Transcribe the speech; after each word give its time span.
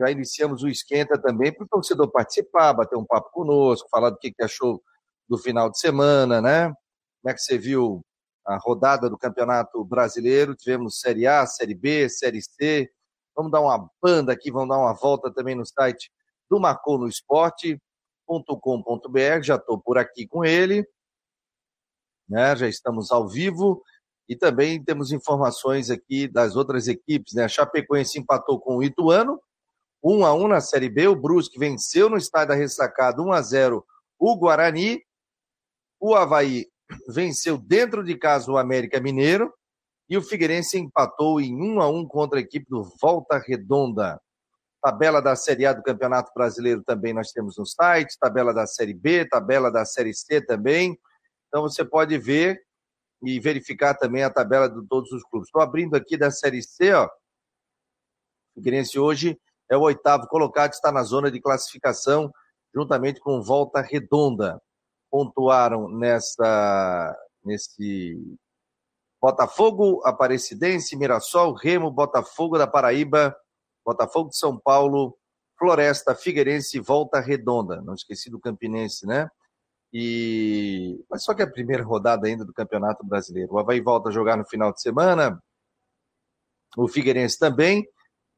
Já 0.00 0.10
iniciamos 0.10 0.62
o 0.62 0.68
esquenta 0.68 1.20
também 1.20 1.52
para 1.52 1.64
o 1.64 1.68
torcedor 1.68 2.10
participar, 2.10 2.72
bater 2.72 2.96
um 2.96 3.04
papo 3.04 3.30
conosco, 3.30 3.88
falar 3.88 4.10
do 4.10 4.18
que, 4.18 4.32
que 4.32 4.42
achou 4.42 4.82
do 5.28 5.38
final 5.38 5.70
de 5.70 5.78
semana, 5.78 6.40
né? 6.40 6.72
Como 7.22 7.30
é 7.30 7.34
que 7.34 7.40
você 7.40 7.56
viu 7.56 8.04
a 8.44 8.56
rodada 8.56 9.08
do 9.08 9.16
Campeonato 9.16 9.84
Brasileiro? 9.84 10.56
Tivemos 10.56 10.98
Série 10.98 11.26
A, 11.26 11.46
Série 11.46 11.74
B, 11.74 12.08
Série 12.08 12.42
C. 12.42 12.90
Vamos 13.36 13.52
dar 13.52 13.60
uma 13.60 13.88
banda 14.02 14.32
aqui, 14.32 14.50
vamos 14.50 14.70
dar 14.70 14.78
uma 14.78 14.92
volta 14.92 15.32
também 15.32 15.54
no 15.54 15.64
site 15.64 16.10
do 16.50 16.58
Marcou 16.58 16.98
no 16.98 17.08
Esporte.com.br. 17.08 19.42
Já 19.42 19.54
estou 19.54 19.80
por 19.80 19.98
aqui 19.98 20.26
com 20.26 20.44
ele, 20.44 20.84
né? 22.28 22.54
Já 22.56 22.68
estamos 22.68 23.10
ao 23.10 23.28
vivo 23.28 23.82
e 24.28 24.36
também 24.36 24.82
temos 24.82 25.12
informações 25.12 25.90
aqui 25.90 26.26
das 26.26 26.56
outras 26.56 26.88
equipes, 26.88 27.34
né? 27.34 27.44
A 27.44 27.48
Chapecoense 27.48 28.18
empatou 28.18 28.60
com 28.60 28.76
o 28.76 28.82
Ituano, 28.82 29.40
1 30.02 30.24
a 30.24 30.34
1 30.34 30.48
na 30.48 30.60
Série 30.60 30.88
B. 30.88 31.08
O 31.08 31.16
Brusque 31.16 31.58
venceu 31.58 32.08
no 32.08 32.16
estádio 32.16 32.48
da 32.48 32.54
Ressacada 32.54 33.22
1 33.22 33.32
a 33.32 33.42
0 33.42 33.86
o 34.18 34.36
Guarani. 34.36 35.02
O 36.00 36.14
Havaí 36.14 36.66
venceu 37.08 37.56
dentro 37.56 38.02
de 38.02 38.16
casa 38.16 38.50
o 38.50 38.58
América 38.58 39.00
Mineiro. 39.00 39.52
E 40.08 40.16
o 40.16 40.22
Figueirense 40.22 40.78
empatou 40.78 41.40
em 41.40 41.54
1 41.54 41.80
a 41.80 41.88
1 41.88 42.06
contra 42.06 42.38
a 42.38 42.42
equipe 42.42 42.66
do 42.68 42.82
Volta 43.00 43.38
Redonda. 43.38 44.20
Tabela 44.82 45.22
da 45.22 45.36
Série 45.36 45.64
A 45.64 45.72
do 45.72 45.82
Campeonato 45.82 46.32
Brasileiro 46.34 46.82
também 46.82 47.14
nós 47.14 47.30
temos 47.30 47.56
no 47.56 47.64
site, 47.64 48.18
tabela 48.18 48.52
da 48.52 48.66
Série 48.66 48.92
B, 48.92 49.24
tabela 49.24 49.70
da 49.70 49.84
Série 49.84 50.12
C 50.12 50.40
também. 50.44 50.98
Então 51.52 51.60
você 51.60 51.84
pode 51.84 52.16
ver 52.16 52.64
e 53.22 53.38
verificar 53.38 53.94
também 53.94 54.24
a 54.24 54.30
tabela 54.30 54.70
de 54.70 54.86
todos 54.88 55.12
os 55.12 55.22
clubes. 55.24 55.48
Estou 55.48 55.60
abrindo 55.60 55.94
aqui 55.94 56.16
da 56.16 56.30
Série 56.30 56.62
C, 56.62 56.94
ó. 56.94 57.04
O 57.04 57.10
Figueirense 58.54 58.98
hoje 58.98 59.38
é 59.70 59.76
o 59.76 59.82
oitavo 59.82 60.26
colocado, 60.28 60.72
está 60.72 60.90
na 60.90 61.02
zona 61.02 61.30
de 61.30 61.42
classificação, 61.42 62.32
juntamente 62.74 63.20
com 63.20 63.42
Volta 63.42 63.82
Redonda. 63.82 64.62
Pontuaram 65.10 65.90
nessa, 65.90 67.14
nesse 67.44 68.18
Botafogo, 69.20 70.00
Aparecidense, 70.06 70.96
Mirassol, 70.96 71.52
Remo, 71.52 71.90
Botafogo 71.90 72.56
da 72.56 72.66
Paraíba, 72.66 73.36
Botafogo 73.84 74.30
de 74.30 74.38
São 74.38 74.58
Paulo, 74.58 75.18
Floresta, 75.58 76.14
Figueirense 76.14 76.78
e 76.78 76.80
Volta 76.80 77.20
Redonda. 77.20 77.82
Não 77.82 77.92
esqueci 77.92 78.30
do 78.30 78.40
Campinense, 78.40 79.06
né? 79.06 79.30
E... 79.92 81.04
Mas 81.10 81.22
só 81.22 81.34
que 81.34 81.42
é 81.42 81.44
a 81.44 81.50
primeira 81.50 81.82
rodada 81.82 82.26
ainda 82.26 82.44
do 82.44 82.52
Campeonato 82.52 83.04
Brasileiro. 83.04 83.52
O 83.52 83.58
Havaí 83.58 83.80
volta 83.80 84.08
a 84.08 84.12
jogar 84.12 84.36
no 84.36 84.44
final 84.44 84.72
de 84.72 84.80
semana, 84.80 85.42
o 86.76 86.88
Figueirense 86.88 87.38
também, 87.38 87.86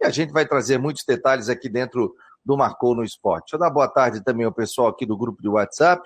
e 0.00 0.06
a 0.06 0.10
gente 0.10 0.32
vai 0.32 0.46
trazer 0.46 0.78
muitos 0.78 1.04
detalhes 1.06 1.48
aqui 1.48 1.68
dentro 1.68 2.14
do 2.44 2.56
Marcou 2.56 2.96
no 2.96 3.04
Esporte. 3.04 3.44
Deixa 3.44 3.56
eu 3.56 3.60
dar 3.60 3.70
boa 3.70 3.88
tarde 3.88 4.22
também 4.22 4.44
ao 4.44 4.52
pessoal 4.52 4.88
aqui 4.88 5.06
do 5.06 5.16
grupo 5.16 5.40
de 5.40 5.48
WhatsApp, 5.48 6.02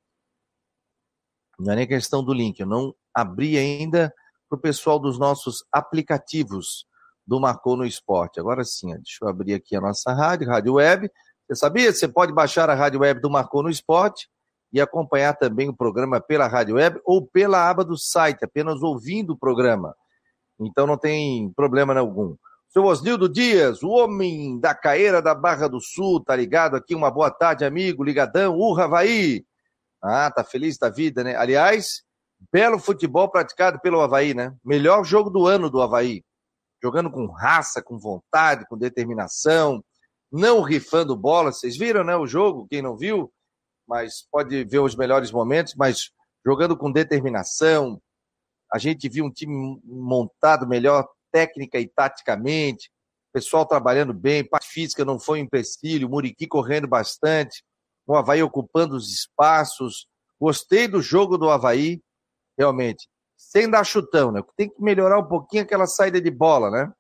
não 1.59 1.73
é 1.73 1.75
nem 1.75 1.87
questão 1.87 2.23
do 2.23 2.33
link, 2.33 2.59
eu 2.59 2.67
não 2.67 2.93
abri 3.13 3.57
ainda 3.57 4.13
para 4.49 4.57
o 4.57 4.61
pessoal 4.61 4.99
dos 4.99 5.17
nossos 5.17 5.63
aplicativos 5.71 6.85
do 7.25 7.39
Marcou 7.39 7.77
no 7.77 7.85
Esporte. 7.85 8.39
Agora 8.39 8.63
sim, 8.63 8.93
deixa 8.95 9.19
eu 9.21 9.27
abrir 9.27 9.53
aqui 9.53 9.75
a 9.75 9.81
nossa 9.81 10.13
rádio, 10.13 10.47
Rádio 10.47 10.73
Web. 10.73 11.09
Você 11.47 11.55
sabia? 11.55 11.91
Você 11.91 12.07
pode 12.07 12.33
baixar 12.33 12.69
a 12.69 12.75
Rádio 12.75 13.01
Web 13.01 13.21
do 13.21 13.29
Marcou 13.29 13.63
no 13.63 13.69
Esporte 13.69 14.27
e 14.71 14.81
acompanhar 14.81 15.33
também 15.33 15.69
o 15.69 15.75
programa 15.75 16.19
pela 16.19 16.47
Rádio 16.47 16.75
Web 16.75 16.99
ou 17.05 17.25
pela 17.25 17.69
aba 17.69 17.83
do 17.83 17.97
site, 17.97 18.43
apenas 18.43 18.81
ouvindo 18.81 19.33
o 19.33 19.37
programa. 19.37 19.95
Então 20.59 20.87
não 20.87 20.97
tem 20.97 21.51
problema 21.55 21.97
algum. 21.97 22.35
Seu 22.69 22.85
Osnildo 22.85 23.29
Dias, 23.29 23.83
o 23.83 23.89
homem 23.89 24.59
da 24.59 24.73
caeira 24.73 25.21
da 25.21 25.35
Barra 25.35 25.67
do 25.67 25.79
Sul, 25.79 26.23
tá 26.23 26.35
ligado 26.35 26.75
aqui? 26.75 26.95
Uma 26.95 27.11
boa 27.11 27.29
tarde, 27.29 27.63
amigo, 27.63 28.03
ligadão, 28.03 28.57
urra, 28.57 28.85
Havaí! 28.85 29.45
Ah, 30.03 30.29
tá 30.29 30.43
feliz 30.43 30.77
da 30.77 30.89
vida, 30.89 31.23
né? 31.23 31.33
Aliás, 31.37 32.03
belo 32.51 32.77
futebol 32.77 33.29
praticado 33.29 33.79
pelo 33.79 34.01
Havaí, 34.01 34.33
né? 34.33 34.53
Melhor 34.63 35.05
jogo 35.05 35.29
do 35.29 35.47
ano 35.47 35.69
do 35.69 35.81
Havaí. 35.81 36.25
Jogando 36.83 37.09
com 37.09 37.25
raça, 37.27 37.81
com 37.81 37.97
vontade, 37.97 38.67
com 38.67 38.77
determinação, 38.77 39.81
não 40.29 40.61
rifando 40.61 41.15
bola. 41.15 41.53
Vocês 41.53 41.77
viram, 41.77 42.03
né? 42.03 42.17
O 42.17 42.27
jogo, 42.27 42.67
quem 42.69 42.81
não 42.81 42.97
viu, 42.97 43.31
mas 43.87 44.27
pode 44.29 44.65
ver 44.65 44.79
os 44.79 44.93
melhores 44.93 45.31
momentos, 45.31 45.73
mas 45.75 46.11
jogando 46.45 46.75
com 46.75 46.91
determinação. 46.91 48.01
A 48.73 48.77
gente 48.77 49.07
viu 49.07 49.23
um 49.23 49.31
time 49.31 49.79
montado 49.85 50.67
melhor 50.67 51.07
técnica 51.31 51.79
e 51.79 51.87
taticamente, 51.87 52.91
pessoal 53.31 53.65
trabalhando 53.65 54.13
bem, 54.13 54.47
parte 54.47 54.67
física 54.67 55.05
não 55.05 55.17
foi 55.17 55.39
um 55.39 55.43
empecilho, 55.43 56.09
Muriqui 56.09 56.45
correndo 56.45 56.87
bastante 56.87 57.63
o 58.05 58.15
Havaí 58.15 58.43
ocupando 58.43 58.95
os 58.95 59.11
espaços. 59.11 60.07
Gostei 60.39 60.87
do 60.87 61.01
jogo 61.01 61.37
do 61.37 61.49
Havaí, 61.49 62.01
realmente. 62.57 63.07
Sem 63.37 63.69
dar 63.69 63.83
chutão, 63.83 64.31
né? 64.31 64.41
Tem 64.55 64.69
que 64.69 64.81
melhorar 64.81 65.19
um 65.19 65.27
pouquinho 65.27 65.63
aquela 65.63 65.87
saída 65.87 66.21
de 66.21 66.31
bola, 66.31 66.69
né? 66.69 66.91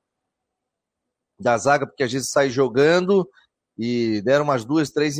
Da 1.39 1.57
zaga, 1.57 1.85
porque 1.85 2.03
a 2.03 2.07
gente 2.07 2.25
sai 2.25 2.49
jogando 2.49 3.29
e 3.77 4.21
deram 4.21 4.43
umas 4.43 4.63
duas, 4.65 4.91
três 4.91 5.17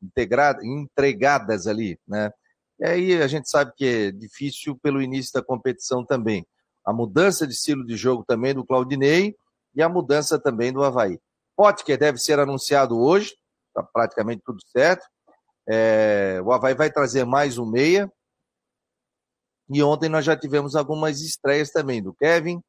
integradas, 0.00 0.64
entregadas 0.64 1.66
ali, 1.66 1.98
né? 2.06 2.32
E 2.78 2.84
aí 2.84 3.22
a 3.22 3.26
gente 3.26 3.48
sabe 3.48 3.72
que 3.76 3.86
é 3.86 4.10
difícil 4.10 4.76
pelo 4.76 5.00
início 5.00 5.32
da 5.32 5.42
competição 5.42 6.04
também. 6.04 6.46
A 6.84 6.92
mudança 6.92 7.46
de 7.46 7.54
estilo 7.54 7.86
de 7.86 7.96
jogo 7.96 8.24
também 8.26 8.52
do 8.52 8.66
Claudinei 8.66 9.36
e 9.74 9.82
a 9.82 9.88
mudança 9.88 10.38
também 10.38 10.72
do 10.72 10.82
Havaí. 10.82 11.18
Potker 11.56 11.98
deve 11.98 12.18
ser 12.18 12.40
anunciado 12.40 12.98
hoje, 12.98 13.36
está 13.72 13.82
praticamente 13.82 14.42
tudo 14.44 14.58
certo. 14.68 15.04
É, 15.68 16.40
o 16.44 16.52
Havaí 16.52 16.74
vai 16.74 16.90
trazer 16.90 17.24
mais 17.24 17.58
um 17.58 17.66
meia. 17.66 18.10
E 19.70 19.82
ontem 19.82 20.08
nós 20.08 20.24
já 20.24 20.36
tivemos 20.36 20.76
algumas 20.76 21.20
estreias 21.22 21.70
também 21.70 22.02
do 22.02 22.12
Kevin 22.14 22.62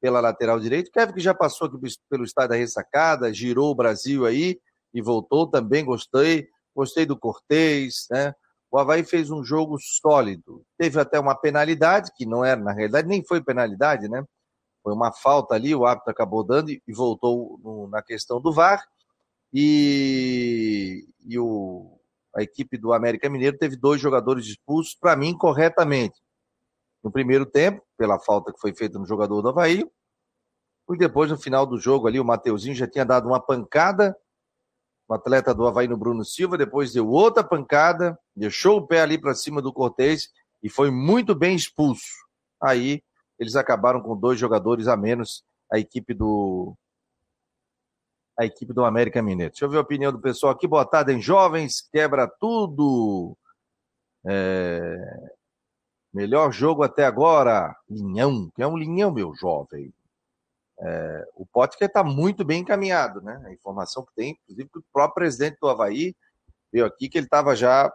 pela 0.00 0.20
lateral 0.20 0.58
direita. 0.58 0.90
Kevin 0.92 1.12
que 1.12 1.20
já 1.20 1.34
passou 1.34 1.70
pelo 2.10 2.24
estádio 2.24 2.50
da 2.50 2.56
ressacada, 2.56 3.32
girou 3.32 3.70
o 3.70 3.74
Brasil 3.74 4.26
aí 4.26 4.60
e 4.92 5.00
voltou 5.00 5.48
também, 5.48 5.84
gostei. 5.84 6.48
Gostei 6.74 7.04
do 7.04 7.18
Cortez, 7.18 8.06
né? 8.08 8.32
O 8.70 8.78
Havaí 8.78 9.02
fez 9.02 9.30
um 9.30 9.42
jogo 9.42 9.76
sólido. 9.80 10.62
Teve 10.78 11.00
até 11.00 11.18
uma 11.18 11.34
penalidade, 11.34 12.12
que 12.14 12.24
não 12.24 12.44
era, 12.44 12.60
na 12.60 12.72
realidade, 12.72 13.08
nem 13.08 13.24
foi 13.24 13.42
penalidade, 13.42 14.08
né? 14.08 14.22
Foi 14.82 14.92
uma 14.92 15.12
falta 15.12 15.56
ali, 15.56 15.74
o 15.74 15.84
árbitro 15.84 16.12
acabou 16.12 16.44
dando 16.44 16.70
e 16.70 16.80
voltou 16.88 17.58
no, 17.64 17.88
na 17.88 18.00
questão 18.00 18.40
do 18.40 18.52
VAR 18.52 18.86
e, 19.52 21.06
e 21.26 21.38
o, 21.38 21.98
a 22.34 22.42
equipe 22.42 22.76
do 22.76 22.92
América 22.92 23.28
Mineiro 23.28 23.58
teve 23.58 23.76
dois 23.76 24.00
jogadores 24.00 24.46
expulsos, 24.46 24.94
para 24.94 25.16
mim, 25.16 25.36
corretamente. 25.36 26.20
No 27.02 27.10
primeiro 27.10 27.46
tempo, 27.46 27.82
pela 27.96 28.18
falta 28.18 28.52
que 28.52 28.60
foi 28.60 28.74
feita 28.74 28.98
no 28.98 29.06
jogador 29.06 29.40
do 29.42 29.48
Havaí, 29.48 29.84
e 30.90 30.96
depois, 30.96 31.30
no 31.30 31.36
final 31.36 31.66
do 31.66 31.78
jogo 31.78 32.08
ali, 32.08 32.18
o 32.18 32.24
Mateuzinho 32.24 32.74
já 32.74 32.86
tinha 32.86 33.04
dado 33.04 33.28
uma 33.28 33.38
pancada 33.38 34.16
o 35.08 35.14
atleta 35.14 35.54
do 35.54 35.66
Havaí 35.66 35.88
no 35.88 35.96
Bruno 35.96 36.22
Silva, 36.22 36.58
depois 36.58 36.92
deu 36.92 37.08
outra 37.08 37.42
pancada, 37.42 38.18
deixou 38.36 38.76
o 38.76 38.86
pé 38.86 39.00
ali 39.00 39.18
para 39.18 39.34
cima 39.34 39.62
do 39.62 39.72
Cortez 39.72 40.28
e 40.62 40.68
foi 40.68 40.90
muito 40.90 41.34
bem 41.34 41.56
expulso. 41.56 42.04
Aí 42.62 43.02
eles 43.38 43.56
acabaram 43.56 44.02
com 44.02 44.14
dois 44.14 44.38
jogadores 44.38 44.86
a 44.86 44.96
menos, 44.96 45.42
a 45.72 45.78
equipe 45.78 46.12
do 46.12 46.76
a 48.38 48.44
equipe 48.44 48.72
do 48.72 48.84
América 48.84 49.20
Mineiro. 49.20 49.50
Deixa 49.50 49.64
eu 49.64 49.68
ver 49.68 49.78
a 49.78 49.82
opinião 49.82 50.12
do 50.12 50.20
pessoal 50.20 50.52
aqui. 50.52 50.68
Boa 50.68 50.84
tarde, 50.84 51.12
em 51.12 51.20
jovens, 51.20 51.80
quebra 51.92 52.28
tudo. 52.28 53.36
É... 54.24 54.96
Melhor 56.14 56.52
jogo 56.52 56.84
até 56.84 57.04
agora. 57.04 57.76
Linhão, 57.90 58.48
que 58.54 58.62
é 58.62 58.66
um 58.66 58.76
linhão, 58.76 59.10
meu 59.10 59.34
jovem. 59.34 59.92
É, 60.80 61.28
o 61.34 61.44
Potker 61.44 61.88
está 61.88 62.04
muito 62.04 62.44
bem 62.44 62.60
encaminhado, 62.60 63.20
né? 63.20 63.42
A 63.44 63.52
informação 63.52 64.04
que 64.04 64.14
tem, 64.14 64.30
inclusive, 64.30 64.68
que 64.68 64.78
o 64.78 64.84
próprio 64.92 65.16
presidente 65.16 65.58
do 65.60 65.68
Havaí 65.68 66.14
veio 66.72 66.86
aqui 66.86 67.08
que 67.08 67.18
ele 67.18 67.26
estava 67.26 67.56
já 67.56 67.92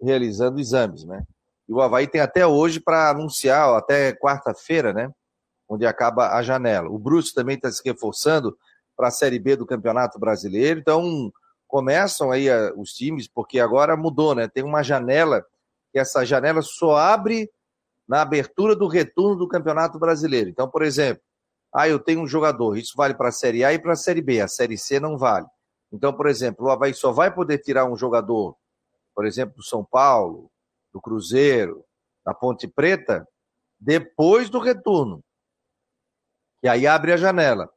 realizando 0.00 0.60
exames, 0.60 1.04
né? 1.04 1.24
E 1.68 1.72
o 1.72 1.80
Havaí 1.80 2.06
tem 2.06 2.20
até 2.20 2.46
hoje 2.46 2.78
para 2.78 3.10
anunciar, 3.10 3.76
até 3.76 4.12
quarta-feira, 4.12 4.92
né? 4.92 5.10
Onde 5.68 5.84
acaba 5.84 6.36
a 6.36 6.42
janela. 6.42 6.88
O 6.88 6.98
Bruce 6.98 7.34
também 7.34 7.56
está 7.56 7.70
se 7.70 7.82
reforçando 7.84 8.56
para 9.00 9.08
a 9.08 9.10
Série 9.10 9.38
B 9.38 9.56
do 9.56 9.64
Campeonato 9.64 10.18
Brasileiro. 10.18 10.78
Então, 10.78 11.32
começam 11.66 12.30
aí 12.30 12.50
a, 12.50 12.70
os 12.76 12.90
times, 12.92 13.26
porque 13.26 13.58
agora 13.58 13.96
mudou, 13.96 14.34
né? 14.34 14.46
Tem 14.46 14.62
uma 14.62 14.82
janela, 14.82 15.42
essa 15.94 16.22
janela 16.22 16.60
só 16.60 16.96
abre 16.96 17.50
na 18.06 18.20
abertura 18.20 18.76
do 18.76 18.86
retorno 18.86 19.36
do 19.36 19.48
Campeonato 19.48 19.98
Brasileiro. 19.98 20.50
Então, 20.50 20.68
por 20.68 20.82
exemplo, 20.82 21.22
ah, 21.74 21.88
eu 21.88 21.98
tenho 21.98 22.20
um 22.20 22.26
jogador, 22.26 22.76
isso 22.76 22.92
vale 22.94 23.14
para 23.14 23.30
a 23.30 23.32
Série 23.32 23.64
A 23.64 23.72
e 23.72 23.78
para 23.78 23.92
a 23.92 23.96
Série 23.96 24.20
B, 24.20 24.38
a 24.42 24.48
Série 24.48 24.76
C 24.76 25.00
não 25.00 25.16
vale. 25.16 25.46
Então, 25.90 26.12
por 26.12 26.26
exemplo, 26.26 26.66
o 26.66 26.70
Havaí 26.70 26.92
só 26.92 27.10
vai 27.10 27.34
poder 27.34 27.56
tirar 27.58 27.86
um 27.86 27.96
jogador, 27.96 28.54
por 29.14 29.24
exemplo, 29.24 29.56
do 29.56 29.64
São 29.64 29.82
Paulo, 29.82 30.50
do 30.92 31.00
Cruzeiro, 31.00 31.82
da 32.22 32.34
Ponte 32.34 32.68
Preta, 32.68 33.26
depois 33.80 34.50
do 34.50 34.58
retorno. 34.58 35.24
E 36.62 36.68
aí 36.68 36.86
abre 36.86 37.14
a 37.14 37.16
janela. 37.16 37.70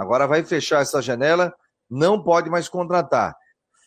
Agora 0.00 0.26
vai 0.26 0.44
fechar 0.44 0.82
essa 0.82 1.02
janela, 1.02 1.54
não 1.88 2.22
pode 2.22 2.48
mais 2.48 2.68
contratar. 2.68 3.36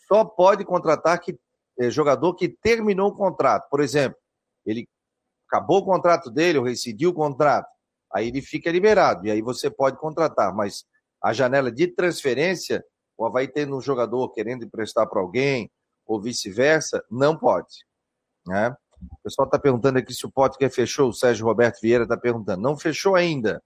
Só 0.08 0.24
pode 0.24 0.64
contratar 0.66 1.20
que, 1.20 1.38
é, 1.80 1.90
jogador 1.90 2.36
que 2.36 2.50
terminou 2.50 3.10
o 3.10 3.16
contrato. 3.16 3.68
Por 3.70 3.80
exemplo, 3.80 4.18
ele 4.66 4.88
acabou 5.48 5.80
o 5.80 5.86
contrato 5.86 6.30
dele, 6.30 6.58
ou 6.58 6.66
rescindiu 6.66 7.10
o 7.10 7.14
contrato 7.14 7.68
aí 8.14 8.28
ele 8.28 8.42
fica 8.42 8.72
liberado. 8.72 9.26
E 9.26 9.32
aí 9.32 9.42
você 9.42 9.70
pode 9.70 9.98
contratar. 9.98 10.54
Mas 10.56 10.86
a 11.22 11.34
janela 11.34 11.72
de 11.72 11.88
transferência, 11.88 12.86
ou 13.18 13.32
vai 13.32 13.48
tendo 13.48 13.76
um 13.76 13.82
jogador 13.82 14.30
querendo 14.30 14.64
emprestar 14.64 15.10
para 15.10 15.20
alguém, 15.20 15.72
ou 16.06 16.22
vice-versa, 16.22 17.04
não 17.10 17.36
pode. 17.36 17.86
Né? 18.46 18.70
O 19.02 19.18
pessoal 19.24 19.48
está 19.48 19.58
perguntando 19.58 19.98
aqui 19.98 20.14
se 20.14 20.26
o 20.26 20.32
Potker 20.32 20.70
fechou, 20.70 21.10
o 21.10 21.14
Sérgio 21.14 21.46
Roberto 21.46 21.82
Vieira 21.82 22.04
está 22.04 22.16
perguntando. 22.16 22.62
Não 22.62 22.78
fechou 22.78 23.16
ainda, 23.16 23.62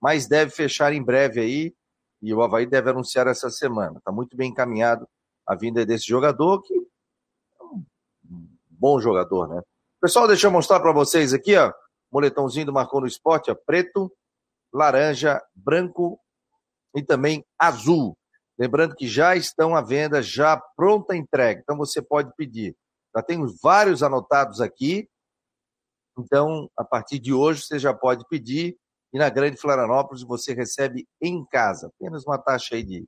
mas 0.00 0.26
deve 0.26 0.50
fechar 0.50 0.92
em 0.92 1.02
breve 1.02 1.40
aí, 1.40 1.74
e 2.22 2.32
o 2.34 2.42
Havaí 2.42 2.66
deve 2.66 2.90
anunciar 2.90 3.26
essa 3.26 3.50
semana. 3.50 3.98
Está 3.98 4.12
muito 4.12 4.36
bem 4.36 4.50
encaminhado 4.50 5.08
a 5.46 5.54
vinda 5.54 5.84
desse 5.84 6.06
jogador, 6.06 6.62
que 6.62 6.74
é 6.74 7.62
um 7.64 7.84
bom 8.68 9.00
jogador, 9.00 9.48
né? 9.48 9.62
Pessoal, 10.00 10.26
deixa 10.26 10.46
eu 10.46 10.50
mostrar 10.50 10.80
para 10.80 10.92
vocês 10.92 11.32
aqui, 11.34 11.56
ó 11.56 11.72
moletãozinho 12.10 12.66
do 12.66 12.72
Marcou 12.72 13.00
no 13.00 13.06
Esporte, 13.06 13.50
ó, 13.50 13.54
preto, 13.54 14.12
laranja, 14.72 15.40
branco 15.54 16.20
e 16.94 17.02
também 17.02 17.44
azul. 17.58 18.16
Lembrando 18.58 18.94
que 18.94 19.08
já 19.08 19.36
estão 19.36 19.74
à 19.74 19.80
venda, 19.80 20.22
já 20.22 20.60
pronta 20.76 21.16
entrega. 21.16 21.60
Então 21.62 21.76
você 21.76 22.02
pode 22.02 22.32
pedir. 22.36 22.76
Já 23.14 23.22
tenho 23.22 23.46
vários 23.62 24.02
anotados 24.02 24.60
aqui. 24.60 25.08
Então, 26.18 26.68
a 26.76 26.84
partir 26.84 27.18
de 27.18 27.32
hoje, 27.32 27.62
você 27.62 27.78
já 27.78 27.94
pode 27.94 28.26
pedir. 28.28 28.76
E 29.12 29.18
na 29.18 29.28
Grande 29.28 29.56
Florianópolis 29.56 30.22
você 30.22 30.54
recebe 30.54 31.06
em 31.20 31.44
casa. 31.46 31.88
Apenas 31.88 32.24
uma 32.24 32.38
taxa 32.38 32.76
aí 32.76 32.84
de 32.84 33.04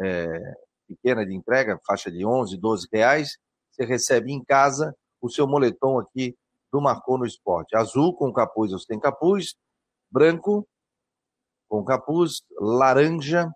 é, 0.00 0.54
pequena 0.86 1.24
de 1.24 1.34
entrega, 1.34 1.80
faixa 1.86 2.10
de 2.10 2.24
11, 2.24 2.56
12 2.58 2.88
reais. 2.92 3.38
Você 3.70 3.84
recebe 3.84 4.32
em 4.32 4.44
casa 4.44 4.94
o 5.20 5.30
seu 5.30 5.46
moletom 5.46 5.98
aqui 5.98 6.36
do 6.70 6.80
Marcou 6.80 7.18
no 7.18 7.26
Esporte. 7.26 7.76
Azul 7.76 8.14
com 8.14 8.32
capuz, 8.32 8.72
você 8.72 8.86
tem 8.86 9.00
capuz, 9.00 9.54
branco 10.10 10.66
com 11.68 11.84
capuz, 11.84 12.42
laranja 12.58 13.50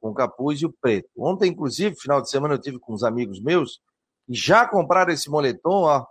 com 0.00 0.14
capuz 0.14 0.60
e 0.60 0.66
o 0.66 0.72
preto. 0.80 1.08
Ontem, 1.16 1.50
inclusive, 1.50 1.96
final 1.96 2.22
de 2.22 2.30
semana, 2.30 2.54
eu 2.54 2.60
tive 2.60 2.78
com 2.78 2.94
uns 2.94 3.02
amigos 3.02 3.40
meus 3.40 3.80
e 4.28 4.34
já 4.34 4.66
compraram 4.66 5.12
esse 5.12 5.28
moletom 5.28 5.82
ó, 5.82 6.06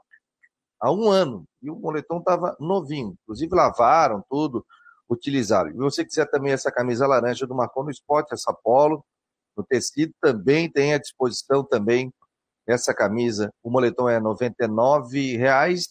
há 0.79 0.91
um 0.91 1.09
ano. 1.09 1.45
E 1.61 1.69
o 1.69 1.75
moletom 1.75 2.19
estava 2.19 2.55
novinho. 2.59 3.17
Inclusive, 3.23 3.55
lavaram 3.55 4.23
tudo, 4.29 4.65
utilizaram. 5.09 5.69
E 5.69 5.73
se 5.73 5.79
você 5.79 6.05
quiser 6.05 6.29
também 6.29 6.51
essa 6.51 6.71
camisa 6.71 7.07
laranja 7.07 7.47
do 7.47 7.55
Marcou 7.55 7.83
no 7.83 7.91
Esporte, 7.91 8.33
essa 8.33 8.53
polo, 8.53 9.03
no 9.55 9.63
tecido, 9.63 10.13
também 10.21 10.69
tem 10.71 10.93
à 10.93 10.97
disposição 10.97 11.63
também 11.63 12.13
essa 12.67 12.93
camisa. 12.93 13.51
O 13.63 13.71
moletom 13.71 14.09
é 14.09 14.17
R$ 14.17 14.23
99,00 14.23 15.87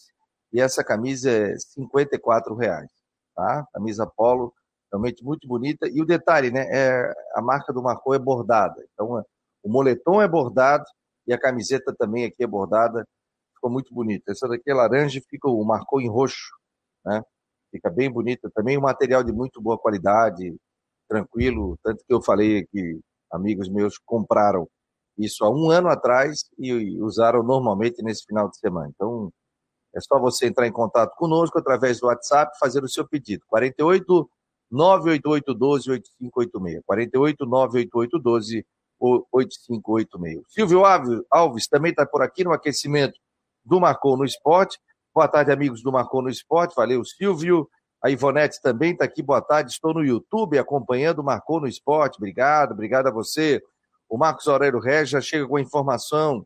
e 0.53 0.61
essa 0.61 0.83
camisa 0.83 1.29
é 1.29 1.57
54 1.57 2.55
reais, 2.55 2.89
tá? 3.35 3.67
Camisa 3.73 4.07
polo, 4.07 4.53
realmente 4.91 5.23
muito 5.23 5.47
bonita. 5.47 5.87
E 5.87 6.01
o 6.01 6.05
detalhe, 6.05 6.51
né? 6.51 6.65
É, 6.69 7.13
a 7.33 7.41
marca 7.41 7.73
do 7.73 7.81
Marcou 7.81 8.13
é 8.13 8.19
bordada. 8.19 8.85
Então, 8.93 9.23
o 9.63 9.69
moletom 9.69 10.21
é 10.21 10.27
bordado 10.27 10.85
e 11.25 11.33
a 11.33 11.39
camiseta 11.39 11.93
também 11.93 12.25
aqui 12.25 12.43
é 12.43 12.47
bordada. 12.47 13.05
Ficou 13.53 13.69
muito 13.69 13.93
bonita. 13.93 14.31
Essa 14.31 14.47
daqui 14.47 14.69
é 14.69 14.73
laranja 14.73 15.19
fica 15.29 15.49
o 15.49 15.63
Marcou 15.65 15.99
em 15.99 16.07
roxo, 16.07 16.55
né? 17.03 17.21
Fica 17.71 17.89
bem 17.89 18.11
bonita 18.11 18.49
também. 18.53 18.77
Um 18.77 18.81
material 18.81 19.23
de 19.23 19.31
muito 19.31 19.61
boa 19.61 19.77
qualidade, 19.77 20.55
tranquilo. 21.07 21.77
Tanto 21.83 22.03
que 22.05 22.13
eu 22.13 22.21
falei 22.21 22.65
que 22.67 22.99
amigos 23.31 23.69
meus 23.69 23.97
compraram 23.97 24.67
isso 25.17 25.43
há 25.43 25.49
um 25.49 25.69
ano 25.71 25.89
atrás 25.89 26.45
e 26.59 27.01
usaram 27.01 27.41
normalmente 27.41 28.03
nesse 28.03 28.23
final 28.25 28.49
de 28.49 28.57
semana. 28.57 28.91
Então, 28.93 29.31
é 29.95 29.99
só 29.99 30.19
você 30.19 30.45
entrar 30.45 30.67
em 30.67 30.71
contato 30.71 31.15
conosco 31.15 31.57
através 31.57 31.99
do 31.99 32.07
WhatsApp 32.07 32.57
fazer 32.59 32.83
o 32.83 32.89
seu 32.89 33.07
pedido. 33.07 33.43
48 33.47 34.29
988 34.69 35.53
12 35.53 35.91
8586. 35.91 36.83
48 36.85 37.45
988 37.45 38.19
12 38.19 38.65
8586. 38.99 40.43
Silvio 40.49 40.83
Alves 41.31 41.67
também 41.67 41.91
está 41.91 42.05
por 42.05 42.21
aqui 42.21 42.43
no 42.43 42.53
aquecimento 42.53 43.19
do 43.65 43.79
Marcou 43.79 44.17
no 44.17 44.25
Esporte. 44.25 44.79
Boa 45.17 45.27
tarde, 45.27 45.51
amigos 45.51 45.81
do 45.81 45.91
Marcou 45.91 46.21
no 46.21 46.29
Esporte. 46.29 46.75
Valeu, 46.75 47.03
Silvio. 47.03 47.67
A 48.03 48.11
Ivonete 48.11 48.61
também 48.61 48.91
está 48.91 49.05
aqui. 49.05 49.23
Boa 49.23 49.41
tarde. 49.41 49.71
Estou 49.71 49.91
no 49.91 50.05
YouTube 50.05 50.59
acompanhando 50.59 51.17
o 51.17 51.23
Marcou 51.23 51.59
no 51.59 51.67
Esporte. 51.67 52.17
Obrigado, 52.17 52.73
obrigado 52.73 53.07
a 53.07 53.11
você. 53.11 53.59
O 54.07 54.15
Marcos 54.15 54.47
Aurélio 54.47 54.79
Regis 54.79 55.09
já 55.09 55.19
chega 55.19 55.47
com 55.47 55.55
a 55.55 55.61
informação. 55.61 56.45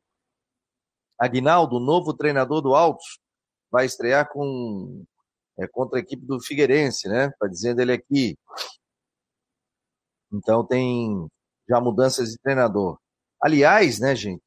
Aguinaldo, 1.20 1.82
novo 1.82 2.14
treinador 2.14 2.62
do 2.62 2.74
Altos, 2.74 3.20
vai 3.70 3.86
estrear 3.86 4.30
com 4.32 5.04
é, 5.60 5.68
contra 5.68 6.00
a 6.00 6.02
equipe 6.02 6.26
do 6.26 6.40
Figueirense, 6.40 7.10
né? 7.10 7.26
Está 7.26 7.48
dizendo 7.48 7.82
ele 7.82 7.92
aqui. 7.92 8.38
Então 10.32 10.66
tem 10.66 11.28
já 11.68 11.82
mudanças 11.82 12.30
de 12.30 12.38
treinador. 12.38 12.98
Aliás, 13.44 14.00
né, 14.00 14.16
gente? 14.16 14.42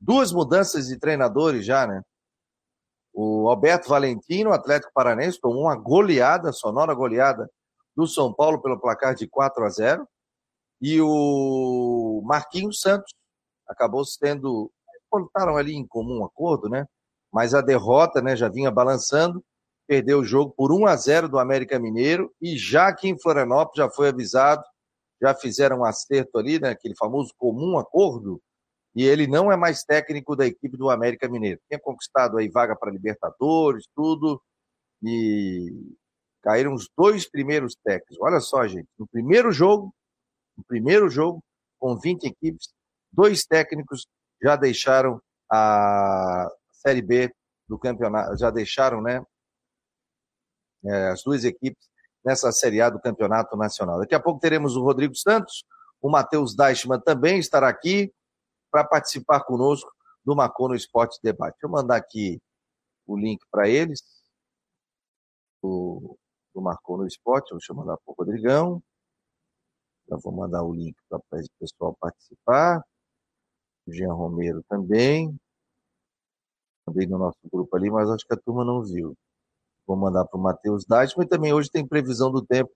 Duas 0.00 0.32
mudanças 0.32 0.86
de 0.86 0.98
treinadores 0.98 1.66
já, 1.66 1.86
né? 1.86 2.00
O 3.20 3.48
Alberto 3.48 3.88
Valentino, 3.88 4.52
Atlético 4.52 4.92
Paranense, 4.94 5.40
tomou 5.40 5.62
uma 5.62 5.74
goleada, 5.74 6.52
sonora 6.52 6.94
goleada 6.94 7.50
do 7.96 8.06
São 8.06 8.32
Paulo 8.32 8.62
pelo 8.62 8.78
placar 8.78 9.14
de 9.14 9.26
4 9.26 9.64
a 9.64 9.68
0. 9.68 10.08
E 10.80 11.00
o 11.00 12.22
Marquinhos 12.24 12.80
Santos 12.80 13.12
acabou 13.66 14.04
sendo. 14.04 14.70
Voltaram 15.10 15.56
ali 15.56 15.74
em 15.74 15.86
comum 15.86 16.24
acordo, 16.24 16.68
né? 16.68 16.86
mas 17.32 17.54
a 17.54 17.60
derrota 17.60 18.20
né, 18.20 18.36
já 18.36 18.48
vinha 18.48 18.70
balançando, 18.70 19.44
perdeu 19.86 20.20
o 20.20 20.24
jogo 20.24 20.52
por 20.56 20.72
1 20.72 20.86
a 20.86 20.96
0 20.96 21.28
do 21.28 21.38
América 21.38 21.78
Mineiro, 21.78 22.32
e 22.40 22.56
já 22.56 22.88
aqui 22.88 23.08
em 23.08 23.20
Florianópolis 23.20 23.76
já 23.76 23.90
foi 23.90 24.08
avisado, 24.08 24.62
já 25.20 25.34
fizeram 25.34 25.80
um 25.80 25.84
acerto 25.84 26.38
ali, 26.38 26.60
né, 26.60 26.70
aquele 26.70 26.94
famoso 26.96 27.32
comum 27.36 27.78
acordo, 27.78 28.40
e 28.98 29.04
ele 29.04 29.28
não 29.28 29.52
é 29.52 29.56
mais 29.56 29.84
técnico 29.84 30.34
da 30.34 30.44
equipe 30.44 30.76
do 30.76 30.90
América 30.90 31.28
Mineiro. 31.28 31.60
Tinha 31.68 31.78
conquistado 31.78 32.36
aí 32.36 32.48
vaga 32.48 32.74
para 32.74 32.90
Libertadores, 32.90 33.86
tudo, 33.94 34.42
e 35.00 35.94
caíram 36.42 36.74
os 36.74 36.90
dois 36.98 37.30
primeiros 37.30 37.76
técnicos. 37.76 38.16
Olha 38.20 38.40
só, 38.40 38.66
gente, 38.66 38.88
no 38.98 39.06
primeiro 39.06 39.52
jogo, 39.52 39.94
no 40.56 40.64
primeiro 40.64 41.08
jogo, 41.08 41.40
com 41.78 41.96
20 41.96 42.24
equipes, 42.24 42.70
dois 43.12 43.44
técnicos 43.44 44.08
já 44.42 44.56
deixaram 44.56 45.22
a, 45.48 46.50
Série 46.72 47.00
B 47.00 47.32
do 47.68 47.78
campeonato, 47.78 48.36
já 48.36 48.50
deixaram, 48.50 49.00
né? 49.00 49.22
É, 50.84 51.10
as 51.10 51.22
duas 51.22 51.44
equipes 51.44 51.88
nessa 52.24 52.50
Série 52.50 52.80
A 52.80 52.90
do 52.90 53.00
Campeonato 53.00 53.56
Nacional. 53.56 54.00
Daqui 54.00 54.16
a 54.16 54.20
pouco 54.20 54.40
teremos 54.40 54.74
o 54.74 54.82
Rodrigo 54.82 55.14
Santos, 55.14 55.62
o 56.02 56.10
Matheus 56.10 56.56
Deichmann 56.56 57.00
também 57.00 57.38
estará 57.38 57.68
aqui. 57.68 58.12
Para 58.70 58.84
participar 58.84 59.40
conosco 59.44 59.90
do 60.24 60.36
Marcou 60.36 60.68
no 60.68 60.74
Esporte 60.74 61.18
Debate. 61.22 61.54
Deixa 61.54 61.66
eu 61.66 61.70
mandar 61.70 61.96
aqui 61.96 62.40
o 63.06 63.16
link 63.16 63.40
para 63.50 63.68
eles, 63.68 64.02
do, 65.62 66.18
do 66.54 66.60
Marcou 66.60 66.98
no 66.98 67.06
Esporte, 67.06 67.50
deixa 67.52 67.72
eu 67.72 67.76
mandar 67.76 67.96
para 67.96 68.12
o 68.12 68.14
Rodrigão. 68.16 68.82
Já 70.08 70.16
vou 70.16 70.32
mandar 70.32 70.62
o 70.62 70.74
link 70.74 70.96
para 71.08 71.18
o 71.18 71.24
pessoal 71.58 71.96
participar. 72.00 72.82
O 73.86 73.92
Jean 73.92 74.12
Romero 74.12 74.62
também. 74.68 75.38
Mandei 76.86 77.06
no 77.06 77.18
nosso 77.18 77.38
grupo 77.52 77.76
ali, 77.76 77.90
mas 77.90 78.08
acho 78.08 78.26
que 78.26 78.32
a 78.32 78.36
turma 78.36 78.64
não 78.64 78.82
viu. 78.82 79.14
Vou 79.86 79.96
mandar 79.96 80.24
para 80.26 80.38
o 80.38 80.42
Matheus 80.42 80.84
Deichmann. 80.86 81.26
E 81.26 81.28
também 81.28 81.52
hoje 81.52 81.70
tem 81.70 81.86
previsão 81.86 82.30
do 82.30 82.44
tempo 82.44 82.70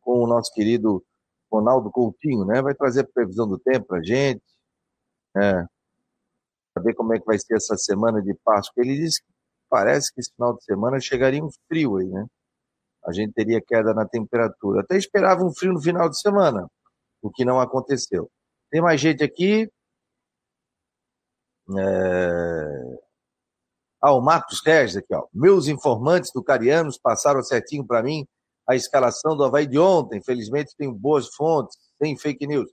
com 0.00 0.22
o 0.22 0.26
nosso 0.26 0.52
querido 0.52 1.04
Ronaldo 1.52 1.90
Coutinho, 1.90 2.44
né? 2.46 2.62
Vai 2.62 2.74
trazer 2.74 3.04
previsão 3.12 3.46
do 3.46 3.58
tempo 3.58 3.86
para 3.86 4.02
gente. 4.02 4.42
É, 5.36 5.64
saber 6.74 6.94
como 6.94 7.14
é 7.14 7.18
que 7.18 7.26
vai 7.26 7.38
ser 7.38 7.56
essa 7.56 7.76
semana 7.76 8.22
de 8.22 8.34
Páscoa. 8.44 8.82
Ele 8.82 8.96
disse 8.96 9.22
que 9.22 9.28
parece 9.68 10.12
que 10.12 10.20
esse 10.20 10.32
final 10.32 10.54
de 10.54 10.64
semana 10.64 11.00
chegaria 11.00 11.44
um 11.44 11.50
frio 11.68 11.96
aí, 11.96 12.06
né? 12.06 12.26
A 13.04 13.12
gente 13.12 13.32
teria 13.32 13.60
queda 13.60 13.94
na 13.94 14.06
temperatura. 14.06 14.82
Até 14.82 14.96
esperava 14.96 15.42
um 15.42 15.52
frio 15.52 15.72
no 15.72 15.80
final 15.80 16.08
de 16.08 16.20
semana, 16.20 16.68
o 17.22 17.30
que 17.30 17.44
não 17.44 17.60
aconteceu. 17.60 18.30
Tem 18.70 18.80
mais 18.80 19.00
gente 19.00 19.24
aqui. 19.24 19.70
É... 21.78 22.98
Ah, 24.02 24.12
o 24.12 24.20
Marcos 24.20 24.62
Regis 24.64 24.96
aqui, 24.96 25.14
ó. 25.14 25.26
Meus 25.32 25.68
informantes 25.68 26.30
do 26.32 26.42
Carianos 26.42 26.98
passaram 26.98 27.42
certinho 27.42 27.86
para 27.86 28.02
mim 28.02 28.26
a 28.66 28.74
escalação 28.74 29.36
do 29.36 29.44
Havaí 29.44 29.66
de 29.66 29.78
ontem. 29.78 30.22
Felizmente 30.22 30.76
tenho 30.76 30.92
boas 30.92 31.28
fontes, 31.34 31.76
sem 32.02 32.16
fake 32.16 32.46
news. 32.46 32.70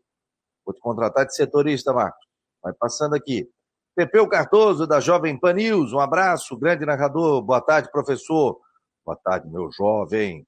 Vou 0.66 0.74
te 0.74 0.80
contratar 0.80 1.26
de 1.26 1.36
setorista, 1.36 1.94
Marcos. 1.94 2.27
Vai 2.68 2.74
passando 2.74 3.16
aqui. 3.16 3.50
Pepeu 3.96 4.28
Cardoso, 4.28 4.86
da 4.86 5.00
Jovem 5.00 5.40
Pan 5.40 5.54
News, 5.54 5.94
um 5.94 6.02
abraço, 6.02 6.58
grande 6.58 6.86
narrador. 6.86 7.42
Boa 7.42 7.62
tarde, 7.62 7.90
professor. 7.90 8.60
Boa 9.06 9.18
tarde, 9.24 9.48
meu 9.48 9.72
jovem. 9.72 10.46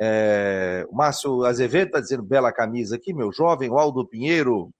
É, 0.00 0.86
o 0.88 0.94
Márcio 0.94 1.44
Azevedo 1.44 1.88
está 1.88 2.00
dizendo 2.00 2.22
bela 2.22 2.52
camisa 2.52 2.94
aqui, 2.94 3.12
meu 3.12 3.32
jovem. 3.32 3.68
O 3.68 3.76
Aldo 3.76 4.06
Pinheiro. 4.06 4.70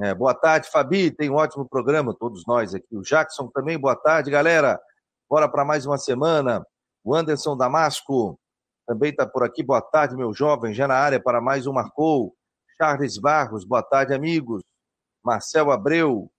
É, 0.00 0.14
boa 0.14 0.34
tarde, 0.34 0.70
Fabi. 0.70 1.10
Tem 1.10 1.28
um 1.28 1.34
ótimo 1.34 1.68
programa, 1.68 2.16
todos 2.18 2.46
nós 2.46 2.74
aqui. 2.74 2.96
O 2.96 3.02
Jackson 3.02 3.48
também, 3.48 3.78
boa 3.78 3.96
tarde, 3.96 4.30
galera. 4.30 4.80
Bora 5.28 5.46
para 5.46 5.62
mais 5.62 5.84
uma 5.84 5.98
semana. 5.98 6.66
O 7.04 7.14
Anderson 7.14 7.54
Damasco 7.54 8.40
também 8.86 9.10
está 9.10 9.26
por 9.26 9.44
aqui. 9.44 9.62
Boa 9.62 9.82
tarde, 9.82 10.16
meu 10.16 10.32
jovem. 10.32 10.72
Já 10.72 10.88
na 10.88 10.96
área 10.96 11.20
para 11.20 11.38
mais 11.38 11.66
um 11.66 11.72
Marcou. 11.74 12.34
Charles 12.78 13.16
Barros, 13.16 13.64
boa 13.64 13.82
tarde, 13.82 14.12
amigos. 14.12 14.62
Marcel 15.24 15.70
Abreu, 15.70 16.30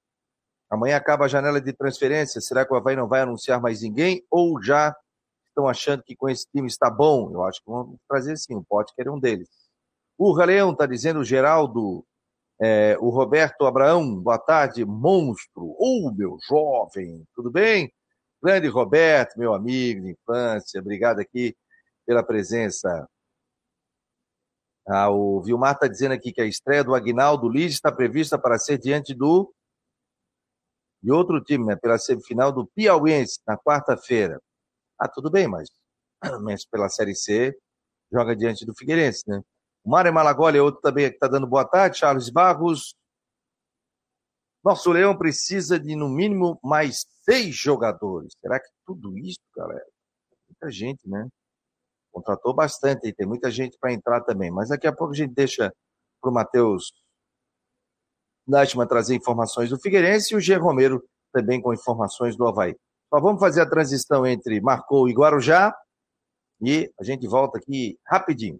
amanhã 0.69 0.95
acaba 0.95 1.25
a 1.25 1.27
janela 1.27 1.59
de 1.59 1.73
transferência. 1.73 2.39
Será 2.39 2.63
que 2.63 2.71
o 2.71 2.77
Havaí 2.77 2.95
não 2.95 3.07
vai 3.07 3.21
anunciar 3.21 3.59
mais 3.59 3.81
ninguém? 3.81 4.23
Ou 4.29 4.61
já 4.61 4.95
estão 5.47 5.67
achando 5.67 6.03
que 6.03 6.15
com 6.15 6.29
esse 6.29 6.47
time 6.51 6.67
está 6.67 6.91
bom? 6.91 7.31
Eu 7.31 7.43
acho 7.43 7.59
que 7.59 7.69
vão 7.69 7.97
trazer 8.07 8.37
sim, 8.37 8.53
o 8.53 8.63
Pote 8.63 8.93
era 8.99 9.11
um 9.11 9.19
deles. 9.19 9.49
O 10.15 10.31
Leão 10.33 10.71
está 10.71 10.85
dizendo, 10.85 11.23
Geraldo, 11.23 12.05
é, 12.61 12.95
o 12.99 13.09
Roberto 13.09 13.65
Abraão, 13.65 14.15
boa 14.15 14.37
tarde, 14.37 14.85
monstro. 14.85 15.75
Ô, 15.79 16.07
oh, 16.07 16.11
meu 16.11 16.37
jovem, 16.47 17.25
tudo 17.35 17.49
bem? 17.49 17.91
Grande 18.41 18.67
Roberto, 18.67 19.39
meu 19.39 19.55
amigo 19.55 20.01
de 20.01 20.11
infância, 20.11 20.79
obrigado 20.79 21.19
aqui 21.19 21.55
pela 22.05 22.21
presença. 22.21 23.09
Ah, 24.87 25.09
o 25.09 25.41
Vilmar 25.41 25.73
está 25.73 25.87
dizendo 25.87 26.13
aqui 26.13 26.31
que 26.31 26.41
a 26.41 26.45
estreia 26.45 26.83
do 26.83 26.95
Agnaldo 26.95 27.49
Liz 27.49 27.73
está 27.73 27.91
prevista 27.91 28.39
para 28.39 28.57
ser 28.57 28.77
diante 28.77 29.13
do 29.13 29.53
de 31.03 31.11
outro 31.11 31.43
time, 31.43 31.65
né? 31.65 31.75
Pela 31.75 31.97
semifinal 31.97 32.51
do 32.51 32.65
Piauiense, 32.67 33.39
na 33.45 33.57
quarta-feira. 33.57 34.41
Ah, 34.97 35.07
tudo 35.07 35.29
bem, 35.29 35.47
mas, 35.47 35.69
mas 36.41 36.65
pela 36.65 36.89
Série 36.89 37.15
C 37.15 37.57
joga 38.11 38.35
diante 38.35 38.65
do 38.65 38.73
Figueirense, 38.73 39.23
né? 39.27 39.41
O 39.83 39.89
Mário 39.89 40.13
Malagoli 40.13 40.57
é 40.57 40.61
outro 40.61 40.81
também 40.81 41.09
que 41.09 41.15
está 41.15 41.27
dando 41.27 41.47
boa 41.47 41.65
tarde. 41.65 41.97
Charles 41.97 42.29
Barros. 42.29 42.95
Nosso 44.63 44.91
Leão 44.91 45.17
precisa 45.17 45.79
de, 45.79 45.95
no 45.95 46.09
mínimo, 46.09 46.59
mais 46.63 47.05
seis 47.23 47.55
jogadores. 47.55 48.33
Será 48.41 48.59
que 48.59 48.67
tudo 48.85 49.17
isso, 49.17 49.39
galera? 49.55 49.85
Muita 50.49 50.71
gente, 50.71 51.07
né? 51.07 51.27
Contratou 52.11 52.53
bastante 52.53 53.07
e 53.07 53.13
tem 53.13 53.27
muita 53.27 53.51
gente 53.51 53.77
para 53.79 53.93
entrar 53.93 54.21
também. 54.21 54.51
Mas 54.51 54.69
daqui 54.69 54.87
a 54.87 54.93
pouco 54.93 55.13
a 55.13 55.15
gente 55.15 55.33
deixa 55.33 55.73
para 56.21 56.31
o 56.31 56.33
Matheus 56.33 56.91
Dashman 58.47 58.87
trazer 58.87 59.15
informações 59.15 59.69
do 59.69 59.79
Figueirense 59.79 60.33
e 60.33 60.37
o 60.37 60.39
G. 60.39 60.55
Romero 60.55 61.03
também 61.33 61.61
com 61.61 61.73
informações 61.73 62.35
do 62.35 62.47
Havaí. 62.47 62.75
Só 63.13 63.19
vamos 63.19 63.39
fazer 63.39 63.61
a 63.61 63.69
transição 63.69 64.25
entre 64.25 64.59
Marcou 64.61 65.07
e 65.07 65.13
Guarujá 65.13 65.75
e 66.61 66.91
a 66.99 67.03
gente 67.03 67.27
volta 67.27 67.57
aqui 67.57 67.97
rapidinho. 68.05 68.59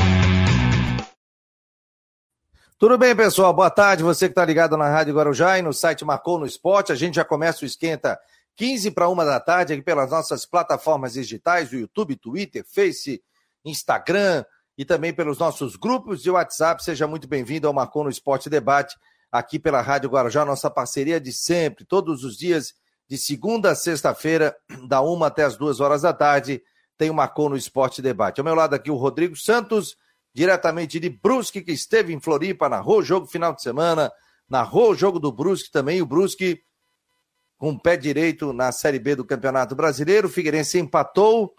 Tudo 2.81 2.97
bem, 2.97 3.15
pessoal? 3.15 3.53
Boa 3.53 3.69
tarde. 3.69 4.01
Você 4.01 4.25
que 4.25 4.31
está 4.31 4.43
ligado 4.43 4.75
na 4.75 4.89
Rádio 4.89 5.13
Guarujá 5.13 5.59
e 5.59 5.61
no 5.61 5.71
site 5.71 6.03
Marcou 6.03 6.39
no 6.39 6.47
Esporte. 6.47 6.91
A 6.91 6.95
gente 6.95 7.13
já 7.13 7.23
começa 7.23 7.63
o 7.63 7.67
esquenta 7.67 8.19
15 8.55 8.89
para 8.89 9.07
uma 9.07 9.23
da 9.23 9.39
tarde 9.39 9.71
aqui 9.71 9.83
pelas 9.83 10.09
nossas 10.09 10.47
plataformas 10.47 11.13
digitais, 11.13 11.71
o 11.71 11.75
YouTube, 11.75 12.15
Twitter, 12.15 12.65
Face, 12.65 13.21
Instagram, 13.63 14.43
e 14.75 14.83
também 14.83 15.13
pelos 15.13 15.37
nossos 15.37 15.75
grupos 15.75 16.23
de 16.23 16.31
WhatsApp. 16.31 16.83
Seja 16.83 17.05
muito 17.05 17.27
bem-vindo 17.27 17.67
ao 17.67 17.73
Marcou 17.73 18.03
no 18.03 18.09
Esporte 18.09 18.49
Debate, 18.49 18.97
aqui 19.31 19.59
pela 19.59 19.79
Rádio 19.79 20.09
Guarujá, 20.09 20.43
nossa 20.43 20.67
parceria 20.67 21.21
de 21.21 21.31
sempre, 21.31 21.85
todos 21.85 22.23
os 22.23 22.35
dias, 22.35 22.73
de 23.07 23.15
segunda 23.15 23.69
a 23.69 23.75
sexta-feira, 23.75 24.55
da 24.87 25.01
uma 25.01 25.27
até 25.27 25.43
as 25.43 25.55
duas 25.55 25.79
horas 25.79 26.01
da 26.01 26.13
tarde, 26.13 26.63
tem 26.97 27.11
o 27.11 27.13
Marcou 27.13 27.47
no 27.47 27.55
Esporte 27.55 28.01
Debate. 28.01 28.39
Ao 28.39 28.43
meu 28.43 28.55
lado 28.55 28.73
aqui 28.73 28.89
o 28.89 28.95
Rodrigo 28.95 29.35
Santos, 29.35 29.95
diretamente 30.33 30.99
de 30.99 31.09
Brusque, 31.09 31.61
que 31.61 31.71
esteve 31.71 32.13
em 32.13 32.19
Floripa, 32.19 32.69
narrou 32.69 32.99
o 32.99 33.03
jogo 33.03 33.27
final 33.27 33.53
de 33.53 33.61
semana, 33.61 34.11
narrou 34.49 34.91
o 34.91 34.95
jogo 34.95 35.19
do 35.19 35.31
Brusque 35.31 35.71
também, 35.71 36.01
o 36.01 36.05
Brusque 36.05 36.61
com 37.57 37.69
o 37.69 37.79
pé 37.79 37.95
direito 37.95 38.51
na 38.53 38.71
Série 38.71 38.97
B 38.97 39.15
do 39.15 39.25
Campeonato 39.25 39.75
Brasileiro, 39.75 40.27
o 40.27 40.31
Figueirense 40.31 40.79
empatou 40.79 41.53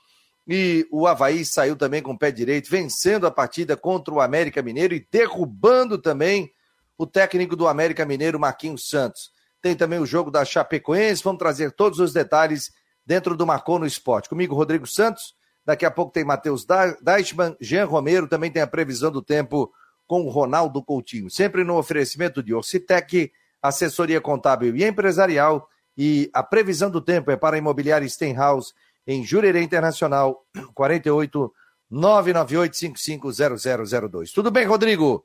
e 0.48 0.86
o 0.90 1.06
Havaí 1.06 1.44
saiu 1.44 1.76
também 1.76 2.02
com 2.02 2.12
o 2.12 2.18
pé 2.18 2.32
direito, 2.32 2.68
vencendo 2.68 3.26
a 3.26 3.30
partida 3.30 3.76
contra 3.76 4.12
o 4.12 4.20
América 4.20 4.60
Mineiro 4.62 4.94
e 4.94 5.06
derrubando 5.10 5.96
também 5.98 6.52
o 6.98 7.06
técnico 7.06 7.54
do 7.54 7.68
América 7.68 8.04
Mineiro, 8.04 8.40
Marquinhos 8.40 8.88
Santos. 8.88 9.30
Tem 9.60 9.76
também 9.76 10.00
o 10.00 10.06
jogo 10.06 10.30
da 10.30 10.44
Chapecoense, 10.44 11.22
vamos 11.22 11.38
trazer 11.38 11.70
todos 11.70 12.00
os 12.00 12.12
detalhes 12.12 12.72
dentro 13.06 13.36
do 13.36 13.46
Marcou 13.46 13.78
no 13.78 13.86
Esporte. 13.86 14.28
Comigo, 14.28 14.56
Rodrigo 14.56 14.86
Santos, 14.86 15.34
daqui 15.64 15.84
a 15.84 15.90
pouco 15.90 16.12
tem 16.12 16.24
Matheus 16.24 16.66
Deichmann, 17.00 17.56
Jean 17.60 17.86
Romero, 17.86 18.28
também 18.28 18.50
tem 18.50 18.62
a 18.62 18.66
previsão 18.66 19.10
do 19.10 19.22
tempo 19.22 19.72
com 20.06 20.22
o 20.22 20.28
Ronaldo 20.28 20.82
Coutinho. 20.82 21.30
Sempre 21.30 21.64
no 21.64 21.76
oferecimento 21.76 22.42
de 22.42 22.52
Orcitec, 22.52 23.32
assessoria 23.62 24.20
contábil 24.20 24.76
e 24.76 24.84
empresarial, 24.84 25.68
e 25.96 26.30
a 26.32 26.42
previsão 26.42 26.90
do 26.90 27.00
tempo 27.00 27.30
é 27.30 27.36
para 27.36 27.56
a 27.56 27.58
imobiliária 27.58 28.08
Stenhouse 28.08 28.72
em 29.06 29.24
Jurerê 29.24 29.62
Internacional, 29.62 30.44
48 30.74 31.52
998 31.90 34.32
Tudo 34.32 34.50
bem, 34.50 34.66
Rodrigo? 34.66 35.22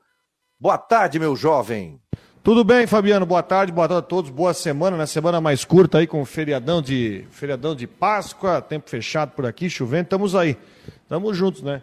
Boa 0.60 0.76
tarde, 0.76 1.18
meu 1.18 1.34
jovem. 1.34 1.98
Tudo 2.42 2.64
bem, 2.64 2.86
Fabiano? 2.86 3.26
Boa 3.26 3.42
tarde, 3.42 3.72
boa 3.72 3.88
tarde 3.88 4.04
a 4.04 4.08
todos. 4.08 4.30
Boa 4.30 4.54
semana, 4.54 4.96
né? 4.96 5.06
Semana 5.06 5.40
mais 5.40 5.64
curta 5.64 5.98
aí 5.98 6.06
com 6.06 6.24
feriadão 6.24 6.80
de 6.80 7.24
feriadão 7.30 7.74
de 7.74 7.86
Páscoa, 7.86 8.62
tempo 8.62 8.88
fechado 8.88 9.32
por 9.32 9.44
aqui, 9.44 9.68
chovendo. 9.68 10.04
Estamos 10.04 10.34
aí. 10.34 10.56
Estamos 11.02 11.36
juntos, 11.36 11.62
né? 11.62 11.82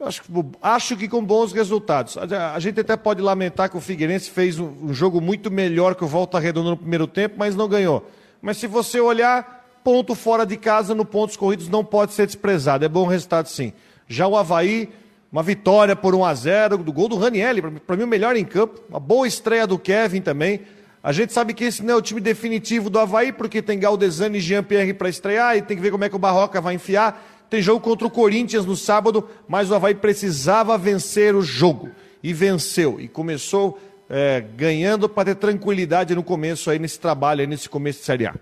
Acho, 0.00 0.22
acho 0.60 0.96
que 0.96 1.08
com 1.08 1.24
bons 1.24 1.52
resultados. 1.52 2.18
A, 2.18 2.54
a, 2.54 2.60
gente 2.60 2.80
até 2.80 2.96
pode 2.96 3.22
lamentar 3.22 3.70
que 3.70 3.76
o 3.76 3.80
Figueirense 3.80 4.30
fez 4.30 4.58
um, 4.58 4.72
um 4.82 4.92
jogo 4.92 5.20
muito 5.20 5.50
melhor 5.50 5.94
que 5.94 6.04
o 6.04 6.08
Volta 6.08 6.38
Redonda 6.38 6.70
no 6.70 6.76
primeiro 6.76 7.06
tempo, 7.06 7.36
mas 7.38 7.54
não 7.54 7.68
ganhou. 7.68 8.06
Mas 8.42 8.58
se 8.58 8.66
você 8.66 9.00
olhar, 9.00 9.64
ponto 9.82 10.14
fora 10.14 10.44
de 10.44 10.56
casa 10.56 10.94
no 10.94 11.04
pontos 11.04 11.36
corridos 11.36 11.68
não 11.68 11.84
pode 11.84 12.12
ser 12.12 12.26
desprezado. 12.26 12.84
É 12.84 12.88
bom 12.88 13.06
resultado 13.06 13.48
sim. 13.48 13.72
Já 14.06 14.26
o 14.26 14.36
Havaí, 14.36 14.90
uma 15.34 15.42
vitória 15.42 15.96
por 15.96 16.14
1 16.14 16.24
a 16.24 16.32
0 16.32 16.78
do 16.78 16.92
gol 16.92 17.08
do 17.08 17.16
Ranielli, 17.16 17.60
para 17.60 17.96
mim 17.96 18.04
o 18.04 18.06
melhor 18.06 18.36
em 18.36 18.44
campo. 18.44 18.80
Uma 18.88 19.00
boa 19.00 19.26
estreia 19.26 19.66
do 19.66 19.76
Kevin 19.76 20.20
também. 20.20 20.60
A 21.02 21.10
gente 21.10 21.32
sabe 21.32 21.52
que 21.52 21.64
esse 21.64 21.82
não 21.82 21.94
é 21.94 21.96
o 21.96 22.00
time 22.00 22.20
definitivo 22.20 22.88
do 22.88 23.00
Havaí, 23.00 23.32
porque 23.32 23.60
tem 23.60 23.76
Galdesani 23.76 24.38
e 24.38 24.40
Jean-Pierre 24.40 24.94
para 24.94 25.08
estrear, 25.08 25.56
e 25.56 25.62
tem 25.62 25.76
que 25.76 25.82
ver 25.82 25.90
como 25.90 26.04
é 26.04 26.08
que 26.08 26.14
o 26.14 26.20
Barroca 26.20 26.60
vai 26.60 26.76
enfiar. 26.76 27.20
Tem 27.50 27.60
jogo 27.60 27.80
contra 27.80 28.06
o 28.06 28.10
Corinthians 28.10 28.64
no 28.64 28.76
sábado, 28.76 29.28
mas 29.48 29.72
o 29.72 29.74
Havaí 29.74 29.96
precisava 29.96 30.78
vencer 30.78 31.34
o 31.34 31.42
jogo. 31.42 31.90
E 32.22 32.32
venceu. 32.32 33.00
E 33.00 33.08
começou 33.08 33.76
é, 34.08 34.40
ganhando 34.40 35.08
para 35.08 35.24
ter 35.24 35.34
tranquilidade 35.34 36.14
no 36.14 36.22
começo 36.22 36.70
aí, 36.70 36.78
nesse 36.78 37.00
trabalho, 37.00 37.40
aí, 37.40 37.46
nesse 37.48 37.68
começo 37.68 37.98
de 37.98 38.04
Série 38.04 38.28
A. 38.28 38.36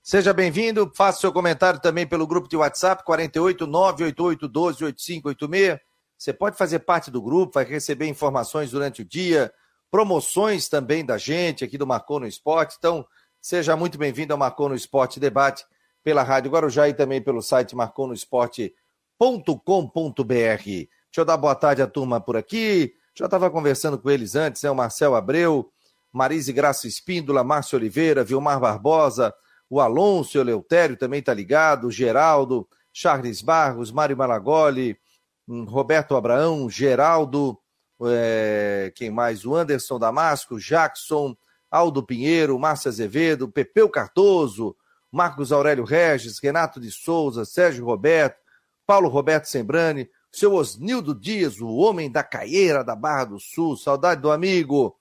Seja 0.00 0.32
bem-vindo, 0.32 0.92
faça 0.94 1.22
seu 1.22 1.32
comentário 1.32 1.80
também 1.80 2.06
pelo 2.06 2.24
grupo 2.24 2.48
de 2.48 2.56
WhatsApp 2.56 3.02
48 3.04 3.66
988 3.66 4.46
12 4.46 4.84
8586. 4.84 5.93
Você 6.16 6.32
pode 6.32 6.56
fazer 6.56 6.80
parte 6.80 7.10
do 7.10 7.20
grupo, 7.20 7.54
vai 7.54 7.64
receber 7.64 8.06
informações 8.06 8.70
durante 8.70 9.02
o 9.02 9.04
dia, 9.04 9.52
promoções 9.90 10.68
também 10.68 11.04
da 11.04 11.18
gente 11.18 11.64
aqui 11.64 11.76
do 11.76 11.86
Marcou 11.86 12.18
no 12.20 12.26
Esporte. 12.26 12.76
Então, 12.78 13.06
seja 13.40 13.76
muito 13.76 13.98
bem-vindo 13.98 14.32
ao 14.32 14.38
Marcou 14.38 14.68
no 14.68 14.74
Esporte 14.74 15.20
Debate 15.20 15.64
pela 16.02 16.22
Rádio 16.22 16.50
Guarujá 16.50 16.88
e 16.88 16.94
também 16.94 17.22
pelo 17.22 17.40
site 17.40 17.74
marconosport.com.br. 17.74 18.74
Deixa 20.64 20.88
eu 21.16 21.24
dar 21.24 21.36
boa 21.36 21.54
tarde 21.54 21.80
à 21.80 21.86
turma 21.86 22.20
por 22.20 22.36
aqui. 22.36 22.94
Já 23.16 23.26
estava 23.26 23.50
conversando 23.50 23.98
com 23.98 24.10
eles 24.10 24.34
antes, 24.34 24.62
né? 24.62 24.70
O 24.70 24.74
Marcel 24.74 25.14
Abreu, 25.14 25.70
Marise 26.12 26.52
Graça 26.52 26.88
Espíndola, 26.88 27.44
Márcio 27.44 27.78
Oliveira, 27.78 28.24
Vilmar 28.24 28.60
Barbosa, 28.60 29.32
o 29.70 29.80
Alonso, 29.80 30.38
o 30.38 30.40
Eleutério 30.40 30.96
também 30.96 31.20
está 31.20 31.32
ligado, 31.32 31.86
o 31.86 31.90
Geraldo, 31.90 32.68
Charles 32.92 33.40
Barros, 33.40 33.90
Mário 33.90 34.16
Malagoli, 34.16 34.98
Roberto 35.46 36.16
Abraão, 36.16 36.70
Geraldo, 36.70 37.58
é, 38.02 38.92
quem 38.94 39.10
mais? 39.10 39.44
O 39.44 39.54
Anderson 39.54 39.98
Damasco, 39.98 40.58
Jackson, 40.58 41.36
Aldo 41.70 42.02
Pinheiro, 42.02 42.58
Márcio 42.58 42.88
Azevedo, 42.88 43.48
Pepeu 43.48 43.88
Cardoso, 43.88 44.76
Marcos 45.10 45.52
Aurélio 45.52 45.84
Regis, 45.84 46.38
Renato 46.38 46.80
de 46.80 46.90
Souza, 46.90 47.44
Sérgio 47.44 47.84
Roberto, 47.84 48.36
Paulo 48.86 49.08
Roberto 49.08 49.46
Sembrani, 49.46 50.08
seu 50.30 50.54
Osnildo 50.54 51.14
Dias, 51.14 51.60
o 51.60 51.68
homem 51.68 52.10
da 52.10 52.24
caieira 52.24 52.82
da 52.82 52.96
Barra 52.96 53.24
do 53.24 53.40
Sul, 53.40 53.76
saudade 53.76 54.20
do 54.20 54.30
amigo. 54.30 54.96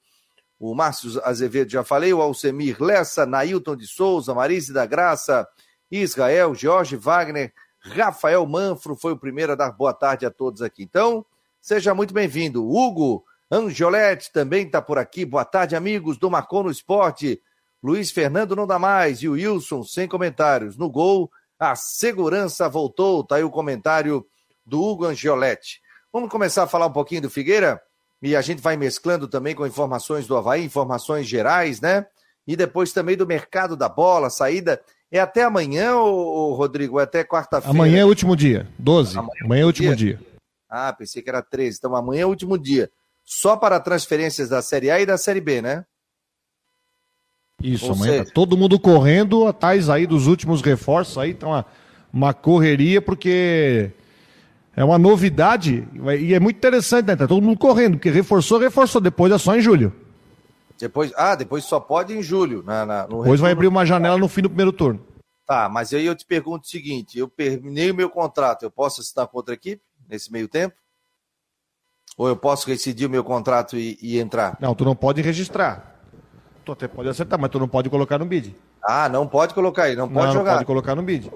O 0.60 0.76
Márcio 0.76 1.20
Azevedo, 1.26 1.72
já 1.72 1.84
falei, 1.84 2.14
o 2.14 2.22
Alcemir 2.22 2.82
Lessa, 2.82 3.26
Nailton 3.26 3.76
de 3.76 3.88
Souza, 3.88 4.34
Marise 4.34 4.72
da 4.72 4.86
Graça, 4.86 5.48
Israel, 5.92 6.56
Jorge 6.56 6.96
Wagner, 6.96 7.54
Rafael 7.86 8.46
Manfro 8.46 8.96
foi 8.96 9.12
o 9.12 9.18
primeiro 9.18 9.52
a 9.52 9.56
dar 9.56 9.72
boa 9.72 9.94
tarde 9.94 10.26
a 10.26 10.32
todos 10.32 10.62
aqui. 10.62 10.84
Então, 10.84 11.26
seja 11.62 11.94
muito 11.94 12.14
bem-vindo. 12.14 12.66
Hugo 12.66 13.26
Angioletti 13.52 14.32
também 14.32 14.66
está 14.66 14.82
por 14.82 14.98
aqui. 14.98 15.26
Boa 15.26 15.44
tarde, 15.44 15.76
amigos 15.76 16.18
do 16.18 16.32
Marcon 16.32 16.64
no 16.64 16.72
Esporte. 16.72 17.42
Luiz 17.84 18.10
Fernando 18.10 18.56
não 18.56 18.66
dá 18.66 18.80
mais. 18.80 19.22
E 19.22 19.28
o 19.28 19.34
Wilson, 19.34 19.84
sem 19.84 20.08
comentários. 20.08 20.78
No 20.78 20.90
gol, 20.90 21.30
a 21.60 21.76
segurança 21.76 22.70
voltou. 22.70 23.24
Tá 23.24 23.36
aí 23.36 23.44
o 23.44 23.52
comentário 23.52 24.26
do 24.66 24.82
Hugo 24.82 25.06
Angioletti. 25.06 25.82
Vamos 26.12 26.30
começar 26.30 26.64
a 26.64 26.68
falar 26.68 26.88
um 26.88 26.94
pouquinho 26.94 27.24
do 27.24 27.30
Figueira? 27.30 27.82
E 28.22 28.34
a 28.34 28.42
gente 28.42 28.62
vai 28.62 28.78
mesclando 28.78 29.28
também 29.28 29.54
com 29.54 29.68
informações 29.68 30.26
do 30.26 30.38
Havaí, 30.38 30.64
informações 30.64 31.28
gerais, 31.28 31.82
né? 31.82 32.08
E 32.48 32.56
depois 32.56 32.94
também 32.94 33.18
do 33.18 33.28
mercado 33.28 33.76
da 33.76 33.90
bola, 33.90 34.30
saída. 34.30 34.82
É 35.14 35.20
até 35.20 35.44
amanhã, 35.44 35.96
ô, 35.96 36.56
Rodrigo? 36.56 37.00
É 37.00 37.04
até 37.04 37.24
quarta-feira? 37.24 37.70
Amanhã 37.70 38.00
é 38.00 38.06
o 38.06 38.08
último 38.08 38.36
dia, 38.36 38.68
12. 38.80 39.16
Amanhã, 39.16 39.32
amanhã 39.44 39.62
é 39.62 39.64
o 39.64 39.68
último 39.68 39.96
dia. 39.96 40.18
dia. 40.18 40.28
Ah, 40.68 40.92
pensei 40.92 41.22
que 41.22 41.30
era 41.30 41.40
13. 41.40 41.78
Então 41.78 41.96
amanhã 41.96 42.24
é 42.24 42.26
o 42.26 42.30
último 42.30 42.58
dia. 42.58 42.90
Só 43.24 43.56
para 43.56 43.80
transferências 43.80 44.50
da 44.50 44.60
Série 44.64 44.90
A 44.90 45.00
e 45.00 45.06
da 45.06 45.16
Série 45.16 45.40
B, 45.40 45.62
né? 45.62 45.86
Isso, 47.62 47.86
Ou 47.86 47.92
amanhã 47.92 48.12
seja... 48.14 48.26
tá 48.26 48.32
todo 48.34 48.58
mundo 48.58 48.80
correndo 48.80 49.46
atrás 49.46 49.88
aí 49.88 50.08
dos 50.08 50.26
últimos 50.26 50.64
reforços 50.64 51.16
aí, 51.20 51.36
tá 51.36 51.46
uma, 51.46 51.66
uma 52.12 52.34
correria, 52.34 53.00
porque 53.00 53.92
é 54.76 54.84
uma 54.84 54.98
novidade 54.98 55.88
e 56.20 56.34
é 56.34 56.40
muito 56.40 56.58
interessante, 56.58 57.06
né? 57.06 57.16
Tá 57.16 57.28
todo 57.28 57.44
mundo 57.44 57.60
correndo, 57.60 57.98
porque 57.98 58.10
reforçou, 58.10 58.58
reforçou, 58.58 59.00
depois 59.00 59.32
é 59.32 59.38
só 59.38 59.56
em 59.56 59.62
julho. 59.62 59.94
Depois, 60.80 61.14
ah, 61.16 61.36
depois 61.36 61.64
só 61.64 61.80
pode 61.80 62.14
em 62.14 62.22
julho. 62.22 62.64
Na, 62.64 62.86
na 62.86 63.02
depois 63.04 63.24
retorno... 63.24 63.38
vai 63.42 63.52
abrir 63.52 63.68
uma 63.68 63.86
janela 63.86 64.18
no 64.18 64.28
fim 64.28 64.42
do 64.42 64.50
primeiro 64.50 64.72
turno. 64.72 65.06
Tá, 65.46 65.68
mas 65.70 65.94
aí 65.94 66.06
eu 66.06 66.16
te 66.16 66.26
pergunto 66.26 66.66
o 66.66 66.70
seguinte: 66.70 67.18
eu 67.18 67.28
terminei 67.28 67.92
o 67.92 67.96
meu 67.96 68.10
contrato, 68.10 68.64
eu 68.64 68.72
posso 68.72 69.02
assinar 69.02 69.28
com 69.28 69.38
outra 69.38 69.54
equipe 69.54 69.82
nesse 70.10 70.32
meio 70.32 70.48
tempo? 70.48 70.76
Ou 72.18 72.28
eu 72.28 72.36
posso 72.36 72.68
rescindir 72.68 73.08
o 73.08 73.12
meu 73.12 73.24
contrato 73.24 73.76
e, 73.76 73.98
e 74.02 74.20
entrar? 74.20 74.58
Não, 74.60 74.76
tu 74.76 74.86
não 74.86 74.96
pode 74.96 75.22
registrar. 75.22 75.94
Tu 76.64 76.72
até 76.72 76.88
pode 76.88 77.10
acertar, 77.10 77.40
mas 77.40 77.50
tu 77.50 77.60
não 77.60 77.68
pode 77.68 77.90
colocar 77.90 78.18
no 78.18 78.26
bid. 78.26 78.56
Ah, 78.84 79.10
não 79.10 79.28
pode 79.28 79.54
colocar 79.54 79.84
aí, 79.84 79.96
não 79.96 80.08
pode 80.08 80.28
não, 80.28 80.34
jogar. 80.34 80.52
Não 80.52 80.58
pode 80.58 80.66
colocar 80.66 80.96
no 80.96 81.04
bid. 81.04 81.32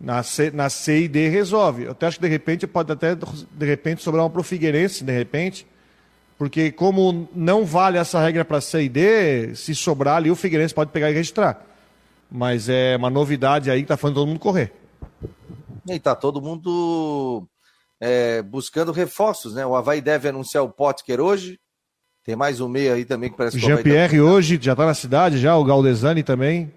Na 0.00 0.22
C, 0.22 0.50
na 0.50 0.70
C 0.70 1.02
e 1.02 1.08
D 1.08 1.28
resolve. 1.28 1.84
Eu 1.84 1.92
até 1.92 2.06
acho 2.06 2.18
que 2.18 2.22
de 2.22 2.28
repente 2.28 2.66
pode 2.66 2.92
até 2.92 3.14
de 3.14 3.66
repente 3.66 4.02
sobrar 4.02 4.24
um 4.24 4.30
pro 4.30 4.42
Figueirense, 4.42 5.04
de 5.04 5.12
repente. 5.12 5.66
Porque 6.36 6.72
como 6.72 7.28
não 7.34 7.64
vale 7.64 7.96
essa 7.96 8.20
regra 8.20 8.44
para 8.44 8.60
C 8.60 8.84
e 8.84 8.88
D, 8.88 9.54
se 9.54 9.74
sobrar 9.74 10.16
ali 10.16 10.30
o 10.30 10.36
Figueirense 10.36 10.74
pode 10.74 10.90
pegar 10.90 11.10
e 11.10 11.14
registrar. 11.14 11.64
Mas 12.30 12.68
é 12.68 12.96
uma 12.96 13.10
novidade 13.10 13.70
aí 13.70 13.82
que 13.82 13.88
tá 13.88 13.96
fazendo 13.96 14.16
todo 14.16 14.26
mundo 14.26 14.40
correr. 14.40 14.72
E 15.88 16.00
tá 16.00 16.14
todo 16.14 16.42
mundo 16.42 17.46
é, 18.00 18.42
buscando 18.42 18.90
reforços, 18.90 19.54
né? 19.54 19.64
O 19.64 19.76
Havaí 19.76 20.00
deve 20.00 20.28
anunciar 20.28 20.64
o 20.64 20.68
Potker 20.68 21.20
hoje. 21.20 21.60
Tem 22.24 22.34
mais 22.34 22.60
um 22.60 22.68
meio 22.68 22.94
aí 22.94 23.04
também 23.04 23.30
que 23.30 23.36
parece 23.36 23.58
que 23.58 23.64
Jean-Pierre 23.64 24.20
hoje 24.20 24.58
já 24.60 24.72
está 24.72 24.86
na 24.86 24.94
cidade, 24.94 25.38
já, 25.38 25.54
o 25.56 25.64
Galdesani 25.64 26.22
também. 26.22 26.72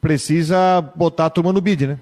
Precisa 0.00 0.80
botar 0.94 1.26
a 1.26 1.30
turma 1.30 1.52
no 1.52 1.60
bid, 1.60 1.86
né? 1.86 1.98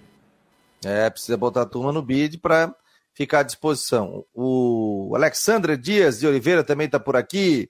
É, 0.84 1.08
precisa 1.08 1.36
botar 1.36 1.62
a 1.62 1.66
turma 1.66 1.92
no 1.92 2.02
bid 2.02 2.38
para 2.38 2.74
ficar 3.20 3.40
à 3.40 3.42
disposição. 3.42 4.24
O 4.32 5.12
Alexandre 5.14 5.76
Dias 5.76 6.20
de 6.20 6.26
Oliveira 6.26 6.64
também 6.64 6.86
está 6.86 6.98
por 6.98 7.16
aqui. 7.16 7.68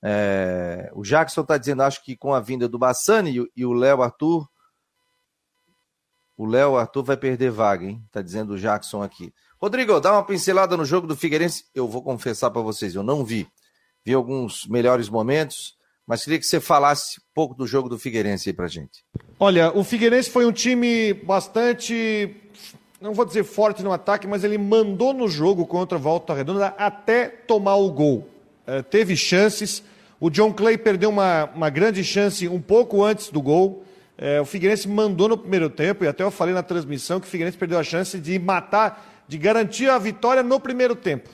É, 0.00 0.88
o 0.94 1.02
Jackson 1.02 1.40
está 1.40 1.58
dizendo, 1.58 1.82
acho 1.82 2.04
que 2.04 2.16
com 2.16 2.32
a 2.32 2.38
vinda 2.38 2.68
do 2.68 2.78
Bassani 2.78 3.44
e 3.56 3.66
o 3.66 3.72
Léo 3.72 4.02
Arthur, 4.02 4.48
o 6.36 6.46
Léo 6.46 6.76
Arthur 6.76 7.02
vai 7.02 7.16
perder 7.16 7.50
vaga, 7.50 7.86
hein? 7.86 8.00
Tá 8.12 8.22
dizendo 8.22 8.52
o 8.52 8.56
Jackson 8.56 9.02
aqui. 9.02 9.34
Rodrigo, 9.60 9.98
dá 9.98 10.12
uma 10.12 10.24
pincelada 10.24 10.76
no 10.76 10.84
jogo 10.84 11.08
do 11.08 11.16
Figueirense. 11.16 11.64
Eu 11.74 11.88
vou 11.88 12.00
confessar 12.00 12.48
para 12.52 12.62
vocês, 12.62 12.94
eu 12.94 13.02
não 13.02 13.24
vi. 13.24 13.48
Vi 14.04 14.14
alguns 14.14 14.64
melhores 14.68 15.08
momentos, 15.08 15.76
mas 16.06 16.22
queria 16.22 16.38
que 16.38 16.46
você 16.46 16.60
falasse 16.60 17.18
um 17.18 17.24
pouco 17.34 17.56
do 17.56 17.66
jogo 17.66 17.88
do 17.88 17.98
Figueirense 17.98 18.48
aí 18.48 18.52
pra 18.52 18.68
gente. 18.68 19.04
Olha, 19.40 19.76
o 19.76 19.82
Figueirense 19.82 20.30
foi 20.30 20.46
um 20.46 20.52
time 20.52 21.12
bastante, 21.12 22.36
não 23.00 23.14
vou 23.14 23.24
dizer 23.24 23.44
forte 23.44 23.82
no 23.82 23.92
ataque, 23.92 24.26
mas 24.26 24.42
ele 24.42 24.58
mandou 24.58 25.12
no 25.12 25.28
jogo 25.28 25.66
contra 25.66 25.96
a 25.96 26.00
Volta 26.00 26.34
Redonda 26.34 26.74
até 26.78 27.28
tomar 27.28 27.76
o 27.76 27.90
gol. 27.90 28.28
É, 28.66 28.82
teve 28.82 29.16
chances. 29.16 29.82
O 30.20 30.28
John 30.28 30.52
Clay 30.52 30.76
perdeu 30.76 31.10
uma, 31.10 31.44
uma 31.54 31.70
grande 31.70 32.02
chance 32.02 32.48
um 32.48 32.60
pouco 32.60 33.04
antes 33.04 33.30
do 33.30 33.40
gol. 33.40 33.84
É, 34.16 34.40
o 34.40 34.44
Figueirense 34.44 34.88
mandou 34.88 35.28
no 35.28 35.38
primeiro 35.38 35.70
tempo, 35.70 36.04
e 36.04 36.08
até 36.08 36.24
eu 36.24 36.30
falei 36.30 36.52
na 36.52 36.62
transmissão 36.62 37.20
que 37.20 37.26
o 37.28 37.30
Figueirense 37.30 37.56
perdeu 37.56 37.78
a 37.78 37.84
chance 37.84 38.18
de 38.18 38.36
matar, 38.36 39.24
de 39.28 39.38
garantir 39.38 39.88
a 39.88 39.96
vitória 39.96 40.42
no 40.42 40.58
primeiro 40.58 40.96
tempo. 40.96 41.30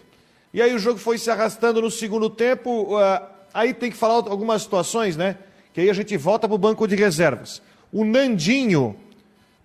E 0.53 0.61
aí 0.61 0.74
o 0.74 0.79
jogo 0.79 0.98
foi 0.98 1.16
se 1.16 1.31
arrastando 1.31 1.81
no 1.81 1.90
segundo 1.90 2.29
tempo. 2.29 2.94
Uh, 2.94 3.27
aí 3.55 3.72
tem 3.72 3.90
que 3.90 3.96
falar 3.96 4.31
algumas 4.31 4.62
situações, 4.62 5.16
né? 5.16 5.38
Que 5.72 5.81
aí 5.81 5.88
a 5.90 5.94
gente 5.94 6.14
volta 6.18 6.46
para 6.46 6.55
o 6.55 6.59
banco 6.59 6.87
de 6.87 6.94
reservas. 6.94 7.62
O 7.90 8.05
Nandinho, 8.05 8.94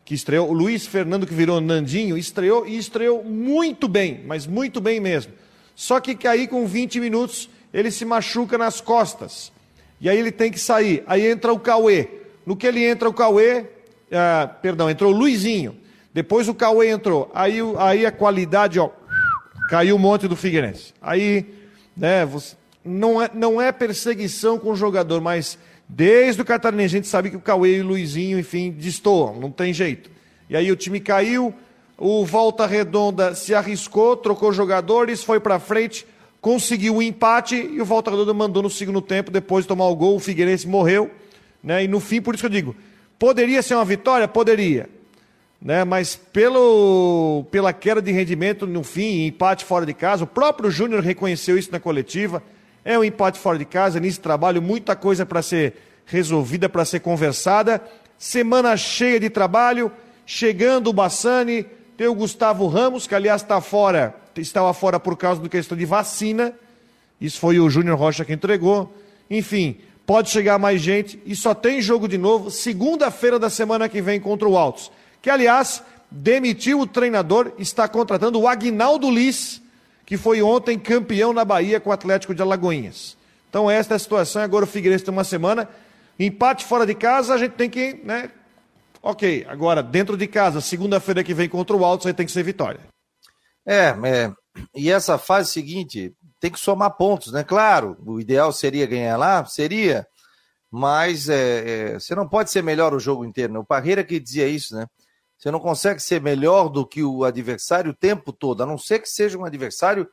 que 0.10 0.15
estreou, 0.15 0.50
o 0.50 0.54
Luiz 0.54 0.88
Fernando, 0.88 1.28
que 1.28 1.36
virou 1.36 1.62
Nandinho, 1.62 2.17
estreou 2.17 2.65
e 2.65 2.76
estreou 2.80 3.24
muito 3.24 3.88
bem, 3.88 4.24
mas 4.26 4.48
muito 4.48 4.82
bem 4.82 5.00
mesmo. 5.00 5.32
Só 5.76 6.00
que 6.00 6.28
aí 6.28 6.48
com 6.48 6.65
20 6.65 7.00
minutos 7.00 7.48
ele 7.72 7.91
se 7.91 8.04
machuca 8.06 8.58
nas 8.58 8.82
costas. 8.82 9.52
E 10.02 10.10
aí 10.10 10.17
ele 10.17 10.32
tem 10.32 10.52
que 10.52 10.60
sair. 10.60 11.04
Aí 11.06 11.28
entra 11.28 11.54
o 11.54 11.60
Cauê. 11.60 12.08
No 12.43 12.56
que 12.56 12.65
ele 12.65 12.84
entra 12.84 13.08
o 13.08 13.13
Cauê, 13.13 13.67
ah, 14.12 14.50
perdão, 14.60 14.89
entrou 14.89 15.13
o 15.13 15.15
Luizinho. 15.15 15.78
Depois 16.12 16.48
o 16.50 16.56
Cauê 16.56 16.89
entrou. 16.89 17.30
Aí, 17.32 17.60
aí 17.78 18.04
a 18.04 18.12
qualidade, 18.12 18.80
ó, 18.80 18.89
caiu 19.69 19.95
um 19.95 20.00
monte 20.00 20.28
do 20.28 20.36
Figueirense. 20.36 20.91
Aí, 21.00 21.45
né, 21.95 22.26
você, 22.26 22.56
não, 22.84 23.22
é, 23.22 23.30
não 23.32 23.62
é 23.62 23.72
perseguição 23.72 24.58
com 24.58 24.72
o 24.72 24.76
jogador, 24.76 25.22
mas 25.22 25.56
desde 25.89 26.43
o 26.43 26.45
Catarinense 26.45 26.95
a 26.95 26.97
gente 26.99 27.08
sabe 27.08 27.32
que 27.32 27.36
o 27.36 27.41
Cauê 27.41 27.78
e 27.78 27.82
o 27.82 27.88
Luizinho, 27.88 28.38
enfim, 28.38 28.69
destoam, 28.69 29.39
não 29.39 29.49
tem 29.49 29.73
jeito. 29.73 30.12
E 30.47 30.56
aí 30.56 30.71
o 30.71 30.75
time 30.75 30.99
caiu, 30.99 31.52
o 31.97 32.23
Volta 32.23 32.67
Redonda 32.67 33.34
se 33.34 33.56
arriscou, 33.56 34.15
trocou 34.15 34.54
jogadores, 34.54 35.23
foi 35.23 35.39
para 35.39 35.60
frente, 35.60 36.06
conseguiu 36.39 36.93
o 36.93 36.97
um 36.97 37.02
empate 37.02 37.56
e 37.56 37.82
o 37.82 37.86
Volta 37.86 38.12
Redonda 38.12 38.34
mandou 38.36 38.62
no 38.62 38.69
segundo 38.69 39.02
tempo, 39.02 39.32
depois 39.32 39.65
de 39.65 39.69
tomar 39.69 39.88
o 39.88 39.95
gol, 39.95 40.15
o 40.15 40.19
Figueirense 40.19 40.67
morreu. 40.67 41.10
Né? 41.63 41.84
E 41.84 41.88
no 41.88 41.99
fim, 41.99 42.21
por 42.21 42.36
isso 42.36 42.43
que 42.43 42.45
eu 42.45 42.52
digo, 42.52 42.75
poderia 43.17 43.62
ser 43.62 43.73
uma 43.73 43.84
vitória? 43.84 44.28
Poderia. 44.28 44.88
Né? 45.62 45.84
Mas 45.84 46.15
pelo, 46.15 47.45
pela 47.52 47.73
queda 47.73 48.02
de 48.02 48.12
rendimento 48.12 48.65
no 48.65 48.84
fim, 48.84 49.25
empate 49.25 49.65
fora 49.65 49.86
de 49.86 49.93
casa, 49.93 50.23
o 50.23 50.28
próprio 50.28 50.71
Júnior 50.71 51.04
reconheceu 51.04 51.58
isso 51.58 51.71
na 51.71 51.80
coletiva. 51.80 52.41
É 52.89 52.97
um 52.97 53.04
empate 53.04 53.38
fora 53.38 53.56
de 53.56 53.65
casa, 53.65 53.99
nesse 53.99 54.19
trabalho, 54.19 54.63
muita 54.63 54.95
coisa 54.95 55.23
para 55.23 55.43
ser 55.43 55.75
resolvida, 56.08 56.67
para 56.67 56.84
ser 56.84 57.02
conversada. 57.02 57.80
Semana 58.17 58.75
cheia 58.75 59.19
de 59.19 59.30
trabalho, 59.30 59.91
chegando 60.25 60.89
o 60.89 60.93
Bassani, 60.93 61.67
tem 61.95 62.08
o 62.08 62.15
Gustavo 62.15 62.65
Ramos, 62.65 63.06
que 63.06 63.13
aliás 63.13 63.43
está 63.43 63.62
fora, 63.62 64.15
estava 64.36 64.73
fora 64.73 64.99
por 64.99 65.15
causa 65.15 65.39
da 65.39 65.47
questão 65.47 65.78
de 65.78 65.86
vacina. 65.86 66.52
Isso 67.21 67.39
foi 67.39 67.60
o 67.60 67.69
Júnior 67.69 67.95
Rocha 67.95 68.25
que 68.25 68.34
entregou. 68.34 68.91
Enfim, 69.30 69.78
pode 70.04 70.32
chegar 70.32 70.58
mais 70.58 70.82
gente 70.82 71.21
e 71.28 71.36
só 71.36 71.54
tem 71.54 71.84
jogo 71.84 72.08
de 72.08 72.17
novo 72.17 72.49
segunda-feira 72.49 73.38
da 73.38 73.52
semana 73.52 73.88
que 73.88 74.02
vem 74.02 74.19
contra 74.19 74.49
o 74.49 74.58
Altos. 74.58 74.91
Que, 75.21 75.30
aliás, 75.30 75.84
demitiu 76.10 76.80
o 76.80 76.88
treinador, 76.88 77.52
está 77.60 77.88
contratando 77.88 78.39
o 78.39 78.47
Agnaldo 78.47 79.12
Liz, 79.12 79.62
que 80.10 80.17
foi 80.17 80.41
ontem 80.41 80.80
campeão 80.80 81.32
na 81.32 81.45
Bahia 81.45 81.80
com 81.80 81.91
o 81.91 81.93
Atlético 81.93 82.34
de 82.34 82.41
Alagoinhas. 82.41 83.15
Então, 83.48 83.69
esta 83.69 83.93
é 83.93 83.95
a 83.95 84.00
situação. 84.00 84.41
Agora 84.41 84.65
o 84.65 84.67
Figueirense 84.67 85.06
tem 85.06 85.13
uma 85.13 85.24
semana. 85.24 85.69
Empate 86.17 86.65
fora 86.65 86.84
de 86.84 86.95
casa, 86.95 87.36
a 87.36 87.38
gente 87.38 87.52
tem 87.52 87.69
que, 87.69 88.02
né? 88.04 88.32
Ok, 89.04 89.45
agora 89.48 89.84
dentro 89.84 90.17
de 90.17 90.26
casa, 90.26 90.62
segunda-feira 90.62 91.24
que 91.24 91.32
vem 91.32 91.48
contra 91.48 91.78
o 91.78 91.86
Altos, 91.86 92.08
aí 92.08 92.13
tem 92.13 92.26
que 92.26 92.32
ser 92.32 92.41
vitória. 92.41 92.80
É, 93.63 93.95
é, 94.04 94.34
e 94.76 94.89
essa 94.89 95.19
fase 95.19 95.52
seguinte, 95.52 96.12
tem 96.39 96.50
que 96.50 96.60
somar 96.60 96.98
pontos, 96.98 97.32
né? 97.32 97.43
Claro, 97.43 97.95
o 98.04 98.19
ideal 98.19 98.52
seria 98.52 98.88
ganhar 98.88 99.15
lá, 99.15 99.45
seria, 99.45 100.08
mas 100.72 101.30
é, 101.30 101.91
é, 101.91 102.00
você 102.00 102.15
não 102.15 102.28
pode 102.28 102.50
ser 102.50 102.63
melhor 102.63 102.95
o 102.95 103.00
jogo 103.00 103.24
inteiro. 103.24 103.54
Né? 103.54 103.60
O 103.60 103.63
Parreira 103.63 104.04
que 104.04 104.19
dizia 104.19 104.48
isso, 104.48 104.76
né? 104.76 104.88
Você 105.39 105.49
não 105.49 105.60
consegue 105.60 106.02
ser 106.02 106.21
melhor 106.21 106.67
do 106.67 106.86
que 106.86 107.02
o 107.02 107.23
adversário 107.23 107.91
o 107.91 107.95
tempo 107.95 108.34
todo, 108.34 108.62
a 108.62 108.65
não 108.65 108.78
ser 108.78 108.99
que 108.99 109.08
seja 109.08 109.38
um 109.38 109.45
adversário 109.45 110.06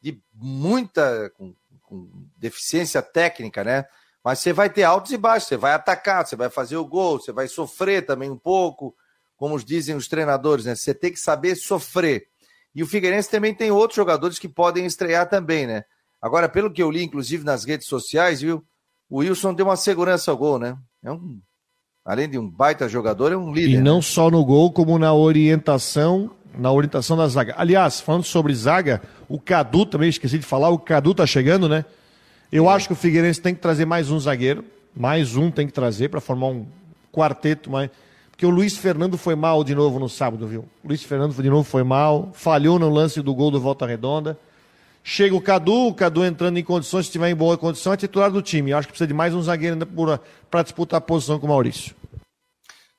de 0.00 0.20
muita 0.34 1.30
com, 1.30 1.54
com 1.80 2.10
deficiência 2.36 3.00
técnica, 3.00 3.62
né? 3.62 3.84
Mas 4.22 4.40
você 4.40 4.52
vai 4.52 4.68
ter 4.68 4.82
altos 4.82 5.12
e 5.12 5.16
baixos, 5.16 5.48
você 5.48 5.56
vai 5.56 5.74
atacar, 5.74 6.26
você 6.26 6.34
vai 6.34 6.50
fazer 6.50 6.76
o 6.76 6.84
gol, 6.84 7.20
você 7.20 7.30
vai 7.30 7.46
sofrer 7.46 8.04
também 8.04 8.28
um 8.28 8.36
pouco, 8.36 8.96
como 9.36 9.62
dizem 9.62 9.94
os 9.94 10.08
treinadores, 10.08 10.64
né? 10.64 10.74
Você 10.74 10.92
tem 10.92 11.12
que 11.12 11.20
saber 11.20 11.54
sofrer. 11.54 12.26
E 12.74 12.82
o 12.82 12.86
Figueirense 12.86 13.30
também 13.30 13.54
tem 13.54 13.70
outros 13.70 13.94
jogadores 13.94 14.40
que 14.40 14.48
podem 14.48 14.86
estrear 14.86 15.28
também, 15.28 15.68
né? 15.68 15.84
Agora, 16.20 16.48
pelo 16.48 16.72
que 16.72 16.82
eu 16.82 16.90
li, 16.90 17.04
inclusive 17.04 17.44
nas 17.44 17.64
redes 17.64 17.86
sociais, 17.86 18.40
viu? 18.40 18.66
O 19.08 19.18
Wilson 19.18 19.54
deu 19.54 19.66
uma 19.66 19.76
segurança 19.76 20.32
ao 20.32 20.36
gol, 20.36 20.58
né? 20.58 20.76
É 21.04 21.12
um, 21.12 21.40
além 22.04 22.28
de 22.28 22.38
um 22.38 22.48
baita 22.48 22.88
jogador, 22.88 23.32
é 23.32 23.36
um 23.36 23.52
líder. 23.52 23.78
E 23.78 23.80
não 23.80 23.96
né? 23.96 24.02
só 24.02 24.30
no 24.30 24.44
gol, 24.44 24.70
como 24.70 24.98
na 24.98 25.14
orientação, 25.14 26.30
na 26.56 26.70
orientação 26.70 27.16
da 27.16 27.26
zaga. 27.26 27.54
Aliás, 27.56 28.00
falando 28.00 28.24
sobre 28.24 28.54
zaga, 28.54 29.00
o 29.28 29.38
Cadu 29.38 29.86
também 29.86 30.08
esqueci 30.08 30.38
de 30.38 30.44
falar, 30.44 30.70
o 30.70 30.78
Cadu 30.78 31.14
tá 31.14 31.26
chegando, 31.26 31.68
né? 31.68 31.84
Eu 32.52 32.70
é. 32.70 32.74
acho 32.74 32.88
que 32.88 32.92
o 32.92 32.96
Figueirense 32.96 33.40
tem 33.40 33.54
que 33.54 33.60
trazer 33.60 33.84
mais 33.84 34.10
um 34.10 34.18
zagueiro, 34.18 34.64
mais 34.94 35.36
um 35.36 35.50
tem 35.50 35.66
que 35.66 35.72
trazer 35.72 36.08
para 36.08 36.20
formar 36.20 36.48
um 36.48 36.66
quarteto 37.12 37.70
mais 37.70 37.90
porque 38.34 38.44
o 38.44 38.50
Luiz 38.50 38.76
Fernando 38.76 39.16
foi 39.16 39.36
mal 39.36 39.62
de 39.62 39.76
novo 39.76 40.00
no 40.00 40.08
sábado, 40.08 40.44
viu? 40.48 40.62
O 40.82 40.88
Luiz 40.88 41.04
Fernando 41.04 41.32
de 41.40 41.48
novo 41.48 41.62
foi 41.62 41.84
mal, 41.84 42.30
falhou 42.32 42.80
no 42.80 42.88
lance 42.88 43.22
do 43.22 43.32
gol 43.32 43.48
do 43.48 43.60
Volta 43.60 43.86
Redonda. 43.86 44.36
Chega 45.06 45.36
o 45.36 45.40
Cadu, 45.40 45.88
o 45.88 45.94
Cadu 45.94 46.24
entrando 46.24 46.56
em 46.56 46.64
condições, 46.64 47.04
se 47.04 47.08
estiver 47.10 47.28
em 47.28 47.34
boa 47.34 47.58
condição, 47.58 47.92
é 47.92 47.96
titular 47.96 48.30
do 48.30 48.40
time. 48.40 48.70
Eu 48.70 48.78
acho 48.78 48.88
que 48.88 48.92
precisa 48.92 49.06
de 49.06 49.12
mais 49.12 49.34
um 49.34 49.42
zagueiro 49.42 49.76
para 50.50 50.62
disputar 50.62 50.96
a 50.96 51.00
posição 51.00 51.38
com 51.38 51.44
o 51.44 51.50
Maurício. 51.50 51.94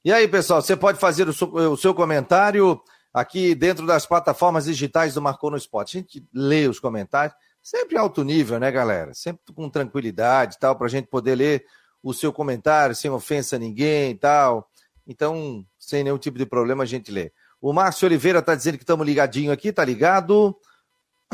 E 0.04 0.13
aí, 0.13 0.28
pessoal, 0.28 0.62
você 0.62 0.76
pode 0.76 1.00
fazer 1.00 1.28
o 1.28 1.34
seu, 1.34 1.48
o 1.48 1.76
seu 1.76 1.96
comentário 1.96 2.80
aqui 3.12 3.56
dentro 3.56 3.88
das 3.88 4.06
plataformas 4.06 4.65
digitais 4.65 5.15
do 5.15 5.22
Marcou 5.22 5.50
no 5.50 5.58
Esporte. 5.58 5.98
A 5.98 6.02
gente 6.02 6.24
lê 6.32 6.68
os 6.68 6.80
comentários, 6.80 7.36
sempre 7.60 7.98
alto 7.98 8.24
nível, 8.24 8.60
né, 8.60 8.72
galera? 8.72 9.12
Sempre 9.15 9.52
com 9.56 9.68
tranquilidade 9.68 10.58
e 10.58 10.60
tal, 10.60 10.76
para 10.76 10.86
a 10.86 10.89
gente 10.89 11.08
poder 11.08 11.34
ler 11.34 11.65
o 12.04 12.13
seu 12.13 12.32
comentário 12.32 12.96
sem 12.96 13.10
ofensa 13.10 13.56
a 13.56 13.60
ninguém 13.60 14.12
e 14.12 14.15
tal. 14.15 14.70
Então, 15.08 15.65
sem 15.80 16.04
nenhum 16.04 16.20
tipo 16.20 16.38
de 16.38 16.46
problema, 16.46 16.84
a 16.84 16.86
gente 16.86 17.12
lê. 17.12 17.32
O 17.60 17.74
Márcio 17.74 18.06
Oliveira 18.06 18.39
está 18.39 18.54
dizendo 18.54 18.78
que 18.78 18.84
estamos 18.84 19.08
ligadinho 19.08 19.52
aqui, 19.52 19.72
tá 19.72 19.84
ligado? 19.84 20.56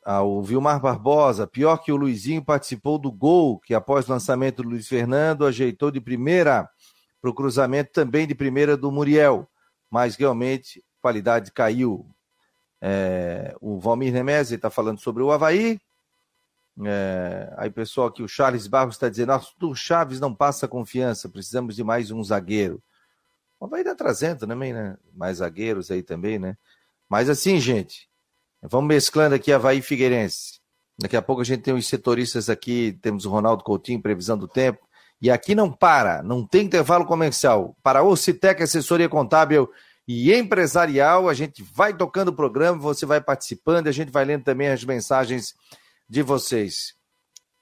ah, 0.03 0.23
o 0.23 0.41
Vilmar 0.41 0.79
Barbosa, 0.79 1.45
pior 1.45 1.77
que 1.77 1.91
o 1.91 1.97
Luizinho 1.97 2.43
participou 2.43 2.97
do 2.97 3.11
gol, 3.11 3.59
que 3.59 3.73
após 3.73 4.07
o 4.07 4.11
lançamento 4.11 4.63
do 4.63 4.69
Luiz 4.69 4.87
Fernando, 4.87 5.45
ajeitou 5.45 5.91
de 5.91 5.99
primeira 6.01 6.69
para 7.21 7.29
o 7.29 7.33
cruzamento 7.33 7.91
também 7.91 8.25
de 8.27 8.33
primeira 8.35 8.77
do 8.77 8.91
Muriel, 8.91 9.49
mas 9.89 10.15
realmente 10.15 10.79
a 10.79 11.01
qualidade 11.01 11.51
caiu. 11.51 12.09
É, 12.81 13.55
o 13.59 13.79
Valmir 13.79 14.13
Nemesi 14.13 14.55
está 14.55 14.69
falando 14.69 14.99
sobre 14.99 15.23
o 15.23 15.31
Havaí, 15.31 15.79
é, 16.85 17.51
aí, 17.57 17.71
pessoal, 17.71 18.07
aqui 18.07 18.21
o 18.21 18.27
Charles 18.27 18.67
Barros 18.67 18.95
está 18.95 19.09
dizendo: 19.09 19.33
o 19.61 19.75
Chaves 19.75 20.19
não 20.19 20.33
passa 20.33 20.67
confiança, 20.67 21.27
precisamos 21.27 21.75
de 21.75 21.83
mais 21.83 22.11
um 22.11 22.23
zagueiro. 22.23 22.81
Mas 23.59 23.69
vai 23.69 23.83
dar 23.83 23.95
trazendo 23.95 24.47
também, 24.47 24.73
né? 24.73 24.97
Mais 25.13 25.37
zagueiros 25.37 25.89
aí 25.89 26.03
também, 26.03 26.37
né? 26.37 26.57
Mas 27.09 27.29
assim, 27.29 27.59
gente, 27.59 28.09
vamos 28.61 28.87
mesclando 28.87 29.35
aqui 29.35 29.51
Havaí 29.51 29.79
e 29.79 29.81
Figueirense. 29.81 30.59
Daqui 30.99 31.15
a 31.15 31.21
pouco 31.21 31.41
a 31.41 31.45
gente 31.45 31.61
tem 31.61 31.73
os 31.73 31.87
setoristas 31.87 32.49
aqui, 32.49 32.97
temos 33.01 33.25
o 33.25 33.29
Ronaldo 33.29 33.63
Coutinho, 33.63 34.01
previsão 34.01 34.37
do 34.37 34.47
tempo. 34.47 34.79
E 35.21 35.31
aqui 35.31 35.55
não 35.55 35.71
para, 35.71 36.21
não 36.21 36.45
tem 36.45 36.65
intervalo 36.65 37.05
comercial. 37.05 37.75
Para 37.81 37.99
a 37.99 38.03
Ocitec 38.03 38.61
Assessoria 38.61 39.09
Contábil 39.09 39.69
e 40.07 40.33
Empresarial, 40.33 41.27
a 41.27 41.33
gente 41.33 41.63
vai 41.63 41.95
tocando 41.95 42.29
o 42.29 42.35
programa, 42.35 42.79
você 42.79 43.05
vai 43.05 43.19
participando, 43.19 43.87
a 43.87 43.91
gente 43.91 44.11
vai 44.11 44.25
lendo 44.25 44.43
também 44.43 44.69
as 44.69 44.83
mensagens 44.83 45.55
de 46.07 46.21
vocês. 46.21 46.95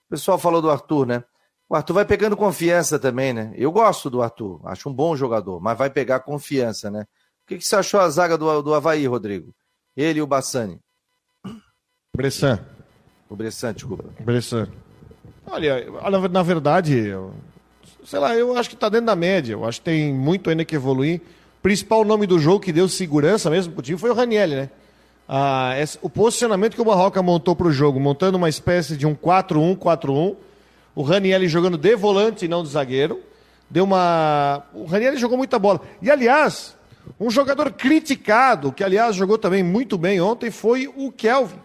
O 0.07 0.09
pessoal 0.11 0.37
falou 0.37 0.61
do 0.61 0.69
Arthur, 0.69 1.07
né? 1.07 1.23
O 1.67 1.75
Arthur 1.75 1.93
vai 1.93 2.05
pegando 2.05 2.37
confiança 2.37 2.99
também, 2.99 3.33
né? 3.33 3.51
Eu 3.55 3.71
gosto 3.71 4.09
do 4.09 4.21
Arthur, 4.21 4.61
acho 4.65 4.87
um 4.89 4.93
bom 4.93 5.15
jogador, 5.15 5.59
mas 5.59 5.77
vai 5.77 5.89
pegar 5.89 6.19
confiança, 6.19 6.91
né? 6.91 7.01
O 7.43 7.47
que, 7.47 7.57
que 7.57 7.65
você 7.65 7.75
achou 7.75 7.99
a 7.99 8.09
zaga 8.09 8.37
do, 8.37 8.61
do 8.61 8.73
Havaí, 8.73 9.05
Rodrigo? 9.07 9.53
Ele 9.95 10.19
e 10.19 10.21
o 10.21 10.27
Bassani. 10.27 10.79
Bressan. 12.15 12.59
O 13.29 13.35
Bressan, 13.35 13.73
desculpa. 13.73 14.05
Bressan. 14.19 14.67
Olha, 15.47 15.85
na, 16.29 16.41
verdade, 16.41 17.13
sei 18.03 18.19
lá, 18.19 18.35
eu 18.35 18.57
acho 18.57 18.69
que 18.69 18.75
está 18.75 18.89
dentro 18.89 19.07
da 19.07 19.15
média. 19.15 19.53
Eu 19.53 19.65
acho 19.65 19.79
que 19.79 19.85
tem 19.85 20.13
muito 20.13 20.49
ainda 20.49 20.65
que 20.65 20.75
evoluir. 20.75 21.21
O 21.59 21.61
principal 21.61 22.03
nome 22.03 22.25
do 22.25 22.39
jogo 22.39 22.59
que 22.59 22.71
deu 22.71 22.87
segurança 22.87 23.49
mesmo 23.49 23.73
pro 23.73 23.81
time 23.81 23.97
foi 23.97 24.09
o 24.09 24.13
Ranielli, 24.13 24.55
né? 24.55 24.69
Ah, 25.27 25.73
esse, 25.77 25.97
o 26.01 26.09
posicionamento 26.09 26.75
que 26.75 26.81
o 26.81 26.85
Barroca 26.85 27.21
montou 27.21 27.55
para 27.55 27.67
o 27.67 27.71
jogo, 27.71 27.99
montando 27.99 28.37
uma 28.37 28.49
espécie 28.49 28.95
de 28.95 29.05
um 29.07 29.15
4-1-4-1. 29.15 30.35
O 30.95 31.03
Ranielli 31.03 31.47
jogando 31.47 31.77
de 31.77 31.95
volante 31.95 32.45
e 32.45 32.47
não 32.47 32.63
de 32.63 32.69
zagueiro. 32.69 33.21
Deu 33.69 33.83
uma. 33.83 34.63
O 34.73 34.85
Ranielli 34.85 35.17
jogou 35.17 35.37
muita 35.37 35.59
bola. 35.59 35.81
E, 36.01 36.09
aliás, 36.09 36.75
um 37.19 37.29
jogador 37.29 37.71
criticado, 37.73 38.71
que, 38.71 38.83
aliás, 38.83 39.15
jogou 39.15 39.37
também 39.37 39.61
muito 39.61 39.97
bem 39.97 40.21
ontem, 40.21 40.49
foi 40.49 40.87
o 40.95 41.11
Kelvin. 41.11 41.59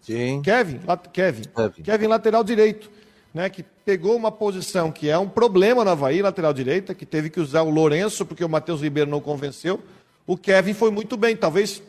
Sim. 0.00 0.42
Kevin, 0.42 0.80
Kevin. 1.12 1.42
Kevin. 1.54 1.82
Kevin 1.82 2.06
lateral 2.08 2.42
direito. 2.42 2.90
Né, 3.32 3.48
que 3.48 3.62
pegou 3.62 4.14
uma 4.14 4.30
posição 4.30 4.92
que 4.92 5.08
é 5.08 5.16
um 5.16 5.26
problema 5.26 5.82
na 5.82 5.92
Havaí, 5.92 6.20
lateral 6.20 6.52
direita, 6.52 6.94
que 6.94 7.06
teve 7.06 7.30
que 7.30 7.40
usar 7.40 7.62
o 7.62 7.70
Lourenço, 7.70 8.26
porque 8.26 8.44
o 8.44 8.48
Matheus 8.48 8.82
Ribeiro 8.82 9.10
não 9.10 9.22
convenceu. 9.22 9.80
O 10.26 10.36
Kevin 10.36 10.74
foi 10.74 10.90
muito 10.90 11.16
bem, 11.16 11.34
talvez 11.34 11.82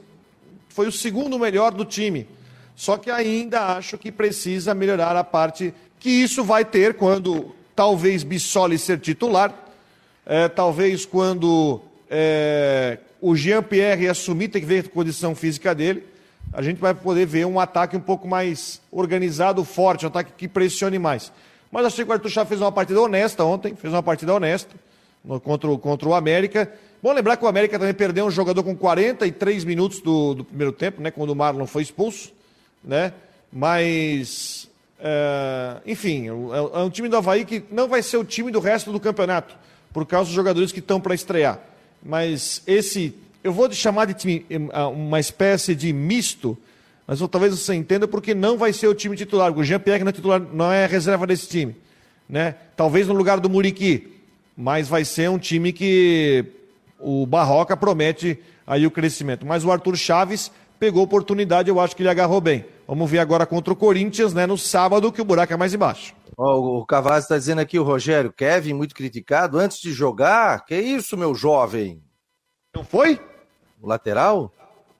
foi 0.70 0.88
o 0.88 0.92
segundo 0.92 1.38
melhor 1.38 1.74
do 1.74 1.84
time. 1.84 2.30
Só 2.78 2.96
que 2.96 3.12
ainda 3.12 3.76
acho 3.76 3.98
que 3.98 4.10
precisa 4.10 4.74
melhorar 4.74 5.18
a 5.18 5.24
parte 5.24 5.74
que 6.04 6.10
isso 6.10 6.44
vai 6.44 6.66
ter 6.66 6.96
quando 6.96 7.56
talvez 7.74 8.24
Bissoli 8.24 8.78
ser 8.78 9.00
titular, 9.00 9.54
é, 10.26 10.50
talvez 10.50 11.06
quando 11.06 11.80
é, 12.10 12.98
o 13.22 13.34
Jean-Pierre 13.38 14.10
assumir, 14.10 14.50
tem 14.50 14.62
que 14.62 14.68
ver 14.68 14.84
a 14.86 14.90
condição 14.90 15.34
física 15.34 15.74
dele, 15.74 16.04
a 16.52 16.62
gente 16.62 16.82
vai 16.82 16.94
poder 16.94 17.26
ver 17.26 17.46
um 17.46 17.58
ataque 17.58 17.96
um 17.96 18.02
pouco 18.02 18.28
mais 18.28 18.82
organizado, 18.92 19.64
forte, 19.64 20.04
um 20.06 20.10
ataque 20.10 20.34
que 20.38 20.46
pressione 20.46 21.00
mais. 21.00 21.32
Mas 21.72 21.86
achei 21.86 22.04
que 22.04 22.12
o 22.12 22.14
Arthur 22.14 22.30
Chá 22.30 22.46
fez 22.46 22.60
uma 22.60 22.72
partida 22.72 23.00
honesta 23.00 23.46
ontem, 23.46 23.74
fez 23.74 23.94
uma 23.94 24.04
partida 24.04 24.34
honesta 24.34 24.76
no, 25.24 25.40
contra, 25.40 25.74
contra 25.78 26.10
o 26.10 26.14
América. 26.14 26.70
Bom 27.02 27.14
lembrar 27.14 27.38
que 27.38 27.46
o 27.46 27.48
América 27.48 27.80
também 27.80 27.94
perdeu 27.94 28.26
um 28.26 28.32
jogador 28.32 28.62
com 28.62 28.76
43 28.76 29.64
minutos 29.64 30.02
do, 30.02 30.34
do 30.34 30.44
primeiro 30.44 30.74
tempo, 30.74 31.02
né, 31.02 31.12
quando 31.12 31.30
o 31.30 31.36
Marlon 31.36 31.66
foi 31.66 31.82
expulso, 31.82 32.34
né? 32.84 33.14
Mas, 33.52 34.63
é, 35.06 35.82
enfim, 35.86 36.30
é, 36.30 36.80
é 36.80 36.80
um 36.80 36.90
time 36.90 37.10
do 37.10 37.18
Havaí 37.18 37.44
que 37.44 37.62
não 37.70 37.90
vai 37.90 38.02
ser 38.02 38.16
o 38.16 38.24
time 38.24 38.50
do 38.50 38.62
resto 38.62 38.90
do 38.90 39.02
campeonato, 39.02 39.54
por 39.92 40.06
causa 40.06 40.28
dos 40.28 40.36
jogadores 40.36 40.72
que 40.72 40.80
estão 40.80 41.02
para 41.02 41.14
estrear. 41.14 41.60
Mas 42.02 42.64
esse, 42.66 43.14
eu 43.44 43.52
vou 43.52 43.70
chamar 43.74 44.06
de 44.06 44.14
time, 44.14 44.46
uma 44.96 45.20
espécie 45.20 45.76
de 45.76 45.92
misto, 45.92 46.58
mas 47.06 47.20
talvez 47.28 47.60
você 47.60 47.74
entenda 47.74 48.08
porque 48.08 48.34
não 48.34 48.58
vai 48.58 48.72
ser 48.72 48.88
o 48.88 48.96
time 48.96 49.18
titular. 49.18 49.52
O 49.52 49.62
Jean-Pierre 49.62 50.06
não 50.06 50.10
é 50.10 50.14
titular, 50.14 50.40
não 50.40 50.72
é 50.72 50.86
reserva 50.86 51.28
desse 51.28 51.50
time, 51.50 51.76
né? 52.30 52.56
Talvez 52.78 53.06
no 53.06 53.14
lugar 53.14 53.42
do 53.42 53.50
Muriqui, 53.50 54.08
mas 54.56 54.88
vai 54.88 55.04
ser 55.04 55.30
um 55.30 55.38
time 55.38 55.74
que 55.74 56.46
o 56.98 57.26
Barroca 57.26 57.76
promete 57.76 58.40
aí 58.66 58.88
o 58.88 58.92
crescimento. 58.92 59.46
Mas 59.46 59.66
o 59.66 59.72
Arthur 59.72 59.98
Chaves 59.98 60.50
pegou 60.80 61.04
oportunidade, 61.04 61.70
eu 61.70 61.82
acho 61.82 61.94
que 61.94 62.04
ele 62.04 62.10
agarrou 62.10 62.40
bem. 62.40 62.64
Vamos 62.88 63.10
ver 63.10 63.20
agora 63.20 63.46
contra 63.46 63.74
o 63.74 63.76
Corinthians, 63.76 64.34
né, 64.34 64.46
no 64.46 64.58
sábado, 64.58 65.12
que 65.12 65.22
o 65.22 65.26
buraco 65.26 65.54
é 65.54 65.58
mais 65.58 65.74
embaixo. 65.74 66.14
Oh, 66.38 66.80
o 66.80 66.86
Cavazzi 66.86 67.26
está 67.26 67.38
dizendo 67.38 67.60
aqui, 67.60 67.78
o 67.80 67.84
Rogério, 67.84 68.34
Kevin, 68.34 68.74
muito 68.74 68.96
criticado, 68.96 69.58
antes 69.58 69.80
de 69.80 69.92
jogar, 69.92 70.66
que 70.66 70.76
isso, 70.76 71.16
meu 71.16 71.34
jovem? 71.34 72.02
Não 72.76 72.84
foi? 72.84 73.20
O 73.82 73.88
lateral? 73.88 74.52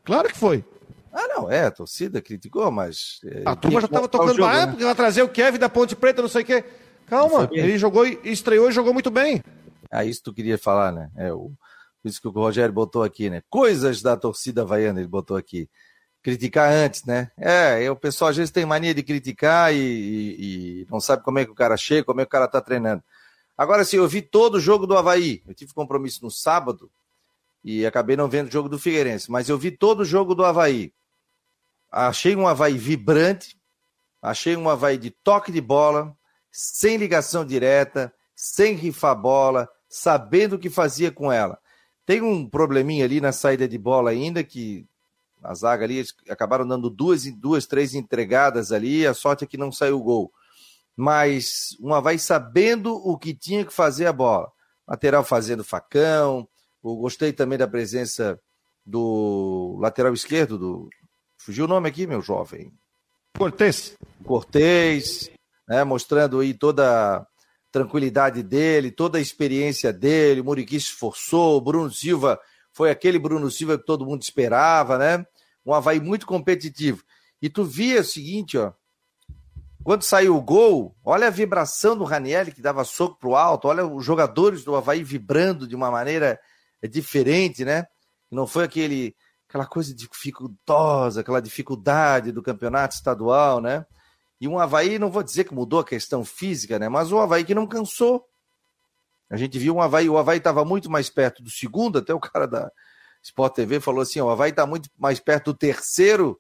Claro 0.04 0.30
que 0.30 0.38
foi. 0.38 0.64
Ah, 1.12 1.28
não, 1.28 1.52
é, 1.52 1.66
a 1.66 1.72
torcida 1.72 2.22
criticou, 2.22 2.72
mas... 2.72 3.20
É, 3.26 3.44
a 3.46 3.56
turma 3.56 3.82
já 3.82 3.86
estava 3.86 4.08
tocando, 4.08 4.44
ah, 4.44 4.66
né? 4.66 4.68
porque 4.68 4.84
vai 4.84 4.96
trazer 4.96 5.22
o 5.22 5.30
Kevin 5.30 5.60
da 5.60 5.70
Ponte 5.70 5.96
Preta, 5.96 6.22
não 6.22 6.30
sei 6.30 6.44
o 6.44 6.46
quê. 6.46 6.64
Calma, 7.06 7.50
ele 7.52 7.78
jogou, 7.78 8.06
estreou 8.06 8.70
e 8.70 8.74
jogou 8.74 8.94
muito 8.94 9.12
bem. 9.12 9.44
Ah, 9.92 10.04
isso 10.04 10.24
tu 10.24 10.34
queria 10.34 10.58
falar, 10.58 10.92
né? 10.92 11.12
É, 11.16 11.32
o, 11.32 11.52
isso 12.04 12.20
que 12.20 12.28
o 12.28 12.32
Rogério 12.32 12.74
botou 12.74 13.04
aqui, 13.04 13.30
né? 13.30 13.44
Coisas 13.50 14.02
da 14.02 14.18
torcida 14.18 14.66
vaiana, 14.66 15.00
ele 15.00 15.08
botou 15.08 15.38
aqui. 15.38 15.70
Criticar 16.24 16.72
antes, 16.72 17.04
né? 17.04 17.30
É, 17.38 17.92
o 17.92 17.96
pessoal 17.96 18.32
às 18.32 18.38
vezes 18.38 18.52
tem 18.52 18.66
mania 18.66 18.94
de 18.94 19.04
criticar 19.04 19.74
e, 19.74 19.78
e, 19.78 20.82
e 20.82 20.88
não 20.90 21.00
sabe 21.00 21.22
como 21.22 21.38
é 21.38 21.46
que 21.46 21.52
o 21.52 21.56
cara 21.56 21.76
chega, 21.76 22.06
como 22.06 22.22
é 22.22 22.24
que 22.24 22.30
o 22.30 22.32
cara 22.32 22.48
tá 22.48 22.62
treinando. 22.62 23.04
Agora, 23.58 23.84
sim, 23.84 23.98
eu 23.98 24.08
vi 24.08 24.22
todo 24.22 24.56
o 24.56 24.60
jogo 24.60 24.88
do 24.88 24.98
Havaí. 24.98 25.44
Eu 25.46 25.54
tive 25.54 25.74
compromisso 25.74 26.24
no 26.24 26.32
sábado 26.32 26.90
e 27.64 27.86
acabei 27.86 28.16
não 28.16 28.28
vendo 28.28 28.48
o 28.48 28.52
jogo 28.52 28.68
do 28.68 28.80
Figueirense, 28.80 29.30
mas 29.30 29.48
eu 29.48 29.58
vi 29.58 29.70
todo 29.70 30.00
o 30.00 30.06
jogo 30.06 30.34
do 30.34 30.44
Havaí. 30.44 30.94
Achei 31.92 32.36
um 32.36 32.48
Havaí 32.48 32.78
vibrante, 32.78 33.58
achei 34.22 34.56
um 34.56 34.70
Havaí 34.70 34.98
de 34.98 35.12
toque 35.12 35.52
de 35.52 35.62
bola, 35.62 36.16
sem 36.52 36.98
ligação 36.98 37.46
direta, 37.46 38.14
sem 38.36 38.76
rifar 38.76 39.16
bola, 39.16 39.70
sabendo 39.88 40.56
o 40.56 40.60
que 40.60 40.70
fazia 40.70 41.12
com 41.12 41.32
ela. 41.32 41.60
Tem 42.06 42.22
um 42.22 42.50
probleminha 42.50 43.06
ali 43.06 43.22
na 43.22 43.32
saída 43.32 43.68
de 43.68 43.78
bola 43.78 44.10
ainda, 44.10 44.44
que 44.44 44.86
a 45.44 45.54
zaga 45.54 45.84
ali 45.84 46.04
acabaram 46.30 46.68
dando 46.68 46.90
duas, 46.90 47.26
duas, 47.36 47.66
três 47.66 47.94
entregadas 47.94 48.72
ali, 48.72 49.06
a 49.06 49.14
sorte 49.14 49.44
é 49.44 49.48
que 49.48 49.58
não 49.58 49.72
saiu 49.72 49.98
o 49.98 50.04
gol. 50.04 50.32
Mas 50.96 51.76
uma 51.80 52.00
vai 52.00 52.18
sabendo 52.18 52.94
o 52.96 53.18
que 53.18 53.34
tinha 53.34 53.66
que 53.66 53.74
fazer 53.74 54.06
a 54.06 54.14
bola. 54.14 54.52
Lateral 54.88 55.24
fazendo 55.24 55.64
facão. 55.64 56.48
Eu 56.84 56.96
gostei 56.96 57.34
também 57.34 57.58
da 57.58 57.68
presença 57.68 58.40
do 58.86 59.78
lateral 59.80 60.14
esquerdo, 60.14 60.58
do. 60.58 60.90
Fugiu 61.38 61.66
o 61.66 61.68
nome 61.68 61.90
aqui, 61.90 62.06
meu 62.06 62.22
jovem. 62.22 62.72
Cortez. 63.38 63.98
Cortez, 64.24 65.32
né, 65.68 65.84
mostrando 65.84 66.40
aí 66.40 66.54
toda 66.54 67.26
tranquilidade 67.72 68.44
dele, 68.44 68.92
toda 68.92 69.18
a 69.18 69.22
experiência 69.22 69.92
dele. 69.92 70.42
O 70.42 70.46
Muriqui 70.46 70.80
se 70.80 70.88
esforçou, 70.88 71.58
o 71.58 71.62
Bruno 71.62 71.92
Silva 71.92 72.40
foi 72.74 72.90
aquele 72.90 73.20
Bruno 73.20 73.50
Silva 73.50 73.78
que 73.78 73.86
todo 73.86 74.06
mundo 74.06 74.24
esperava, 74.24 74.98
né? 74.98 75.26
Um 75.66 75.74
Havaí 75.74 76.00
muito 76.00 76.26
competitivo. 76.26 77.04
E 77.42 77.50
tu 77.50 77.64
via 77.64 78.02
o 78.02 78.06
seguinte, 78.06 78.58
ó. 78.58 78.74
Quando 79.84 80.04
saiu 80.04 80.38
o 80.38 80.42
gol, 80.42 80.96
olha 81.04 81.28
a 81.28 81.30
vibração 81.30 81.98
do 81.98 82.06
Ranielli 82.06 82.54
que 82.54 82.62
dava 82.62 82.86
soco 82.86 83.18
pro 83.20 83.36
alto, 83.36 83.68
olha 83.68 83.86
os 83.86 84.06
jogadores 84.06 84.64
do 84.64 84.76
Havaí 84.76 85.04
vibrando 85.04 85.68
de 85.68 85.76
uma 85.76 85.92
maneira 85.92 86.40
diferente, 86.90 87.66
né? 87.66 87.86
Não 88.32 88.48
foi 88.48 88.64
aquele 88.64 89.14
aquela 89.48 89.66
coisa 89.68 89.94
dificultosa, 89.94 91.22
aquela 91.22 91.42
dificuldade 91.42 92.32
do 92.32 92.42
campeonato 92.42 92.96
estadual, 92.96 93.62
né? 93.62 93.86
E 94.42 94.48
um 94.48 94.58
Havaí, 94.58 94.98
não 94.98 95.12
vou 95.12 95.22
dizer 95.22 95.44
que 95.44 95.54
mudou 95.54 95.80
a 95.80 95.86
questão 95.86 96.26
física, 96.26 96.80
né? 96.80 96.90
Mas 96.90 97.12
o 97.12 97.20
Havaí 97.20 97.44
que 97.44 97.54
não 97.54 97.68
cansou. 97.68 98.28
A 99.30 99.38
gente 99.38 99.60
viu 99.60 99.76
um 99.76 99.82
Havaí, 99.82 100.10
o 100.10 100.18
Havaí 100.18 100.38
estava 100.38 100.66
muito 100.66 100.90
mais 100.90 101.10
perto 101.10 101.44
do 101.44 101.50
segundo, 101.50 102.00
até 102.00 102.14
o 102.14 102.20
cara 102.20 102.48
da 102.48 102.72
Sport 103.24 103.56
TV 103.56 103.80
falou 103.80 104.02
assim: 104.02 104.22
o 104.22 104.30
Havaí 104.30 104.52
está 104.52 104.66
muito 104.66 104.90
mais 104.98 105.20
perto 105.20 105.52
do 105.52 105.58
terceiro 105.58 106.40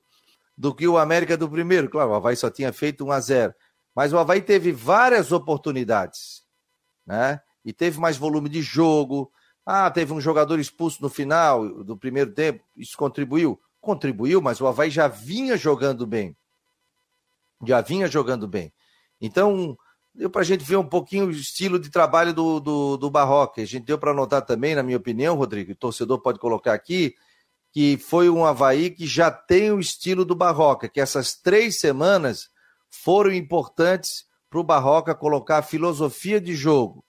do 0.56 0.76
que 0.76 0.88
o 0.88 0.98
América 0.98 1.36
do 1.36 1.50
primeiro. 1.50 1.90
Claro, 1.90 2.12
o 2.12 2.14
Havaí 2.14 2.36
só 2.36 2.50
tinha 2.50 2.72
feito 2.72 3.06
1 3.06 3.12
a 3.12 3.20
0 3.20 3.54
Mas 3.96 4.14
o 4.14 4.20
Havaí 4.20 4.42
teve 4.42 4.72
várias 4.72 5.32
oportunidades, 5.32 6.44
né? 7.06 7.42
E 7.66 7.74
teve 7.74 8.00
mais 8.00 8.18
volume 8.18 8.50
de 8.50 8.62
jogo. 8.62 9.32
Ah, 9.66 9.90
teve 9.90 10.14
um 10.14 10.22
jogador 10.22 10.60
expulso 10.60 11.02
no 11.02 11.10
final 11.10 11.84
do 11.84 11.98
primeiro 11.98 12.32
tempo, 12.34 12.64
isso 12.76 12.98
contribuiu? 12.98 13.60
Contribuiu, 13.80 14.42
mas 14.42 14.60
o 14.60 14.68
Havaí 14.68 14.90
já 14.90 15.08
vinha 15.08 15.56
jogando 15.56 16.06
bem 16.06 16.36
já 17.66 17.82
vinha 17.82 18.08
jogando 18.08 18.48
bem. 18.48 18.72
Então, 19.20 19.78
deu 20.14 20.30
para 20.30 20.42
a 20.42 20.46
gente 20.46 20.64
ver 20.64 20.76
um 20.76 20.88
pouquinho 20.88 21.26
o 21.26 21.32
estilo 21.32 21.80
de 21.80 21.90
trabalho 21.90 22.34
do, 22.34 22.60
do, 22.60 22.98
do 22.98 23.10
Barroca. 23.10 23.62
A 23.62 23.66
gente 23.66 23.86
deu 23.86 23.98
para 23.98 24.14
notar 24.14 24.44
também, 24.44 24.76
na 24.76 24.84
minha 24.84 24.98
opinião, 24.98 25.36
Rodrigo, 25.36 25.72
o 25.72 25.76
torcedor 25.76 26.22
pode 26.22 26.40
colocar 26.40 26.74
aqui, 26.74 27.16
que 27.72 27.98
foi 27.98 28.30
um 28.30 28.46
Havaí 28.46 28.92
que 28.92 29.08
já 29.08 29.32
tem 29.32 29.72
o 29.72 29.80
estilo 29.80 30.24
do 30.24 30.36
Barroca, 30.36 30.88
que 30.88 31.02
essas 31.02 31.34
três 31.34 31.80
semanas 31.80 32.50
foram 32.90 33.34
importantes 33.34 34.26
para 34.50 34.60
o 34.60 34.64
Barroca 34.64 35.16
colocar 35.16 35.58
a 35.58 35.64
filosofia 35.64 36.40
de 36.40 36.56
jogo. 36.56 37.04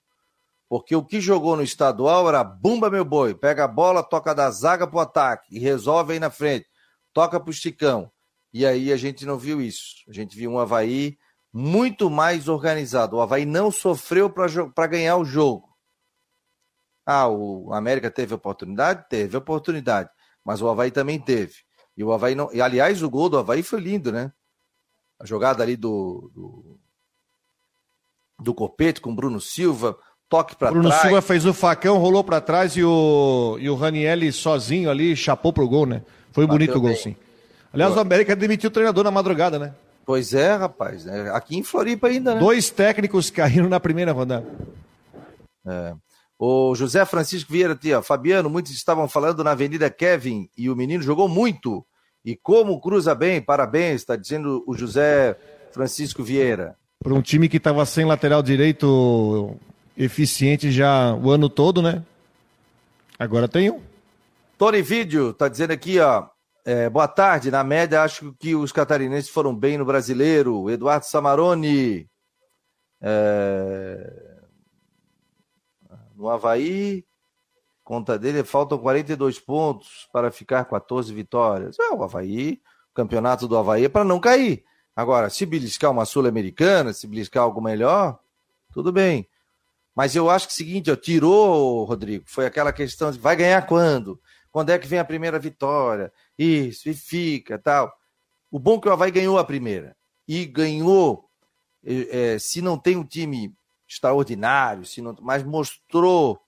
Porque 0.67 0.95
o 0.95 1.05
que 1.05 1.21
jogou 1.21 1.55
no 1.55 1.61
estadual 1.61 2.27
era 2.27 2.43
bumba 2.43 2.89
meu 2.89 3.05
boi, 3.05 3.35
pega 3.35 3.65
a 3.65 3.67
bola, 3.67 4.01
toca 4.01 4.33
da 4.33 4.49
zaga 4.49 4.87
para 4.87 4.97
o 4.97 4.99
ataque 4.99 5.55
e 5.55 5.59
resolve 5.59 6.13
aí 6.13 6.19
na 6.19 6.31
frente. 6.31 6.65
Toca 7.13 7.39
para 7.39 7.51
o 7.51 7.53
Chicão. 7.53 8.11
E 8.51 8.65
aí 8.65 8.91
a 8.91 8.97
gente 8.97 9.27
não 9.27 9.37
viu 9.37 9.61
isso. 9.61 9.97
A 10.09 10.11
gente 10.11 10.35
viu 10.35 10.49
um 10.49 10.57
Havaí 10.57 11.19
muito 11.57 12.09
mais 12.09 12.49
organizado. 12.49 13.15
O 13.15 13.21
Havaí 13.21 13.45
não 13.45 13.71
sofreu 13.71 14.29
para 14.29 14.87
ganhar 14.87 15.15
o 15.15 15.23
jogo. 15.23 15.73
Ah, 17.05 17.29
o 17.29 17.73
América 17.73 18.11
teve 18.11 18.33
oportunidade? 18.33 19.05
Teve 19.07 19.37
oportunidade. 19.37 20.09
Mas 20.43 20.61
o 20.61 20.67
Havaí 20.67 20.91
também 20.91 21.17
teve. 21.17 21.53
E 21.95 22.03
o 22.03 22.11
Havaí 22.11 22.35
não. 22.35 22.49
E 22.51 22.61
aliás, 22.61 23.01
o 23.01 23.09
gol 23.09 23.29
do 23.29 23.37
Havaí 23.37 23.63
foi 23.63 23.79
lindo, 23.79 24.11
né? 24.11 24.33
A 25.17 25.25
jogada 25.25 25.63
ali 25.63 25.77
do. 25.77 26.29
do, 26.35 26.79
do 28.37 28.53
Copete 28.53 28.99
com 28.99 29.11
o 29.11 29.15
Bruno 29.15 29.39
Silva, 29.39 29.97
toque 30.27 30.57
para 30.57 30.71
trás. 30.71 30.83
Bruno 30.83 30.93
Silva 30.99 31.21
fez 31.21 31.45
o 31.45 31.53
facão, 31.53 31.99
rolou 31.99 32.21
para 32.21 32.41
trás 32.41 32.75
e 32.75 32.83
o, 32.83 33.55
e 33.61 33.69
o 33.69 33.75
Ranielli 33.75 34.29
sozinho 34.33 34.89
ali 34.89 35.15
chapou 35.15 35.53
pro 35.53 35.69
gol, 35.69 35.85
né? 35.85 36.03
Foi 36.33 36.45
Bateu 36.45 36.47
bonito 36.47 36.77
o 36.77 36.81
gol, 36.81 36.89
bem. 36.89 36.99
sim. 36.99 37.15
Aliás, 37.71 37.95
o 37.95 37.99
América 37.99 38.35
demitiu 38.35 38.69
o 38.69 38.73
treinador 38.73 39.05
na 39.05 39.11
madrugada, 39.11 39.57
né? 39.57 39.73
Pois 40.05 40.33
é, 40.33 40.55
rapaz. 40.55 41.07
É, 41.07 41.29
aqui 41.29 41.57
em 41.57 41.63
Floripa 41.63 42.07
ainda, 42.07 42.35
né? 42.35 42.39
Dois 42.39 42.69
técnicos 42.69 43.29
caíram 43.29 43.67
na 43.67 43.79
primeira 43.79 44.11
rodada. 44.11 44.45
É. 45.65 45.93
O 46.37 46.75
José 46.75 47.05
Francisco 47.05 47.51
Vieira 47.51 47.73
aqui, 47.73 47.93
ó. 47.93 48.01
Fabiano, 48.01 48.49
muitos 48.49 48.73
estavam 48.73 49.07
falando 49.07 49.43
na 49.43 49.51
Avenida 49.51 49.89
Kevin 49.89 50.49
e 50.55 50.69
o 50.69 50.75
menino 50.75 51.01
jogou 51.01 51.27
muito. 51.27 51.85
E 52.23 52.35
como 52.35 52.79
cruza 52.79 53.15
bem, 53.15 53.41
parabéns, 53.41 54.01
está 54.01 54.15
dizendo 54.15 54.63
o 54.67 54.75
José 54.75 55.37
Francisco 55.71 56.23
Vieira. 56.23 56.75
Para 57.03 57.13
um 57.13 57.21
time 57.21 57.47
que 57.47 57.57
estava 57.57 57.85
sem 57.85 58.05
lateral 58.05 58.43
direito 58.43 59.55
eficiente 59.97 60.71
já 60.71 61.13
o 61.13 61.31
ano 61.31 61.49
todo, 61.49 61.81
né? 61.81 62.03
Agora 63.17 63.47
tem 63.47 63.69
um. 63.69 63.79
Tony 64.57 64.81
Vídeo 64.81 65.31
está 65.31 65.47
dizendo 65.47 65.71
aqui, 65.71 65.99
ó. 65.99 66.27
É, 66.67 66.89
boa 66.89 67.07
tarde. 67.07 67.51
Na 67.51 67.63
média, 67.63 68.01
acho 68.01 68.33
que 68.39 68.55
os 68.55 68.71
catarinenses 68.71 69.29
foram 69.29 69.55
bem 69.55 69.77
no 69.77 69.85
brasileiro. 69.85 70.67
Eduardo 70.67 71.05
Samarone. 71.05 72.09
É... 72.99 74.39
No 76.15 76.27
Havaí, 76.27 77.05
conta 77.83 78.17
dele, 78.17 78.43
faltam 78.43 78.79
42 78.79 79.37
pontos 79.37 80.09
para 80.11 80.31
ficar 80.31 80.65
14 80.65 81.13
vitórias. 81.13 81.77
É, 81.77 81.91
o 81.91 82.03
Havaí, 82.03 82.59
o 82.91 82.95
campeonato 82.95 83.47
do 83.47 83.55
Havaí 83.55 83.85
é 83.85 83.89
para 83.89 84.03
não 84.03 84.19
cair. 84.19 84.63
Agora, 84.95 85.29
se 85.29 85.45
beliscar 85.45 85.91
uma 85.91 86.05
Sul-Americana, 86.05 86.93
se 86.93 87.05
beliscar 87.05 87.43
algo 87.43 87.61
melhor, 87.61 88.17
tudo 88.73 88.91
bem. 88.91 89.29
Mas 89.93 90.15
eu 90.15 90.29
acho 90.29 90.47
que 90.47 90.53
é 90.53 90.55
o 90.55 90.57
seguinte, 90.57 90.91
ó, 90.91 90.95
tirou, 90.95 91.83
Rodrigo, 91.83 92.23
foi 92.27 92.45
aquela 92.47 92.73
questão 92.73 93.11
de 93.11 93.19
vai 93.19 93.35
ganhar 93.35 93.61
quando? 93.67 94.19
Quando 94.51 94.69
é 94.69 94.79
que 94.79 94.87
vem 94.87 94.99
a 94.99 95.05
primeira 95.05 95.37
vitória? 95.37 96.11
Isso, 96.37 96.89
e 96.89 96.93
fica, 96.93 97.57
tal. 97.57 97.91
O 98.51 98.59
bom 98.59 98.77
é 98.77 98.81
que 98.81 98.89
o 98.89 98.91
Havaí 98.91 99.11
ganhou 99.11 99.37
a 99.37 99.43
primeira. 99.43 99.95
E 100.27 100.45
ganhou, 100.45 101.29
é, 101.83 102.37
se 102.39 102.61
não 102.61 102.77
tem 102.77 102.97
um 102.97 103.03
time 103.03 103.53
extraordinário, 103.87 104.85
se 104.85 105.01
não, 105.01 105.15
mas 105.21 105.43
mostrou 105.43 106.39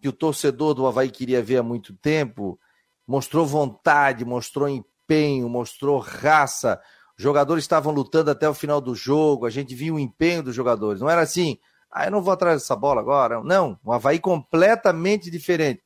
que 0.00 0.08
o 0.08 0.12
torcedor 0.12 0.74
do 0.74 0.86
Havaí 0.86 1.10
queria 1.10 1.42
ver 1.42 1.58
há 1.58 1.62
muito 1.62 1.94
tempo, 1.94 2.58
mostrou 3.06 3.44
vontade, 3.46 4.24
mostrou 4.24 4.68
empenho, 4.68 5.48
mostrou 5.48 5.98
raça. 5.98 6.80
Os 7.16 7.22
jogadores 7.22 7.64
estavam 7.64 7.92
lutando 7.92 8.30
até 8.30 8.48
o 8.48 8.54
final 8.54 8.80
do 8.80 8.94
jogo, 8.94 9.44
a 9.44 9.50
gente 9.50 9.74
viu 9.74 9.96
o 9.96 9.98
empenho 9.98 10.42
dos 10.42 10.54
jogadores. 10.54 11.00
Não 11.00 11.10
era 11.10 11.20
assim, 11.20 11.58
ah, 11.90 12.06
eu 12.06 12.10
não 12.10 12.22
vou 12.22 12.32
atrás 12.32 12.62
dessa 12.62 12.76
bola 12.76 13.00
agora. 13.00 13.42
Não, 13.42 13.78
o 13.84 13.92
Havaí 13.92 14.18
completamente 14.18 15.30
diferente. 15.30 15.82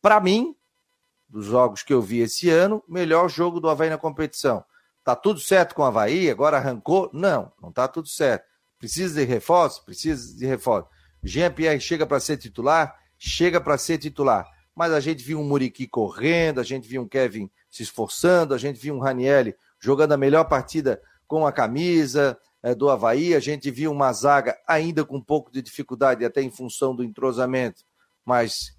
Para 0.00 0.20
mim, 0.20 0.54
dos 1.30 1.46
jogos 1.46 1.82
que 1.82 1.92
eu 1.92 2.02
vi 2.02 2.18
esse 2.18 2.50
ano, 2.50 2.82
melhor 2.88 3.28
jogo 3.28 3.60
do 3.60 3.68
Havaí 3.68 3.88
na 3.88 3.96
competição. 3.96 4.64
Tá 5.04 5.14
tudo 5.16 5.40
certo 5.40 5.74
com 5.74 5.82
o 5.82 5.84
Havaí, 5.84 6.28
agora 6.28 6.56
arrancou? 6.58 7.08
Não, 7.12 7.52
não 7.62 7.72
tá 7.72 7.88
tudo 7.88 8.08
certo. 8.08 8.44
Precisa 8.78 9.20
de 9.20 9.26
reforço? 9.26 9.84
Precisa 9.84 10.36
de 10.36 10.46
reforço. 10.46 10.88
Jean-Pierre 11.22 11.80
chega 11.80 12.06
para 12.06 12.20
ser 12.20 12.36
titular? 12.36 12.94
Chega 13.18 13.60
para 13.60 13.78
ser 13.78 13.98
titular. 13.98 14.46
Mas 14.74 14.92
a 14.92 15.00
gente 15.00 15.22
viu 15.22 15.38
um 15.38 15.44
Muriqui 15.44 15.86
correndo, 15.86 16.60
a 16.60 16.64
gente 16.64 16.88
viu 16.88 17.02
um 17.02 17.08
Kevin 17.08 17.50
se 17.70 17.82
esforçando, 17.82 18.54
a 18.54 18.58
gente 18.58 18.80
viu 18.80 18.94
um 18.94 18.98
Ranielli 18.98 19.54
jogando 19.78 20.12
a 20.12 20.16
melhor 20.16 20.44
partida 20.44 21.00
com 21.26 21.46
a 21.46 21.52
camisa 21.52 22.38
é, 22.62 22.74
do 22.74 22.90
Havaí, 22.90 23.34
a 23.34 23.40
gente 23.40 23.70
viu 23.70 23.90
uma 23.92 24.12
zaga 24.12 24.58
ainda 24.66 25.04
com 25.04 25.16
um 25.16 25.22
pouco 25.22 25.50
de 25.50 25.62
dificuldade, 25.62 26.24
até 26.24 26.42
em 26.42 26.50
função 26.50 26.94
do 26.94 27.04
entrosamento, 27.04 27.82
mas 28.24 28.74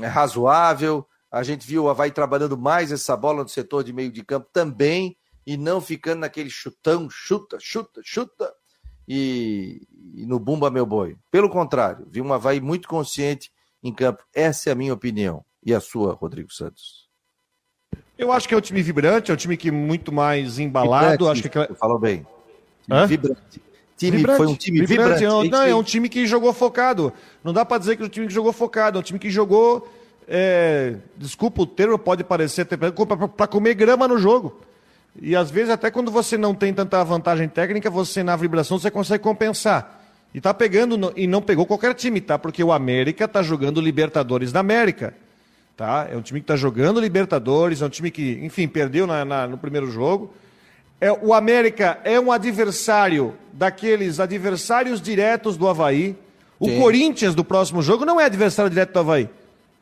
é 0.00 0.06
razoável. 0.06 1.06
A 1.34 1.42
gente 1.42 1.66
viu 1.66 1.82
o 1.82 1.88
Havaí 1.88 2.12
trabalhando 2.12 2.56
mais 2.56 2.92
essa 2.92 3.16
bola 3.16 3.42
no 3.42 3.48
setor 3.48 3.82
de 3.82 3.92
meio 3.92 4.12
de 4.12 4.22
campo 4.22 4.48
também, 4.52 5.16
e 5.44 5.56
não 5.56 5.80
ficando 5.80 6.20
naquele 6.20 6.48
chutão, 6.48 7.10
chuta, 7.10 7.58
chuta, 7.60 8.00
chuta, 8.04 8.54
e, 9.06 9.82
e 10.14 10.24
no 10.26 10.38
Bumba 10.38 10.70
Meu 10.70 10.86
Boi. 10.86 11.16
Pelo 11.32 11.50
contrário, 11.50 12.06
vi 12.08 12.20
uma 12.20 12.38
vai 12.38 12.60
muito 12.60 12.86
consciente 12.86 13.50
em 13.82 13.92
campo. 13.92 14.22
Essa 14.32 14.70
é 14.70 14.72
a 14.72 14.76
minha 14.76 14.94
opinião. 14.94 15.44
E 15.66 15.74
a 15.74 15.80
sua, 15.80 16.14
Rodrigo 16.14 16.52
Santos? 16.52 17.08
Eu 18.16 18.30
acho 18.30 18.46
que 18.46 18.54
é 18.54 18.56
um 18.56 18.60
time 18.60 18.80
vibrante, 18.80 19.32
é 19.32 19.34
um 19.34 19.36
time 19.36 19.56
que 19.56 19.72
muito 19.72 20.12
mais 20.12 20.60
embalado. 20.60 21.10
Vibrante, 21.10 21.40
acho 21.40 21.50
que 21.50 21.58
é... 21.58 21.74
falou 21.74 21.98
bem. 21.98 22.24
Vibrante. 23.08 23.60
Time, 23.96 24.16
vibrante, 24.18 24.36
foi 24.36 24.46
um 24.46 24.54
time 24.54 24.86
vibrante. 24.86 25.20
vibrante. 25.20 25.50
Não, 25.50 25.62
é 25.62 25.74
um 25.74 25.82
time 25.82 26.08
que 26.08 26.28
jogou 26.28 26.52
focado. 26.52 27.12
Não 27.42 27.52
dá 27.52 27.64
para 27.64 27.78
dizer 27.78 27.96
que 27.96 28.02
é 28.02 28.06
um 28.06 28.08
time 28.08 28.28
que 28.28 28.32
jogou 28.32 28.52
focado. 28.52 28.98
É 28.98 29.00
um 29.00 29.02
time 29.02 29.18
que 29.18 29.30
jogou. 29.30 29.88
É... 30.28 30.96
Desculpa 31.16 31.62
o 31.62 31.66
termo, 31.66 31.98
pode 31.98 32.24
parecer 32.24 32.64
para 32.66 33.46
comer 33.46 33.74
grama 33.74 34.08
no 34.08 34.18
jogo. 34.18 34.60
E 35.20 35.36
às 35.36 35.50
vezes, 35.50 35.70
até 35.70 35.90
quando 35.90 36.10
você 36.10 36.36
não 36.36 36.54
tem 36.54 36.72
tanta 36.72 37.02
vantagem 37.04 37.48
técnica, 37.48 37.88
você 37.88 38.22
na 38.22 38.34
vibração 38.34 38.78
você 38.78 38.90
consegue 38.90 39.22
compensar. 39.22 40.00
E 40.34 40.40
tá 40.40 40.52
pegando, 40.52 41.12
e 41.14 41.28
não 41.28 41.40
pegou 41.40 41.64
qualquer 41.64 41.94
time, 41.94 42.20
tá? 42.20 42.36
Porque 42.36 42.62
o 42.64 42.72
América 42.72 43.28
tá 43.28 43.40
jogando 43.40 43.80
Libertadores 43.80 44.50
da 44.50 44.60
América. 44.60 45.14
Tá? 45.76 46.08
É 46.10 46.16
um 46.16 46.22
time 46.22 46.40
que 46.40 46.44
está 46.44 46.56
jogando 46.56 47.00
Libertadores, 47.00 47.82
é 47.82 47.86
um 47.86 47.88
time 47.88 48.10
que, 48.10 48.40
enfim, 48.42 48.66
perdeu 48.66 49.06
na, 49.06 49.24
na, 49.24 49.46
no 49.46 49.56
primeiro 49.56 49.88
jogo. 49.90 50.32
É, 51.00 51.12
o 51.12 51.32
América 51.32 52.00
é 52.02 52.18
um 52.18 52.32
adversário 52.32 53.34
daqueles 53.52 54.18
adversários 54.18 55.00
diretos 55.00 55.56
do 55.56 55.68
Havaí. 55.68 56.16
O 56.58 56.68
Sim. 56.68 56.80
Corinthians 56.80 57.34
do 57.34 57.44
próximo 57.44 57.82
jogo 57.82 58.04
não 58.04 58.20
é 58.20 58.24
adversário 58.24 58.70
direto 58.70 58.92
do 58.92 58.98
Havaí 58.98 59.28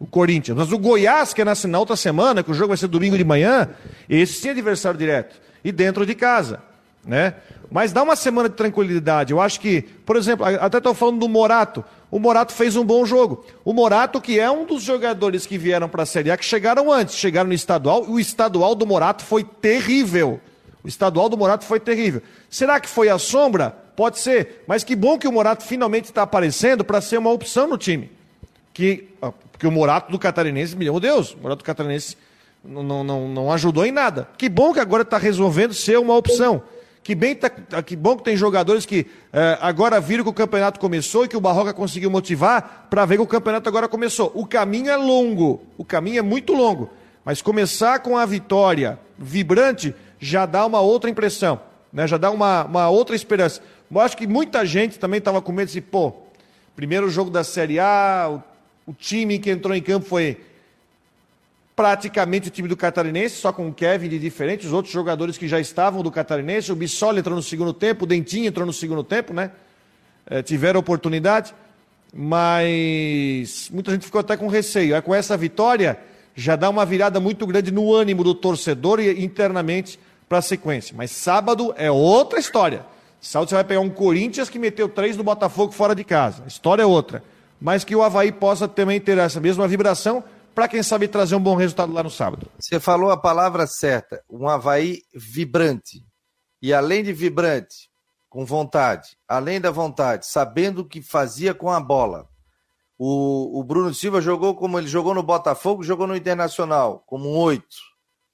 o 0.03 0.07
Corinthians. 0.07 0.59
Mas 0.59 0.73
o 0.73 0.79
Goiás, 0.79 1.33
que 1.33 1.43
é 1.43 1.45
na, 1.45 1.53
na 1.69 1.79
outra 1.79 1.95
semana, 1.95 2.43
que 2.43 2.51
o 2.51 2.55
jogo 2.55 2.69
vai 2.69 2.77
ser 2.77 2.89
domingo 2.89 3.17
de 3.17 3.23
manhã, 3.23 3.69
esse 4.09 4.49
é 4.49 4.51
adversário 4.51 4.99
direto. 4.99 5.41
E 5.63 5.71
dentro 5.71 6.05
de 6.05 6.13
casa. 6.17 6.61
Né? 7.07 7.35
Mas 7.71 7.93
dá 7.93 8.03
uma 8.03 8.17
semana 8.17 8.49
de 8.49 8.57
tranquilidade. 8.57 9.33
Eu 9.33 9.41
acho 9.41 9.61
que, 9.61 9.83
por 10.05 10.17
exemplo, 10.17 10.45
até 10.45 10.79
estou 10.79 10.93
falando 10.93 11.21
do 11.21 11.29
Morato. 11.29 11.85
O 12.11 12.19
Morato 12.19 12.53
fez 12.53 12.75
um 12.75 12.85
bom 12.85 13.07
jogo. 13.07 13.47
O 13.65 13.73
Morato, 13.73 14.21
que 14.21 14.41
é 14.41 14.51
um 14.51 14.67
dos 14.67 14.83
jogadores 14.83 15.47
que 15.47 15.57
vieram 15.57 15.89
para 15.89 16.03
a 16.03 16.07
Série 16.07 16.33
A, 16.33 16.37
que 16.37 16.45
chegaram 16.45 16.91
antes, 16.91 17.15
chegaram 17.15 17.47
no 17.49 17.55
estadual, 17.55 18.05
e 18.09 18.11
o 18.11 18.19
estadual 18.19 18.75
do 18.75 18.85
Morato 18.85 19.25
foi 19.25 19.45
terrível. 19.45 20.41
O 20.83 20.89
estadual 20.89 21.29
do 21.29 21.37
Morato 21.37 21.65
foi 21.65 21.79
terrível. 21.79 22.23
Será 22.51 22.81
que 22.81 22.89
foi 22.89 23.09
a 23.09 23.19
sombra? 23.19 23.71
Pode 23.95 24.19
ser. 24.19 24.65
Mas 24.67 24.83
que 24.83 24.97
bom 24.97 25.17
que 25.17 25.29
o 25.29 25.33
Morato 25.33 25.63
finalmente 25.63 26.07
está 26.07 26.23
aparecendo 26.23 26.83
para 26.83 27.01
ser 27.01 27.19
uma 27.19 27.31
opção 27.31 27.69
no 27.69 27.79
time. 27.79 28.11
Que 28.75 29.09
porque 29.63 29.69
o 29.69 29.71
Morato 29.71 30.11
do 30.11 30.19
Catarinense, 30.19 30.75
meu 30.75 30.99
Deus, 30.99 31.35
o 31.35 31.39
Morato 31.39 31.63
do 31.63 31.65
Catarinense 31.65 32.17
não, 32.65 33.05
não, 33.05 33.29
não, 33.29 33.53
ajudou 33.53 33.87
em 33.87 33.93
nada. 33.93 34.29
Que 34.37 34.49
bom 34.49 34.73
que 34.73 34.81
agora 34.81 35.05
está 35.05 35.19
resolvendo 35.19 35.73
ser 35.73 36.01
uma 36.01 36.17
opção. 36.17 36.65
Que, 37.01 37.15
bem 37.15 37.37
tá, 37.37 37.49
que 37.49 37.95
bom 37.95 38.17
que 38.17 38.25
tem 38.25 38.37
jogadores 38.37 38.85
que 38.85 39.07
eh, 39.33 39.59
agora 39.61 40.01
viram 40.01 40.25
que 40.25 40.31
o 40.31 40.33
campeonato 40.33 40.81
começou 40.81 41.25
e 41.25 41.29
que 41.29 41.37
o 41.37 41.41
Barroca 41.41 41.73
conseguiu 41.73 42.11
motivar 42.11 42.89
para 42.91 43.05
ver 43.05 43.19
que 43.19 43.23
o 43.23 43.27
campeonato 43.27 43.69
agora 43.69 43.87
começou. 43.87 44.33
O 44.35 44.45
caminho 44.45 44.91
é 44.91 44.97
longo, 44.97 45.63
o 45.79 45.85
caminho 45.85 46.19
é 46.19 46.23
muito 46.23 46.53
longo. 46.53 46.91
Mas 47.25 47.41
começar 47.41 48.01
com 48.01 48.19
a 48.19 48.27
vitória 48.27 48.99
vibrante 49.17 49.95
já 50.19 50.45
dá 50.45 50.67
uma 50.67 50.81
outra 50.81 51.09
impressão, 51.09 51.61
né? 51.93 52.09
já 52.09 52.17
dá 52.17 52.33
uma, 52.33 52.65
uma 52.65 52.89
outra 52.89 53.15
esperança. 53.15 53.61
Eu 53.89 54.01
acho 54.01 54.17
que 54.17 54.27
muita 54.27 54.67
gente 54.67 54.99
também 54.99 55.19
estava 55.19 55.41
com 55.41 55.53
medo 55.53 55.71
de, 55.71 55.81
pô, 55.81 56.13
primeiro 56.75 57.09
jogo 57.09 57.31
da 57.31 57.45
Série 57.45 57.79
A, 57.79 58.43
time 58.93 59.39
que 59.39 59.51
entrou 59.51 59.75
em 59.77 59.83
campo 59.83 60.07
foi 60.07 60.39
praticamente 61.75 62.49
o 62.49 62.51
time 62.51 62.69
do 62.69 62.77
Catarinense, 62.77 63.37
só 63.37 63.53
com 63.53 63.69
o 63.69 63.73
Kevin 63.73 64.09
de 64.09 64.19
diferente, 64.19 64.67
os 64.67 64.73
outros 64.73 64.93
jogadores 64.93 65.39
que 65.39 65.49
já 65.49 65.59
estavam 65.59 66.03
do 66.03 66.11
Catarinense, 66.11 66.71
o 66.71 66.77
Bissoli 66.77 67.21
entrou 67.21 67.37
no 67.37 67.43
segundo 67.43 67.73
tempo, 67.73 68.05
o 68.05 68.07
Dentinho 68.07 68.47
entrou 68.47 68.67
no 68.67 68.73
segundo 68.73 69.03
tempo, 69.03 69.33
né? 69.33 69.51
É, 70.27 70.43
tiveram 70.43 70.81
oportunidade, 70.81 71.55
mas 72.13 73.71
muita 73.73 73.93
gente 73.93 74.05
ficou 74.05 74.21
até 74.21 74.37
com 74.37 74.47
receio. 74.49 75.01
com 75.03 75.15
essa 75.15 75.37
vitória, 75.37 75.99
já 76.35 76.57
dá 76.57 76.69
uma 76.69 76.85
virada 76.85 77.19
muito 77.19 77.47
grande 77.47 77.71
no 77.71 77.93
ânimo 77.93 78.23
do 78.23 78.35
torcedor 78.35 79.01
e 79.01 79.25
internamente 79.25 79.99
para 80.29 80.39
a 80.39 80.43
sequência. 80.43 80.95
Mas 80.97 81.11
sábado 81.11 81.75
é 81.77 81.91
outra 81.91 82.39
história. 82.39 82.85
Sábado 83.21 83.49
você 83.49 83.55
vai 83.55 83.65
pegar 83.65 83.81
um 83.81 83.91
Corinthians 83.91 84.49
que 84.49 84.59
meteu 84.59 84.89
três 84.89 85.17
no 85.17 85.25
Botafogo 85.25 85.73
fora 85.73 85.95
de 85.95 86.05
casa. 86.05 86.43
A 86.45 86.49
história 86.49 86.83
é 86.83 86.87
outra 86.87 87.23
mas 87.63 87.85
que 87.85 87.95
o 87.95 88.03
Havaí 88.03 88.33
possa 88.33 88.67
também 88.67 89.01
ter 89.01 89.17
essa 89.19 89.41
mesma 89.41 89.69
vibração 89.69 90.23
para 90.53 90.67
quem 90.67 90.83
sabe 90.83 91.07
trazer 91.07 91.37
um 91.37 91.41
bom 91.41 91.55
resultado 91.55 91.93
lá 91.93 92.03
no 92.03 92.11
sábado. 92.11 92.51
Você 92.59 92.81
falou 92.81 93.13
a 93.13 93.17
palavra 93.17 93.69
certa, 93.69 94.21
um 94.29 94.49
Havaí 94.49 95.03
vibrante. 95.15 96.05
E 96.61 96.75
além 96.75 97.05
de 97.05 97.13
vibrante, 97.13 97.89
com 98.29 98.45
vontade, 98.45 99.17
além 99.29 99.61
da 99.61 99.71
vontade, 99.71 100.27
sabendo 100.27 100.81
o 100.81 100.85
que 100.85 101.01
fazia 101.01 101.55
com 101.55 101.71
a 101.71 101.79
bola. 101.79 102.29
O, 102.99 103.61
o 103.61 103.63
Bruno 103.63 103.95
Silva 103.95 104.21
jogou 104.21 104.57
como 104.57 104.77
ele 104.77 104.89
jogou 104.89 105.15
no 105.15 105.23
Botafogo, 105.23 105.85
jogou 105.85 106.09
no 106.09 106.17
Internacional, 106.17 107.05
como 107.07 107.29
um 107.29 107.37
oito. 107.37 107.77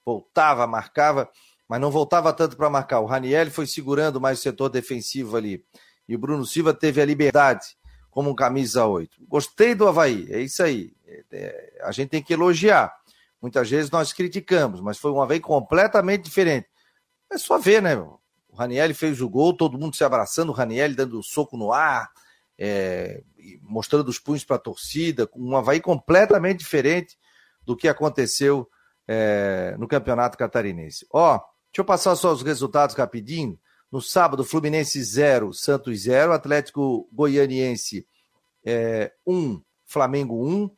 Voltava, 0.03 0.65
marcava, 0.65 1.29
mas 1.67 1.79
não 1.79 1.91
voltava 1.91 2.33
tanto 2.33 2.57
para 2.57 2.69
marcar. 2.69 2.99
O 2.99 3.05
Raniel 3.05 3.51
foi 3.51 3.67
segurando 3.67 4.19
mais 4.19 4.39
o 4.39 4.41
setor 4.41 4.69
defensivo 4.69 5.37
ali. 5.37 5.63
E 6.07 6.15
o 6.15 6.19
Bruno 6.19 6.45
Silva 6.45 6.73
teve 6.73 6.99
a 6.99 7.05
liberdade 7.05 7.77
como 8.19 8.31
um 8.31 8.35
camisa 8.35 8.85
8. 8.85 9.15
Gostei 9.29 9.73
do 9.73 9.87
Havaí, 9.87 10.27
é 10.29 10.41
isso 10.41 10.61
aí. 10.61 10.91
É, 11.07 11.23
é, 11.31 11.79
a 11.83 11.91
gente 11.93 12.09
tem 12.09 12.21
que 12.21 12.33
elogiar. 12.33 12.93
Muitas 13.41 13.69
vezes 13.69 13.89
nós 13.89 14.11
criticamos, 14.11 14.81
mas 14.81 14.97
foi 14.97 15.09
um 15.09 15.21
Havaí 15.21 15.39
completamente 15.39 16.25
diferente. 16.25 16.67
É 17.31 17.37
só 17.37 17.57
ver, 17.57 17.81
né? 17.81 17.95
O 17.95 18.19
Raniel 18.53 18.93
fez 18.93 19.21
o 19.21 19.29
gol, 19.29 19.55
todo 19.55 19.77
mundo 19.77 19.95
se 19.95 20.03
abraçando, 20.03 20.49
o 20.49 20.51
Raniel 20.51 20.93
dando 20.93 21.23
soco 21.23 21.55
no 21.55 21.71
ar. 21.71 22.11
é, 22.57 23.23
mostrando 23.61 24.09
os 24.09 24.19
punhos 24.19 24.43
para 24.43 24.57
a 24.57 24.59
torcida, 24.59 25.29
um 25.33 25.55
Havaí 25.55 25.79
completamente 25.79 26.59
diferente 26.59 27.17
do 27.65 27.73
que 27.73 27.87
aconteceu 27.87 28.69
é, 29.07 29.77
no 29.79 29.87
Campeonato 29.87 30.37
Catarinense. 30.37 31.07
Ó, 31.09 31.37
deixa 31.37 31.47
eu 31.77 31.85
passar 31.85 32.17
só 32.17 32.33
os 32.33 32.41
resultados 32.41 32.97
rapidinho. 32.97 33.57
No 33.91 34.01
sábado, 34.01 34.43
Fluminense 34.43 35.01
0, 35.03 35.53
Santos 35.53 36.01
0, 36.01 36.33
Atlético 36.33 37.09
Goianiense 37.11 38.05
1, 38.65 38.69
é, 38.69 39.13
um, 39.25 39.61
Flamengo 39.85 40.45
1, 40.45 40.69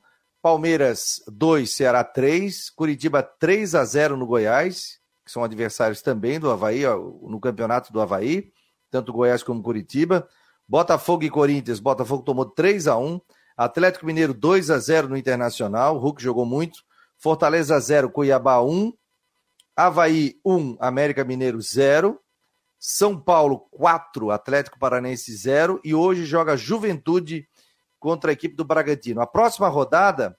Palmeiras 0.41 1.21
2, 1.27 1.69
Ceará 1.69 2.03
3, 2.03 2.69
Curitiba 2.69 3.21
3 3.21 3.75
a 3.75 3.83
0 3.83 4.15
no 4.15 4.25
Goiás, 4.25 4.99
que 5.25 5.31
são 5.31 5.43
adversários 5.43 6.01
também 6.01 6.39
do 6.39 6.49
Havaí, 6.49 6.85
ó, 6.85 6.97
no 6.97 7.39
campeonato 7.39 7.91
do 7.91 7.99
Havaí, 7.99 8.51
tanto 8.89 9.13
Goiás 9.13 9.43
como 9.43 9.61
Curitiba. 9.61 10.27
Botafogo 10.67 11.23
e 11.23 11.29
Corinthians, 11.29 11.79
Botafogo 11.79 12.23
tomou 12.23 12.45
3 12.45 12.87
a 12.87 12.97
1 12.97 13.19
Atlético 13.57 14.05
Mineiro 14.07 14.33
2 14.33 14.71
a 14.71 14.79
0 14.79 15.09
no 15.09 15.17
Internacional, 15.17 15.97
Hulk 15.97 16.21
jogou 16.21 16.45
muito. 16.45 16.79
Fortaleza 17.17 17.79
0, 17.79 18.09
Cuiabá 18.09 18.59
1. 18.61 18.91
Havaí 19.75 20.39
1, 20.43 20.77
América 20.79 21.23
Mineiro 21.23 21.61
0. 21.61 22.19
São 22.83 23.15
Paulo 23.15 23.59
4, 23.69 24.31
Atlético 24.31 24.79
Paranense 24.79 25.31
0. 25.31 25.79
E 25.83 25.93
hoje 25.93 26.25
joga 26.25 26.57
Juventude 26.57 27.47
contra 27.99 28.31
a 28.31 28.33
equipe 28.33 28.55
do 28.55 28.65
Bragantino. 28.65 29.21
A 29.21 29.27
próxima 29.27 29.67
rodada, 29.67 30.35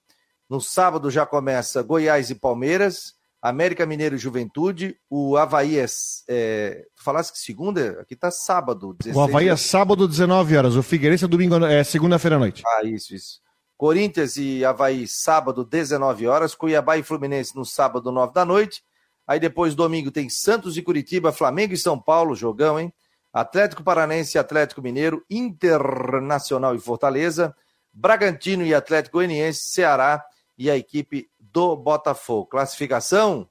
no 0.51 0.61
sábado, 0.61 1.09
já 1.09 1.25
começa 1.25 1.85
Goiás 1.85 2.31
e 2.31 2.35
Palmeiras. 2.35 3.15
América 3.41 3.87
Mineiro 3.87 4.15
e 4.15 4.19
Juventude, 4.19 4.97
o 5.11 5.37
Havaí 5.37 5.77
é. 5.77 5.87
é 6.29 6.85
tu 6.95 7.03
falasse 7.03 7.33
que 7.33 7.39
segunda? 7.39 8.01
Aqui 8.01 8.15
tá 8.15 8.31
sábado. 8.31 8.95
16 9.01 9.17
o 9.17 9.21
Havaí 9.21 9.49
é 9.49 9.57
sábado, 9.57 10.07
19 10.07 10.57
horas. 10.57 10.77
O 10.77 10.83
Figueirense 10.83 11.25
é 11.25 11.29
domingo, 11.29 11.57
é 11.65 11.83
segunda-feira 11.83 12.37
à 12.37 12.39
noite. 12.39 12.63
Ah, 12.65 12.85
isso, 12.85 13.15
isso. 13.15 13.41
Corinthians 13.77 14.37
e 14.37 14.65
Havaí, 14.65 15.09
sábado, 15.09 15.65
19 15.65 16.27
horas. 16.29 16.55
Cuiabá 16.55 16.97
e 16.99 17.03
Fluminense 17.03 17.57
no 17.57 17.65
sábado, 17.65 18.13
9 18.13 18.33
da 18.33 18.45
noite. 18.45 18.83
Aí 19.27 19.39
depois, 19.39 19.75
domingo, 19.75 20.11
tem 20.11 20.29
Santos 20.29 20.77
e 20.77 20.83
Curitiba, 20.83 21.33
Flamengo 21.33 21.75
e 21.75 21.79
São 21.79 21.99
Paulo, 21.99 22.35
jogão, 22.35 22.79
hein? 22.79 22.93
Atlético 23.33 23.83
Paranense 23.83 24.37
e 24.37 24.39
Atlético 24.39 24.83
Mineiro, 24.83 25.25
Internacional 25.31 26.75
e 26.75 26.79
Fortaleza, 26.79 27.55
Bragantino 27.93 28.65
e 28.65 28.75
Atlético 28.75 29.19
Goianiense, 29.19 29.61
Ceará 29.71 30.23
e 30.59 30.71
a 30.71 30.77
equipe 30.77 31.31
do 31.39 31.75
Botafogo. 31.77 32.47
Classificação? 32.47 33.49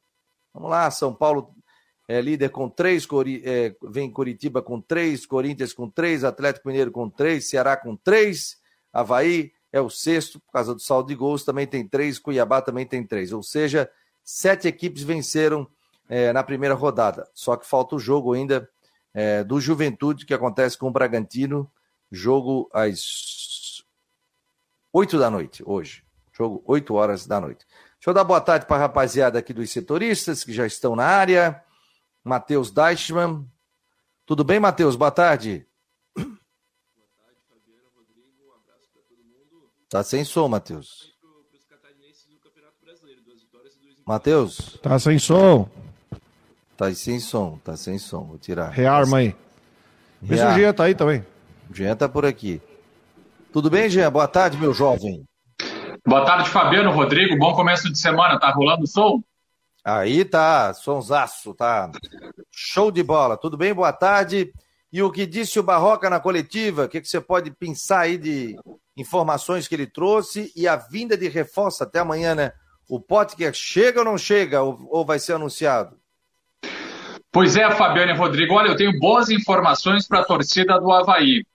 Vamos 0.54 0.70
lá, 0.70 0.92
São 0.92 1.14
Paulo 1.14 1.56
é 2.08 2.20
líder 2.20 2.50
com 2.50 2.70
três, 2.70 3.08
é, 3.44 3.74
vem 3.90 4.12
Curitiba 4.12 4.62
com 4.62 4.82
três, 4.82 5.26
Corinthians 5.26 5.74
com 5.74 5.90
três, 5.90 6.24
Atlético 6.24 6.68
Mineiro 6.68 6.92
com 6.92 7.10
três, 7.10 7.50
Ceará 7.50 7.78
com 7.78 7.96
três, 7.96 8.58
Havaí 8.92 9.52
é 9.72 9.80
o 9.80 9.90
sexto, 9.90 10.40
por 10.42 10.52
causa 10.52 10.74
do 10.74 10.82
saldo 10.82 11.08
de 11.08 11.16
gols, 11.16 11.46
também 11.46 11.66
tem 11.66 11.88
três, 11.88 12.20
Cuiabá 12.20 12.62
também 12.62 12.86
tem 12.86 13.06
três. 13.06 13.32
Ou 13.32 13.42
seja, 13.42 13.90
sete 14.24 14.68
equipes 14.68 15.04
venceram 15.04 15.68
é, 16.08 16.34
na 16.34 16.44
primeira 16.44 16.76
rodada. 16.76 17.30
Só 17.34 17.56
que 17.56 17.66
falta 17.66 17.96
o 17.96 18.00
jogo 18.00 18.34
ainda 18.34 18.70
é, 19.14 19.44
do 19.44 19.60
Juventude, 19.60 20.26
que 20.26 20.34
acontece 20.34 20.78
com 20.78 20.88
o 20.88 20.92
Bragantino, 20.92 21.72
jogo 22.12 22.70
às 22.74 23.84
oito 24.94 25.18
da 25.18 25.30
noite, 25.30 25.64
hoje. 25.66 26.04
Jogo 26.34 26.64
oito 26.66 26.94
horas 26.96 27.26
da 27.26 27.40
noite. 27.40 27.66
Deixa 27.96 28.10
eu 28.10 28.14
dar 28.14 28.24
boa 28.24 28.42
tarde 28.42 28.66
para 28.66 28.78
a 28.78 28.80
rapaziada 28.80 29.38
aqui 29.38 29.54
dos 29.54 29.70
setoristas 29.70 30.44
que 30.44 30.52
já 30.52 30.66
estão 30.66 30.96
na 30.96 31.06
área. 31.06 31.64
Matheus 32.24 32.72
Deichmann. 32.72 33.48
Tudo 34.26 34.44
bem, 34.44 34.60
Matheus? 34.60 34.96
Boa 34.96 35.12
tarde. 35.12 35.68
Boa 36.16 36.26
tarde, 36.26 37.40
Fabiana, 37.48 37.90
Rodrigo. 37.96 38.48
Um 38.48 38.54
abraço 38.54 38.90
para 38.92 39.02
todo 39.04 39.24
mundo. 39.24 39.72
Tá 39.90 40.04
sem 40.04 40.24
som, 40.24 40.48
Matheus. 40.48 41.11
Matheus? 44.12 44.78
Tá 44.84 45.00
sem 45.00 45.18
som. 45.18 45.70
Tá 46.76 46.94
sem 46.94 47.18
som, 47.18 47.58
tá 47.64 47.78
sem 47.78 47.98
som. 47.98 48.26
Vou 48.26 48.38
tirar. 48.38 48.70
Rearma 48.70 49.20
aí. 49.20 49.34
Vê 50.22 50.36
se 50.36 50.44
o 50.44 50.52
Jean 50.52 50.74
tá 50.74 50.84
aí 50.84 50.94
também. 50.94 51.26
O 51.70 51.74
Jean 51.74 51.96
tá 51.96 52.10
por 52.10 52.26
aqui. 52.26 52.62
Tudo 53.54 53.70
bem, 53.70 53.90
Jean? 53.90 54.12
Boa 54.12 54.28
tarde, 54.28 54.58
meu 54.58 54.74
jovem. 54.74 55.24
Boa 56.06 56.26
tarde, 56.26 56.50
Fabiano, 56.50 56.92
Rodrigo. 56.92 57.38
Bom 57.38 57.56
começo 57.56 57.90
de 57.90 57.98
semana. 57.98 58.38
Tá 58.38 58.52
rolando 58.52 58.84
o 58.84 58.88
som? 58.88 59.24
Aí 59.82 60.26
tá, 60.26 60.74
sonsaço, 60.74 61.54
tá. 61.54 61.90
Show 62.52 62.92
de 62.92 63.02
bola. 63.02 63.38
Tudo 63.38 63.56
bem? 63.56 63.74
Boa 63.74 63.94
tarde. 63.94 64.52
E 64.92 65.02
o 65.02 65.10
que 65.10 65.26
disse 65.26 65.58
o 65.58 65.64
Barroca 65.64 66.10
na 66.10 66.20
coletiva? 66.20 66.84
O 66.84 66.90
que, 66.90 67.00
que 67.00 67.08
você 67.08 67.22
pode 67.22 67.50
pensar 67.52 68.02
aí 68.02 68.18
de 68.18 68.60
informações 68.98 69.70
que 69.70 69.76
ele 69.76 69.88
trouxe 69.88 70.52
e 70.54 70.68
a 70.68 70.76
vinda 70.76 71.16
de 71.16 71.30
reforço 71.30 71.82
até 71.82 72.00
amanhã, 72.00 72.36
né? 72.36 72.52
O 72.92 73.00
Potker 73.00 73.54
chega 73.54 74.00
ou 74.00 74.06
não 74.06 74.18
chega? 74.18 74.62
Ou, 74.62 75.06
vai 75.06 75.18
ser 75.18 75.32
anunciado? 75.32 75.96
Pois 77.32 77.56
é, 77.56 77.72
Fabiano 77.72 78.12
e 78.12 78.18
Rodrigo. 78.18 78.56
Olha, 78.56 78.68
eu 78.68 78.76
tenho 78.76 79.00
boas 79.00 79.30
informações 79.30 80.06
para 80.06 80.20
a 80.20 80.26
torcida 80.26 80.78
do 80.78 80.92
Havaí. 80.92 81.46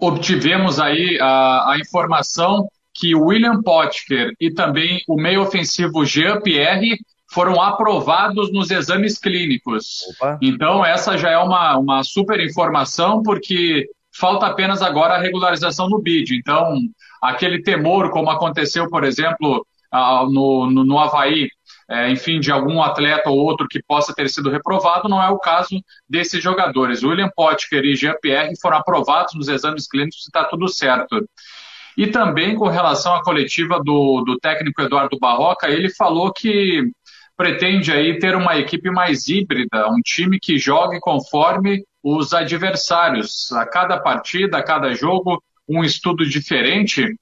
Obtivemos 0.00 0.80
aí 0.80 1.16
a, 1.20 1.70
a 1.70 1.78
informação 1.78 2.68
que 2.92 3.14
o 3.14 3.26
William 3.26 3.62
Potker 3.62 4.32
e 4.40 4.52
também 4.52 5.00
o 5.06 5.14
meio 5.14 5.40
ofensivo 5.40 6.04
Jean 6.04 6.40
Pierre 6.40 6.98
foram 7.32 7.62
aprovados 7.62 8.52
nos 8.52 8.72
exames 8.72 9.20
clínicos. 9.20 10.00
Opa. 10.16 10.36
Então, 10.42 10.84
essa 10.84 11.16
já 11.16 11.30
é 11.30 11.38
uma, 11.38 11.78
uma 11.78 12.02
super 12.02 12.40
informação, 12.40 13.22
porque 13.22 13.88
falta 14.10 14.46
apenas 14.46 14.82
agora 14.82 15.14
a 15.14 15.20
regularização 15.20 15.88
no 15.88 16.02
BID. 16.02 16.34
Então, 16.34 16.76
aquele 17.22 17.62
temor, 17.62 18.10
como 18.10 18.30
aconteceu, 18.30 18.90
por 18.90 19.04
exemplo, 19.04 19.64
no, 19.92 20.70
no, 20.70 20.84
no 20.84 20.98
Havaí, 20.98 21.48
é, 21.88 22.08
enfim, 22.10 22.38
de 22.38 22.52
algum 22.52 22.80
atleta 22.82 23.30
ou 23.30 23.38
outro 23.38 23.66
que 23.68 23.82
possa 23.82 24.14
ter 24.14 24.28
sido 24.28 24.50
reprovado, 24.50 25.08
não 25.08 25.22
é 25.22 25.28
o 25.28 25.38
caso 25.38 25.80
desses 26.08 26.42
jogadores. 26.42 27.02
William 27.02 27.30
Potker 27.34 27.84
e 27.84 27.96
Jean 27.96 28.14
Pierre 28.22 28.52
foram 28.60 28.76
aprovados 28.78 29.34
nos 29.34 29.48
exames 29.48 29.88
clínicos 29.88 30.24
e 30.24 30.28
está 30.28 30.44
tudo 30.44 30.68
certo. 30.68 31.26
E 31.96 32.06
também 32.06 32.54
com 32.54 32.68
relação 32.68 33.14
à 33.14 33.22
coletiva 33.22 33.80
do, 33.82 34.22
do 34.22 34.38
técnico 34.38 34.80
Eduardo 34.80 35.18
Barroca, 35.18 35.68
ele 35.68 35.90
falou 35.90 36.32
que 36.32 36.88
pretende 37.36 37.90
aí 37.90 38.18
ter 38.18 38.36
uma 38.36 38.56
equipe 38.58 38.90
mais 38.90 39.28
híbrida, 39.28 39.88
um 39.88 40.00
time 40.00 40.38
que 40.38 40.58
jogue 40.58 41.00
conforme 41.00 41.82
os 42.02 42.32
adversários. 42.32 43.50
A 43.52 43.66
cada 43.66 43.98
partida, 43.98 44.58
a 44.58 44.62
cada 44.62 44.92
jogo, 44.92 45.42
um 45.68 45.82
estudo 45.82 46.24
diferente. 46.24 47.14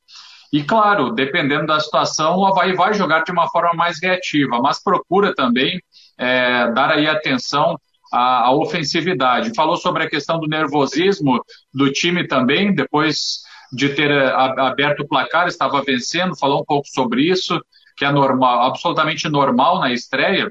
E 0.52 0.62
claro, 0.62 1.12
dependendo 1.12 1.66
da 1.66 1.78
situação, 1.78 2.36
o 2.36 2.46
Havaí 2.46 2.74
vai 2.74 2.94
jogar 2.94 3.22
de 3.22 3.30
uma 3.30 3.48
forma 3.48 3.74
mais 3.74 3.98
reativa, 4.02 4.58
mas 4.60 4.82
procura 4.82 5.34
também 5.34 5.80
é, 6.16 6.70
dar 6.72 6.90
aí 6.90 7.06
atenção 7.06 7.78
à, 8.12 8.46
à, 8.46 8.52
ofensividade. 8.52 9.52
Falou 9.54 9.76
sobre 9.76 10.04
a 10.04 10.08
questão 10.08 10.40
do 10.40 10.46
nervosismo 10.46 11.42
do 11.72 11.92
time 11.92 12.26
também, 12.26 12.74
depois 12.74 13.42
de 13.70 13.90
ter 13.90 14.10
eh, 14.10 14.32
aberto 14.34 15.00
o 15.00 15.06
placar, 15.06 15.46
estava 15.46 15.82
vencendo, 15.82 16.38
falou 16.38 16.62
um 16.62 16.64
pouco 16.64 16.88
sobre 16.88 17.22
isso, 17.22 17.62
que 17.98 18.04
é 18.04 18.10
normal, 18.10 18.62
absolutamente 18.62 19.28
normal 19.28 19.78
na 19.78 19.92
estreia. 19.92 20.50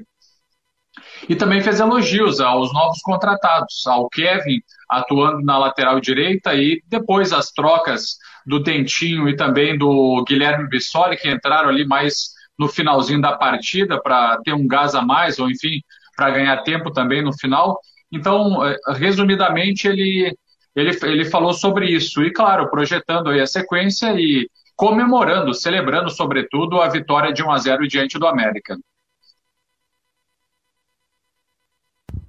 E 1.28 1.34
também 1.34 1.60
fez 1.60 1.80
elogios 1.80 2.40
aos 2.40 2.72
novos 2.72 3.00
contratados, 3.00 3.86
ao 3.88 4.08
Kevin 4.08 4.60
atuando 4.88 5.42
na 5.42 5.58
lateral 5.58 6.00
direita 6.00 6.54
e 6.54 6.82
depois 6.86 7.32
as 7.32 7.50
trocas 7.50 8.16
do 8.48 8.58
Dentinho 8.58 9.28
e 9.28 9.36
também 9.36 9.76
do 9.76 10.24
Guilherme 10.26 10.68
Bissoli, 10.68 11.16
que 11.16 11.30
entraram 11.30 11.68
ali 11.68 11.86
mais 11.86 12.30
no 12.58 12.66
finalzinho 12.68 13.20
da 13.20 13.36
partida 13.36 14.00
para 14.00 14.38
ter 14.38 14.52
um 14.52 14.66
gás 14.66 14.94
a 14.94 15.02
mais, 15.02 15.38
ou 15.38 15.50
enfim, 15.50 15.80
para 16.16 16.30
ganhar 16.30 16.56
tempo 16.62 16.90
também 16.90 17.22
no 17.22 17.32
final. 17.38 17.78
Então, 18.10 18.66
eh, 18.66 18.76
resumidamente, 18.96 19.86
ele 19.86 20.34
ele, 20.74 20.96
ele 21.02 21.24
falou 21.24 21.52
sobre 21.52 21.86
isso. 21.86 22.22
E, 22.22 22.32
claro, 22.32 22.70
projetando 22.70 23.30
aí 23.30 23.40
a 23.40 23.46
sequência 23.46 24.12
e 24.14 24.48
comemorando, 24.76 25.52
celebrando, 25.52 26.08
sobretudo, 26.08 26.80
a 26.80 26.88
vitória 26.88 27.32
de 27.32 27.42
1 27.42 27.50
a 27.50 27.58
0 27.58 27.88
diante 27.88 28.18
do 28.18 28.26
América. 28.26 28.78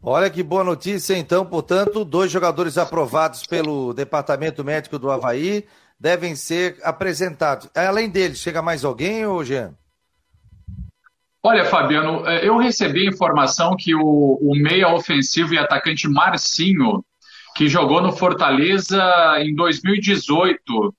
Olha 0.02 0.30
que 0.30 0.42
boa 0.42 0.64
notícia, 0.64 1.16
então. 1.16 1.46
Portanto, 1.46 2.04
dois 2.04 2.32
jogadores 2.32 2.78
aprovados 2.78 3.46
pelo 3.46 3.94
Departamento 3.94 4.64
Médico 4.64 4.98
do 4.98 5.12
Havaí 5.12 5.66
devem 6.00 6.36
ser 6.36 6.78
apresentados. 6.84 7.70
Além 7.76 8.10
deles, 8.10 8.40
chega 8.40 8.62
mais 8.62 8.86
alguém, 8.86 9.26
ou 9.26 9.44
Jean? 9.44 9.74
Olha, 11.44 11.66
Fabiano, 11.66 12.28
eh, 12.28 12.48
eu 12.48 12.58
recebi 12.58 13.08
informação 13.08 13.76
que 13.78 13.96
o, 13.96 14.38
o 14.42 14.56
meia 14.56 14.90
ofensivo 14.90 15.54
e 15.54 15.58
atacante 15.58 16.08
Marcinho 16.08 17.04
que 17.56 17.68
jogou 17.68 18.02
no 18.02 18.12
Fortaleza 18.12 19.04
em 19.40 19.54
2018. 19.54 20.96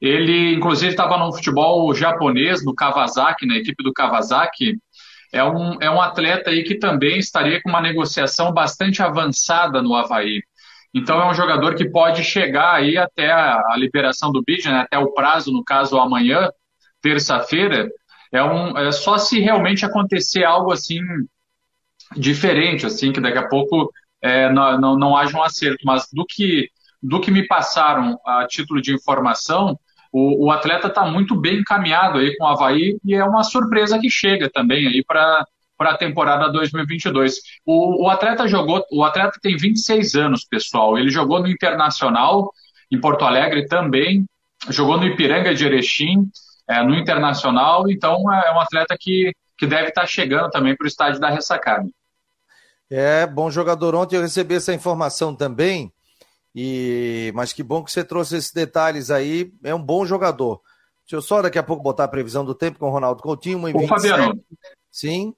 Ele, 0.00 0.54
inclusive, 0.54 0.90
estava 0.90 1.16
no 1.16 1.32
futebol 1.32 1.94
japonês, 1.94 2.64
no 2.64 2.74
Kawasaki, 2.74 3.46
na 3.46 3.56
equipe 3.56 3.82
do 3.82 3.92
Kawasaki. 3.92 4.78
É 5.32 5.42
um, 5.42 5.78
é 5.80 5.90
um 5.90 6.00
atleta 6.00 6.50
aí 6.50 6.64
que 6.64 6.74
também 6.74 7.18
estaria 7.18 7.62
com 7.62 7.70
uma 7.70 7.80
negociação 7.80 8.52
bastante 8.52 9.02
avançada 9.02 9.80
no 9.80 9.94
Havaí. 9.94 10.42
Então 10.94 11.20
é 11.20 11.30
um 11.30 11.34
jogador 11.34 11.74
que 11.74 11.88
pode 11.88 12.22
chegar 12.22 12.74
aí 12.74 12.98
até 12.98 13.30
a, 13.32 13.74
liberação 13.76 14.30
do 14.30 14.42
bid, 14.42 14.68
né, 14.68 14.80
até 14.80 14.98
o 14.98 15.12
prazo, 15.12 15.50
no 15.50 15.64
caso 15.64 15.98
amanhã, 15.98 16.50
terça-feira. 17.00 17.88
É, 18.30 18.42
um, 18.42 18.76
é 18.76 18.92
só 18.92 19.18
se 19.18 19.40
realmente 19.40 19.84
acontecer 19.84 20.44
algo 20.44 20.72
assim 20.72 21.00
diferente, 22.16 22.86
assim, 22.86 23.12
que 23.12 23.20
daqui 23.20 23.38
a 23.38 23.48
pouco 23.48 23.90
é, 24.20 24.50
não, 24.50 24.80
não, 24.80 24.98
não 24.98 25.16
haja 25.16 25.36
um 25.36 25.42
acerto. 25.42 25.84
Mas 25.84 26.08
do 26.12 26.24
que, 26.26 26.68
do 27.02 27.20
que 27.20 27.30
me 27.30 27.46
passaram 27.46 28.18
a 28.24 28.46
título 28.46 28.80
de 28.80 28.94
informação, 28.94 29.78
o, 30.12 30.46
o 30.46 30.50
atleta 30.50 30.88
está 30.88 31.04
muito 31.06 31.34
bem 31.34 31.60
encaminhado 31.60 32.18
aí 32.18 32.36
com 32.36 32.44
o 32.44 32.46
Havaí 32.46 32.98
e 33.02 33.14
é 33.14 33.24
uma 33.24 33.42
surpresa 33.42 33.98
que 33.98 34.10
chega 34.10 34.50
também 34.50 34.86
aí 34.86 35.02
para 35.02 35.46
para 35.82 35.94
a 35.94 35.98
temporada 35.98 36.48
2022. 36.48 37.40
O, 37.66 38.04
o, 38.04 38.08
atleta 38.08 38.46
jogou, 38.46 38.84
o 38.92 39.02
atleta 39.02 39.36
tem 39.42 39.56
26 39.56 40.14
anos, 40.14 40.44
pessoal. 40.44 40.96
Ele 40.96 41.10
jogou 41.10 41.40
no 41.40 41.48
Internacional, 41.48 42.52
em 42.88 43.00
Porto 43.00 43.24
Alegre 43.24 43.66
também, 43.66 44.24
jogou 44.68 44.96
no 44.96 45.04
Ipiranga 45.04 45.52
de 45.52 45.66
Erechim, 45.66 46.30
é, 46.68 46.84
no 46.84 46.94
Internacional, 46.94 47.90
então 47.90 48.32
é 48.32 48.54
um 48.54 48.60
atleta 48.60 48.96
que, 48.98 49.32
que 49.58 49.66
deve 49.66 49.88
estar 49.88 50.02
tá 50.02 50.06
chegando 50.06 50.50
também 50.50 50.76
para 50.76 50.84
o 50.84 50.88
estádio 50.88 51.20
da 51.20 51.28
ressacada. 51.28 51.88
É, 52.88 53.26
bom 53.26 53.50
jogador. 53.50 53.96
Ontem 53.96 54.14
eu 54.14 54.22
recebi 54.22 54.54
essa 54.54 54.72
informação 54.72 55.34
também, 55.34 55.92
e 56.54 57.32
mas 57.34 57.52
que 57.52 57.64
bom 57.64 57.82
que 57.82 57.90
você 57.90 58.04
trouxe 58.04 58.36
esses 58.36 58.52
detalhes 58.52 59.10
aí. 59.10 59.50
É 59.64 59.74
um 59.74 59.82
bom 59.82 60.06
jogador. 60.06 60.60
Deixa 61.04 61.16
eu 61.16 61.22
só 61.22 61.42
daqui 61.42 61.58
a 61.58 61.62
pouco 61.62 61.82
botar 61.82 62.04
a 62.04 62.08
previsão 62.08 62.44
do 62.44 62.54
tempo 62.54 62.78
com 62.78 62.86
o 62.86 62.92
Ronaldo 62.92 63.20
Coutinho. 63.20 63.60
Ô, 63.76 63.88
Fabiano, 63.88 64.40
Sim. 64.92 65.34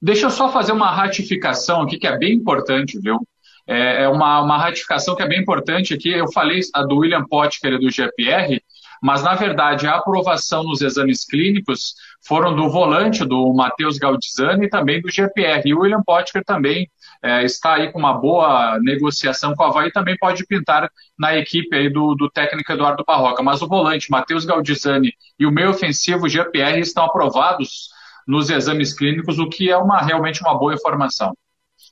Deixa 0.00 0.26
eu 0.26 0.30
só 0.30 0.50
fazer 0.50 0.72
uma 0.72 0.90
ratificação 0.90 1.82
aqui 1.82 1.98
que 1.98 2.06
é 2.06 2.16
bem 2.16 2.34
importante, 2.34 2.98
viu? 3.00 3.18
É, 3.66 4.04
é 4.04 4.08
uma, 4.08 4.40
uma 4.40 4.56
ratificação 4.56 5.14
que 5.14 5.22
é 5.22 5.28
bem 5.28 5.40
importante 5.40 5.92
aqui. 5.92 6.10
Eu 6.10 6.30
falei 6.32 6.60
a 6.74 6.82
do 6.82 6.98
William 6.98 7.24
Potker 7.24 7.74
e 7.74 7.78
do 7.78 7.90
GPR, 7.90 8.62
mas 9.02 9.22
na 9.22 9.34
verdade 9.34 9.86
a 9.86 9.96
aprovação 9.96 10.62
nos 10.62 10.80
exames 10.80 11.24
clínicos 11.24 11.94
foram 12.26 12.54
do 12.54 12.70
volante, 12.70 13.24
do 13.24 13.52
Matheus 13.52 13.98
Galdizani 13.98 14.66
e 14.66 14.70
também 14.70 15.00
do 15.00 15.10
GPR. 15.10 15.62
E 15.64 15.74
o 15.74 15.80
William 15.80 16.02
Potker 16.04 16.44
também 16.44 16.88
é, 17.22 17.44
está 17.44 17.74
aí 17.74 17.90
com 17.90 17.98
uma 17.98 18.14
boa 18.14 18.78
negociação 18.80 19.54
com 19.54 19.64
a 19.64 19.68
Havaí, 19.68 19.90
também 19.90 20.16
pode 20.16 20.46
pintar 20.46 20.88
na 21.18 21.36
equipe 21.36 21.74
aí 21.76 21.90
do, 21.90 22.14
do 22.14 22.30
técnico 22.30 22.72
Eduardo 22.72 23.04
Barroca. 23.04 23.42
Mas 23.42 23.60
o 23.60 23.68
volante, 23.68 24.10
Matheus 24.10 24.44
Galdizani 24.44 25.12
e 25.38 25.44
o 25.44 25.50
meio 25.50 25.70
ofensivo 25.70 26.28
GPR 26.28 26.78
estão 26.78 27.04
aprovados 27.04 27.90
nos 28.28 28.50
exames 28.50 28.92
clínicos, 28.92 29.38
o 29.38 29.48
que 29.48 29.70
é 29.70 29.76
uma, 29.78 30.02
realmente 30.02 30.42
uma 30.42 30.56
boa 30.58 30.74
informação. 30.74 31.32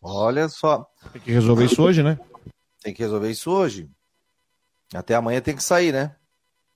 Olha 0.03 0.51
só. 0.51 0.87
Tem 1.11 1.23
que 1.23 1.33
resolver 1.33 1.65
isso 1.65 1.83
hoje, 1.83 2.03
né? 2.03 2.19
Tem 2.83 2.93
que 2.93 3.03
resolver 3.03 3.31
isso 3.31 3.51
hoje. 3.51 3.89
Até 4.95 5.15
amanhã 5.15 5.41
tem 5.41 5.57
que 5.57 5.63
sair, 5.63 5.93
né? 5.93 6.15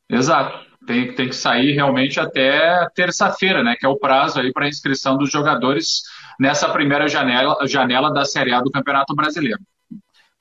Exato. 0.08 0.66
Tem, 0.86 1.14
tem 1.14 1.28
que 1.28 1.36
sair 1.36 1.74
realmente 1.74 2.18
até 2.18 2.88
terça-feira, 2.94 3.62
né? 3.62 3.76
Que 3.78 3.84
é 3.84 3.88
o 3.88 3.98
prazo 3.98 4.40
aí 4.40 4.50
para 4.50 4.66
inscrição 4.66 5.18
dos 5.18 5.30
jogadores 5.30 6.04
nessa 6.38 6.66
primeira 6.70 7.06
janela, 7.06 7.58
janela 7.66 8.10
da 8.10 8.24
Série 8.24 8.54
A 8.54 8.62
do 8.62 8.70
Campeonato 8.70 9.14
Brasileiro. 9.14 9.60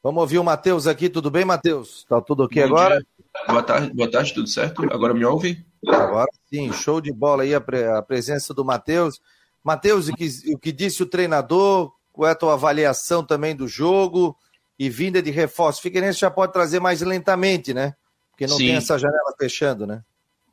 Vamos 0.02 0.22
ouvir 0.22 0.38
o 0.38 0.44
Matheus 0.46 0.88
aqui, 0.88 1.10
tudo 1.10 1.30
bem, 1.30 1.44
Matheus? 1.44 2.06
Tá 2.08 2.22
tudo 2.22 2.46
ok 2.46 2.62
Bom 2.62 2.68
agora? 2.70 2.96
Dia. 3.00 3.06
Boa 3.48 3.64
tarde, 3.64 3.94
boa 3.94 4.10
tarde, 4.10 4.34
tudo 4.34 4.48
certo? 4.48 4.84
Agora 4.92 5.14
me 5.14 5.26
ouve? 5.26 5.66
Agora 5.88 6.28
sim, 6.50 6.72
show 6.74 7.00
de 7.00 7.12
bola 7.12 7.44
aí 7.44 7.54
a, 7.54 7.62
pre 7.62 7.86
a 7.86 8.02
presença 8.02 8.54
do 8.54 8.66
Matheus. 8.66 9.20
Matheus, 9.64 10.08
o 10.08 10.14
que, 10.14 10.28
o 10.54 10.58
que 10.58 10.72
disse 10.72 11.04
o 11.04 11.06
treinador? 11.06 11.92
Qual 12.12 12.28
é 12.28 12.32
a 12.32 12.36
tua 12.36 12.54
avaliação 12.54 13.24
também 13.24 13.56
do 13.56 13.68
jogo? 13.68 14.36
E 14.78 14.90
vinda 14.90 15.22
de 15.22 15.32
reforço. 15.32 15.82
Figueirense 15.82 16.20
já 16.20 16.32
pode 16.32 16.54
trazer 16.54 16.80
mais 16.80 17.02
lentamente, 17.02 17.74
né? 17.74 17.94
Porque 18.32 18.48
não 18.48 18.58
sim. 18.58 18.68
tem 18.68 18.76
essa 18.76 18.98
janela 18.98 19.34
fechando, 19.38 19.86
né? 19.86 20.04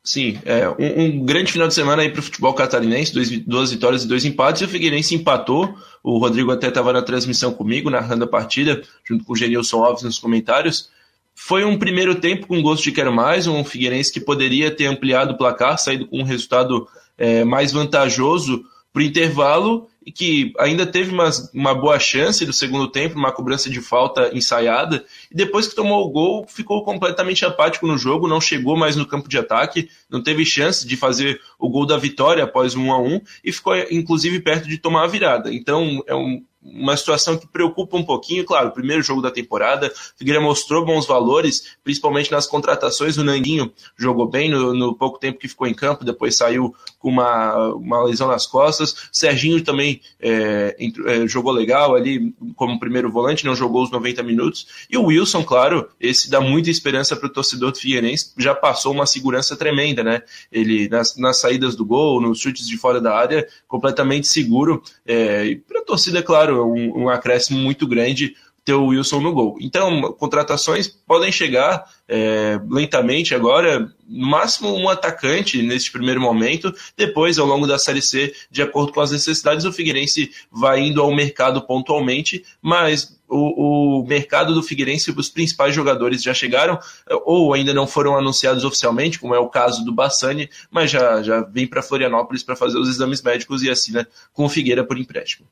Sim, 0.07 0.41
é 0.45 0.69
um, 0.69 1.03
um, 1.03 1.25
grande 1.25 1.51
final 1.51 1.67
de 1.67 1.75
semana 1.75 2.03
aí 2.03 2.11
para 2.11 2.21
o 2.21 2.23
futebol 2.23 2.55
catarinense, 2.55 3.13
dois, 3.13 3.29
duas 3.41 3.73
vitórias 3.73 4.05
e 4.05 4.07
dois 4.07 4.25
empates, 4.25 4.63
e 4.63 4.65
o 4.65 4.69
Figueirense 4.69 5.17
empatou, 5.17 5.77
o 6.01 6.19
Rodrigo 6.19 6.53
até 6.53 6.69
estava 6.69 6.93
na 6.93 7.03
transmissão 7.03 7.53
comigo, 7.53 7.91
narrando 7.91 8.25
a 8.25 8.29
partida, 8.29 8.81
junto 9.05 9.25
com 9.25 9.33
o 9.33 9.37
Genilson 9.37 9.85
Alves 9.85 10.05
nos 10.05 10.21
comentários, 10.21 10.91
foi 11.39 11.65
um 11.65 11.79
primeiro 11.79 12.15
tempo 12.15 12.47
com 12.47 12.63
gosto 12.63 12.83
de 12.83 12.93
quero 12.93 13.13
mais, 13.13 13.47
um 13.47 13.63
Figueirense 13.63 14.11
que 14.11 14.19
poderia 14.19 14.71
ter 14.71 14.87
ampliado 14.87 15.35
o 15.35 15.37
placar, 15.37 15.79
saído 15.79 16.07
com 16.07 16.19
um 16.19 16.25
resultado 16.25 16.89
é, 17.19 17.45
mais 17.45 17.71
vantajoso 17.71 18.65
para 18.91 19.03
o 19.03 19.05
intervalo, 19.05 19.87
e 20.05 20.11
que 20.11 20.53
ainda 20.59 20.87
teve 20.87 21.13
uma, 21.13 21.29
uma 21.53 21.75
boa 21.75 21.99
chance 21.99 22.47
do 22.47 22.53
segundo 22.53 22.89
tempo, 22.89 23.19
uma 23.19 23.33
cobrança 23.33 23.69
de 23.69 23.81
falta 23.81 24.31
ensaiada, 24.33 25.05
e 25.31 25.35
depois 25.35 25.69
que 25.69 25.75
tomou 25.75 26.07
o 26.07 26.11
gol, 26.11 26.47
ficou 26.49 26.83
completamente 26.83 27.45
apático 27.45 27.87
no 27.87 27.99
jogo, 27.99 28.27
não 28.27 28.41
chegou 28.41 28.77
mais 28.77 28.97
no 28.97 29.05
campo 29.05 29.29
de 29.29 29.37
ataque, 29.37 29.91
não 30.09 30.23
teve 30.23 30.47
chance 30.47 30.87
de 30.87 30.97
fazer 30.97 31.39
o 31.59 31.69
gol 31.69 31.85
da 31.85 31.99
vitória 31.99 32.45
após 32.45 32.75
um 32.75 32.91
a 32.91 32.99
um, 32.99 33.21
e 33.45 33.53
ficou 33.53 33.77
inclusive 33.91 34.41
perto 34.41 34.67
de 34.69 34.79
tomar 34.79 35.05
a 35.05 35.09
virada. 35.09 35.53
Então 35.53 36.03
é 36.07 36.15
um, 36.15 36.43
uma 36.73 36.97
situação 36.97 37.39
que 37.39 37.47
preocupa 37.47 37.97
um 37.97 38.03
pouquinho, 38.03 38.45
claro, 38.45 38.73
primeiro 38.73 39.03
jogo 39.03 39.23
da 39.23 39.31
temporada, 39.31 39.93
Figueira 40.17 40.41
mostrou 40.41 40.85
bons 40.85 41.07
valores, 41.07 41.77
principalmente 41.85 42.31
nas 42.31 42.47
contratações, 42.47 43.17
o 43.17 43.25
Nanguinho 43.25 43.73
jogou 43.97 44.29
bem 44.29 44.51
no, 44.51 44.75
no, 44.75 44.95
pouco 44.95 45.19
tempo 45.19 45.39
que 45.39 45.49
ficou 45.49 45.67
em 45.67 45.75
campo, 45.75 46.05
depois 46.05 46.37
saiu 46.37 46.75
com 46.99 47.09
uma, 47.09 47.75
uma 47.75 48.05
lesão 48.05 48.29
nas 48.29 48.47
costas, 48.47 49.09
Serginho 49.13 49.63
também 49.63 50.01
é, 50.21 50.77
é, 51.07 51.27
jogou 51.27 51.53
legal 51.53 51.95
ali 51.95 52.35
como 52.57 52.81
primeiro 52.81 53.11
volante, 53.11 53.45
não 53.45 53.55
jogou 53.55 53.83
os 53.83 53.91
90 53.91 54.23
minutos, 54.23 54.67
e 54.91 54.97
o 54.97 55.05
Wilson, 55.05 55.45
claro, 55.45 55.89
esse 56.01 56.29
dá 56.29 56.41
muita 56.41 56.71
esperança 56.71 57.15
para 57.15 57.27
o 57.27 57.33
torcedor 57.33 57.73
do 57.73 57.79
Figueirense, 57.79 58.33
já 58.37 58.55
passou 58.55 58.93
uma 58.93 59.07
segurança 59.07 59.57
tremenda, 59.57 60.03
né, 60.03 60.23
ele 60.51 60.89
nas, 60.89 61.17
nas 61.17 61.39
saídas 61.41 61.77
do 61.77 61.85
gol, 61.85 62.21
nos 62.21 62.41
chutes 62.41 62.67
de 62.67 62.77
fora 62.77 63.01
da 63.01 63.15
área, 63.15 63.47
completamente 63.69 64.27
seguro, 64.27 64.83
é, 65.07 65.47
e 65.47 65.57
para 65.57 65.81
a 65.81 65.85
torcida, 65.85 66.23
claro, 66.23 66.56
um, 66.57 67.05
um 67.05 67.09
acréscimo 67.09 67.59
muito 67.59 67.87
grande 67.87 68.35
ter 68.67 68.75
o 68.75 68.87
Wilson 68.87 69.21
no 69.21 69.33
gol. 69.33 69.57
Então, 69.61 70.13
contratações 70.15 70.89
podem 70.89 71.31
chegar 71.31 71.85
é, 72.09 72.61
lentamente 72.69 73.33
agora, 73.33 73.89
no 74.09 74.27
máximo 74.27 74.75
um 74.75 74.89
atacante 74.89 75.63
neste 75.63 75.93
primeiro 75.93 76.21
momento, 76.21 76.75
depois, 76.97 77.39
ao 77.39 77.47
longo 77.47 77.65
da 77.65 77.79
Série 77.79 78.03
C, 78.03 78.35
de 78.51 78.63
acordo 78.63 78.93
com 78.93 79.01
as 79.01 79.13
necessidades, 79.13 79.65
o 79.65 79.73
Figueirense 79.73 80.33
vai 80.51 80.81
indo 80.81 81.01
ao 81.01 81.15
mercado 81.15 81.63
pontualmente, 81.63 82.45
mas 82.61 83.17
o, 83.29 84.01
o 84.01 84.07
mercado 84.07 84.53
do 84.53 84.65
Figueirense, 84.65 85.13
os 85.17 85.29
principais 85.29 85.73
jogadores 85.73 86.21
já 86.21 86.35
chegaram, 86.35 86.77
ou 87.25 87.55
ainda 87.55 87.73
não 87.73 87.87
foram 87.87 88.17
anunciados 88.19 88.65
oficialmente, 88.65 89.21
como 89.21 89.33
é 89.33 89.39
o 89.39 89.49
caso 89.49 89.85
do 89.85 89.93
Bassani, 89.93 90.51
mas 90.73 90.91
já, 90.91 91.23
já 91.23 91.41
vem 91.41 91.69
para 91.69 91.83
Florianópolis 91.83 92.43
para 92.43 92.57
fazer 92.57 92.79
os 92.79 92.89
exames 92.89 93.23
médicos 93.23 93.63
e 93.63 93.71
assina 93.71 94.09
com 94.33 94.45
o 94.45 94.49
Figueira 94.49 94.83
por 94.83 94.99
empréstimo. 94.99 95.47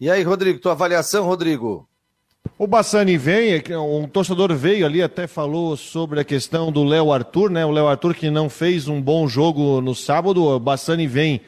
E 0.00 0.10
aí, 0.10 0.24
Rodrigo, 0.24 0.58
tua 0.58 0.72
avaliação, 0.72 1.24
Rodrigo? 1.24 1.88
O 2.58 2.66
Bassani 2.66 3.16
vem, 3.16 3.62
um 3.76 4.08
torcedor 4.08 4.52
veio 4.52 4.84
ali, 4.84 5.00
até 5.00 5.28
falou 5.28 5.76
sobre 5.76 6.18
a 6.18 6.24
questão 6.24 6.72
do 6.72 6.82
Léo 6.82 7.12
Arthur, 7.12 7.48
né? 7.48 7.64
O 7.64 7.70
Léo 7.70 7.86
Arthur 7.86 8.12
que 8.12 8.28
não 8.28 8.50
fez 8.50 8.88
um 8.88 9.00
bom 9.00 9.28
jogo 9.28 9.80
no 9.80 9.94
sábado, 9.94 10.42
o 10.44 10.58
Bassani 10.58 11.06
vem. 11.06 11.40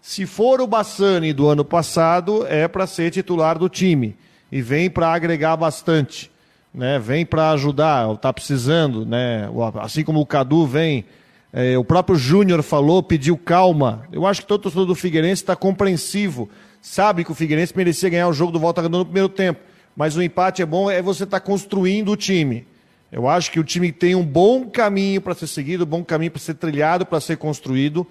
Se 0.00 0.26
for 0.26 0.60
o 0.60 0.66
Bassani 0.66 1.32
do 1.32 1.48
ano 1.48 1.64
passado, 1.64 2.44
é 2.48 2.66
para 2.66 2.88
ser 2.88 3.12
titular 3.12 3.56
do 3.56 3.68
time. 3.68 4.16
E 4.50 4.60
vem 4.60 4.90
para 4.90 5.12
agregar 5.12 5.56
bastante, 5.56 6.28
né? 6.74 6.98
Vem 6.98 7.24
para 7.24 7.52
ajudar, 7.52 8.16
tá 8.16 8.32
precisando, 8.32 9.06
né? 9.06 9.48
Assim 9.80 10.02
como 10.02 10.20
o 10.20 10.26
Cadu 10.26 10.66
vem, 10.66 11.04
é, 11.52 11.78
o 11.78 11.84
próprio 11.84 12.16
Júnior 12.16 12.64
falou, 12.64 13.00
pediu 13.00 13.36
calma. 13.38 14.08
Eu 14.10 14.26
acho 14.26 14.40
que 14.40 14.48
todo 14.48 14.62
torcedor 14.62 14.86
do 14.86 14.94
Figueirense 14.96 15.42
está 15.42 15.54
compreensivo 15.54 16.50
sabe 16.82 17.24
que 17.24 17.30
o 17.30 17.34
Figueirense 17.34 17.74
merecia 17.74 18.10
ganhar 18.10 18.28
o 18.28 18.32
jogo 18.32 18.50
do 18.50 18.58
Volta 18.58 18.82
Redonda 18.82 18.98
no 18.98 19.04
primeiro 19.06 19.28
tempo. 19.28 19.60
Mas 19.96 20.16
o 20.16 20.22
empate 20.22 20.60
é 20.60 20.66
bom, 20.66 20.90
é 20.90 21.00
você 21.00 21.22
estar 21.22 21.38
tá 21.38 21.46
construindo 21.46 22.10
o 22.10 22.16
time. 22.16 22.66
Eu 23.10 23.28
acho 23.28 23.52
que 23.52 23.60
o 23.60 23.64
time 23.64 23.92
tem 23.92 24.14
um 24.14 24.24
bom 24.24 24.66
caminho 24.66 25.20
para 25.20 25.34
ser 25.34 25.46
seguido, 25.46 25.84
um 25.84 25.86
bom 25.86 26.02
caminho 26.02 26.32
para 26.32 26.40
ser 26.40 26.54
trilhado, 26.54 27.06
para 27.06 27.20
ser 27.20 27.36
construído. 27.36 28.06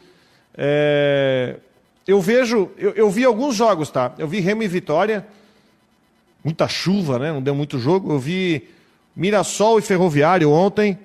É... 0.55 1.57
Eu 2.07 2.21
vejo, 2.21 2.71
eu, 2.77 2.91
eu, 2.91 3.09
vi 3.09 3.25
alguns 3.25 3.55
jogos, 3.55 3.89
tá? 3.89 4.13
Eu 4.17 4.27
vi 4.27 4.39
Remo 4.39 4.63
e 4.63 4.67
Vitória, 4.67 5.25
muita 6.43 6.67
chuva, 6.67 7.19
né? 7.19 7.31
Não 7.31 7.41
deu 7.41 7.53
muito 7.53 7.77
jogo. 7.77 8.13
Eu 8.13 8.19
vi 8.19 8.69
Mirassol 9.15 9.79
e 9.79 9.81
Ferroviário 9.81 10.49
ontem, 10.49 10.97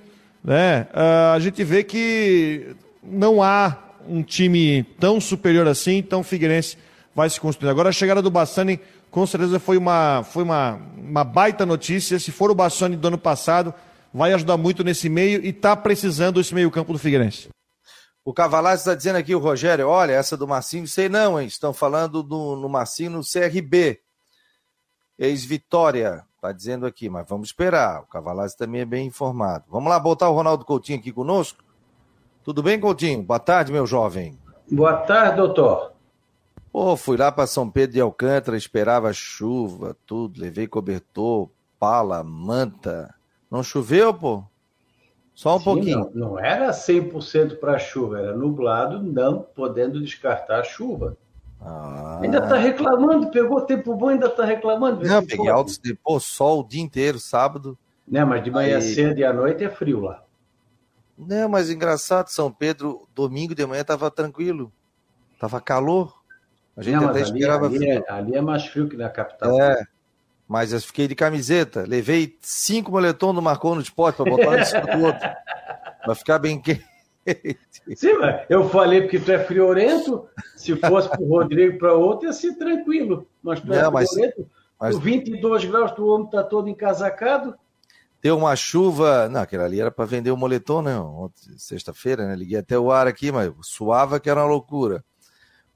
né? 0.42 0.86
Uh, 0.92 1.34
a 1.34 1.38
gente 1.38 1.62
vê 1.64 1.82
que 1.82 2.74
não 3.02 3.42
há 3.42 3.76
um 4.08 4.22
time 4.22 4.84
tão 5.00 5.20
superior 5.20 5.66
assim, 5.66 6.02
tão 6.02 6.22
Figueirense 6.22 6.76
vai 7.16 7.30
se 7.30 7.40
construir. 7.40 7.70
Agora 7.70 7.88
a 7.88 7.92
chegada 7.92 8.20
do 8.20 8.30
Bassani 8.30 8.78
com 9.10 9.26
certeza 9.26 9.58
foi 9.58 9.78
uma, 9.78 10.22
foi 10.22 10.42
uma, 10.42 10.78
uma 10.94 11.24
baita 11.24 11.64
notícia. 11.64 12.18
Se 12.18 12.30
for 12.30 12.50
o 12.50 12.54
Bassani 12.54 12.94
do 12.94 13.08
ano 13.08 13.16
passado, 13.16 13.72
vai 14.12 14.34
ajudar 14.34 14.58
muito 14.58 14.84
nesse 14.84 15.08
meio 15.08 15.42
e 15.42 15.48
está 15.48 15.74
precisando 15.74 16.38
esse 16.38 16.54
meio 16.54 16.70
campo 16.70 16.92
do 16.92 16.98
Figueirense. 16.98 17.48
O 18.22 18.34
Cavalar 18.34 18.74
está 18.74 18.94
dizendo 18.94 19.16
aqui, 19.16 19.34
o 19.34 19.38
Rogério, 19.38 19.88
olha, 19.88 20.12
essa 20.12 20.36
do 20.36 20.46
Marcinho, 20.46 20.86
sei 20.86 21.08
não, 21.08 21.40
hein? 21.40 21.46
Estão 21.46 21.72
falando 21.72 22.22
do, 22.22 22.56
no 22.56 22.68
Marcinho 22.68 23.12
no 23.12 23.20
CRB. 23.22 24.00
Ex-Vitória. 25.18 26.22
Tá 26.42 26.52
dizendo 26.52 26.86
aqui, 26.86 27.08
mas 27.08 27.26
vamos 27.26 27.48
esperar. 27.48 28.02
O 28.02 28.06
Cavalazzi 28.06 28.56
também 28.56 28.82
é 28.82 28.84
bem 28.84 29.06
informado. 29.06 29.64
Vamos 29.70 29.88
lá 29.88 29.98
botar 29.98 30.28
o 30.28 30.34
Ronaldo 30.34 30.64
Coutinho 30.64 30.98
aqui 30.98 31.10
conosco? 31.10 31.64
Tudo 32.44 32.62
bem, 32.62 32.78
Coutinho? 32.78 33.22
Boa 33.22 33.40
tarde, 33.40 33.72
meu 33.72 33.86
jovem. 33.86 34.38
Boa 34.70 34.96
tarde, 34.98 35.36
doutor. 35.36 35.95
Pô, 36.76 36.94
fui 36.94 37.16
lá 37.16 37.32
para 37.32 37.46
São 37.46 37.70
Pedro 37.70 37.94
de 37.94 38.00
Alcântara, 38.02 38.54
esperava 38.54 39.10
chuva, 39.10 39.96
tudo, 40.04 40.38
levei 40.38 40.66
cobertor, 40.66 41.48
pala, 41.78 42.22
manta. 42.22 43.14
Não 43.50 43.62
choveu, 43.62 44.12
pô? 44.12 44.44
Só 45.32 45.56
um 45.56 45.58
Sim, 45.58 45.64
pouquinho. 45.64 46.10
Não, 46.14 46.32
não 46.32 46.38
era 46.38 46.72
100% 46.72 47.58
para 47.58 47.78
chuva, 47.78 48.18
era 48.18 48.36
nublado, 48.36 49.02
não 49.02 49.40
podendo 49.40 50.02
descartar 50.02 50.60
a 50.60 50.64
chuva. 50.64 51.16
Ah. 51.62 52.20
Ainda 52.22 52.40
está 52.40 52.58
reclamando, 52.58 53.30
pegou 53.30 53.62
tempo 53.62 53.94
bom, 53.94 54.08
ainda 54.08 54.26
está 54.26 54.44
reclamando. 54.44 55.02
Não, 55.02 55.24
peguei 55.24 55.48
altos 55.48 55.78
de 55.78 55.94
pô, 55.94 56.20
sol 56.20 56.60
o 56.60 56.68
dia 56.68 56.82
inteiro, 56.82 57.18
sábado. 57.18 57.78
Não, 58.06 58.26
mas 58.26 58.44
de 58.44 58.50
manhã 58.50 58.76
Aí... 58.76 58.82
cedo 58.82 59.18
e 59.18 59.24
à 59.24 59.32
noite 59.32 59.64
é 59.64 59.70
frio 59.70 60.00
lá. 60.00 60.22
Não, 61.16 61.48
mas 61.48 61.70
engraçado, 61.70 62.28
São 62.28 62.52
Pedro, 62.52 63.08
domingo 63.14 63.54
de 63.54 63.64
manhã 63.64 63.80
estava 63.80 64.10
tranquilo. 64.10 64.70
Tava 65.40 65.58
calor. 65.58 66.25
A 66.76 66.82
gente 66.82 66.96
não, 66.96 67.08
até 67.08 67.20
esperava 67.20 67.66
ali. 67.66 67.88
É, 67.88 68.04
ali 68.08 68.36
é 68.36 68.40
mais 68.40 68.66
frio 68.66 68.88
que 68.88 68.96
na 68.96 69.08
capital. 69.08 69.60
É. 69.60 69.82
Mas 70.46 70.72
eu 70.72 70.80
fiquei 70.80 71.08
de 71.08 71.14
camiseta. 71.14 71.84
Levei 71.86 72.36
cinco 72.40 72.92
moletom 72.92 73.34
do 73.34 73.42
Marcou 73.42 73.74
no 73.74 73.80
esporte 73.80 74.16
para 74.16 74.30
botar 74.30 74.50
um 74.50 74.58
em 74.58 74.64
cima 74.64 74.86
do 74.86 75.04
outro. 75.04 75.28
Para 76.04 76.14
ficar 76.14 76.38
bem 76.38 76.60
quente. 76.60 76.84
Sim, 77.96 78.12
mas 78.20 78.46
eu 78.48 78.68
falei 78.68 79.02
porque 79.02 79.18
tu 79.18 79.32
é 79.32 79.40
friorento. 79.40 80.28
Se 80.54 80.76
fosse 80.76 81.08
para 81.08 81.20
o 81.20 81.28
Rodrigo 81.28 81.78
para 81.78 81.94
outro, 81.94 82.28
ia 82.28 82.32
ser 82.32 82.54
tranquilo. 82.54 83.26
Mas 83.42 83.60
tu 83.60 83.72
é 83.72 83.82
Não, 83.82 83.98
é 83.98 84.06
friorento. 84.06 84.48
Mas, 84.78 84.94
mas... 84.94 85.04
22 85.04 85.64
graus, 85.64 85.90
tu 85.90 86.06
homem 86.06 86.26
está 86.26 86.44
todo 86.44 86.68
encasacado. 86.68 87.56
Deu 88.22 88.38
uma 88.38 88.54
chuva. 88.54 89.28
Não, 89.28 89.40
aquela 89.40 89.64
ali 89.64 89.80
era 89.80 89.90
para 89.90 90.04
vender 90.04 90.30
o 90.30 90.36
moletom, 90.36 90.80
né? 90.80 90.94
Sexta-feira, 91.56 92.26
né? 92.26 92.36
Liguei 92.36 92.58
até 92.58 92.78
o 92.78 92.92
ar 92.92 93.08
aqui, 93.08 93.32
mas 93.32 93.52
suava 93.62 94.20
que 94.20 94.30
era 94.30 94.40
uma 94.40 94.48
loucura. 94.48 95.04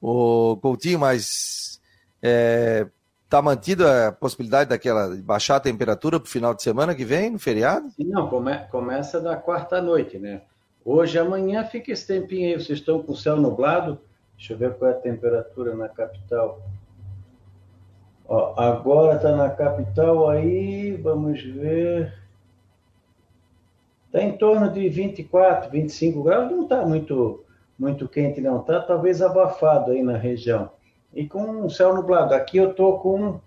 O 0.01 0.57
Coutinho, 0.57 0.98
mas 0.98 1.80
é, 2.22 2.86
tá 3.28 3.40
mantida 3.42 4.09
a 4.09 4.12
possibilidade 4.12 4.70
daquela 4.70 5.14
baixar 5.22 5.57
a 5.57 5.61
temperatura 5.61 6.18
para 6.18 6.26
o 6.26 6.30
final 6.30 6.55
de 6.55 6.62
semana 6.62 6.94
que 6.94 7.05
vem, 7.05 7.30
no 7.30 7.38
feriado? 7.38 7.88
Não, 7.98 8.28
come, 8.28 8.57
começa 8.70 9.20
da 9.20 9.36
quarta 9.36 9.80
noite, 9.80 10.18
né? 10.18 10.42
Hoje, 10.84 11.18
amanhã, 11.18 11.64
fica 11.64 11.92
esse 11.92 12.07
tempinho 12.07 12.48
aí. 12.48 12.55
Vocês 12.55 12.78
estão 12.78 13.03
com 13.03 13.12
o 13.12 13.16
céu 13.16 13.36
nublado? 13.36 14.01
Deixa 14.36 14.55
eu 14.55 14.59
ver 14.59 14.74
qual 14.74 14.90
é 14.90 14.94
a 14.94 14.98
temperatura 14.98 15.74
na 15.74 15.88
capital. 15.88 16.62
Ó, 18.26 18.55
agora 18.59 19.16
está 19.16 19.36
na 19.36 19.51
capital 19.51 20.30
aí, 20.30 20.96
vamos 20.96 21.42
ver. 21.42 22.14
Está 24.07 24.22
em 24.22 24.36
torno 24.38 24.72
de 24.72 24.88
24, 24.88 25.70
25 25.70 26.22
graus. 26.22 26.51
Não 26.51 26.62
está 26.62 26.86
muito, 26.86 27.44
muito 27.81 28.07
quente, 28.07 28.43
não. 28.43 28.61
Está 28.61 28.78
talvez 28.78 29.22
abafado 29.22 29.93
aí 29.93 30.03
na 30.03 30.18
região. 30.18 30.68
E 31.14 31.26
com 31.26 31.64
o 31.64 31.70
céu 31.70 31.95
nublado. 31.95 32.35
Aqui 32.35 32.59
eu 32.59 32.72
estou 32.72 32.99
com 32.99 33.41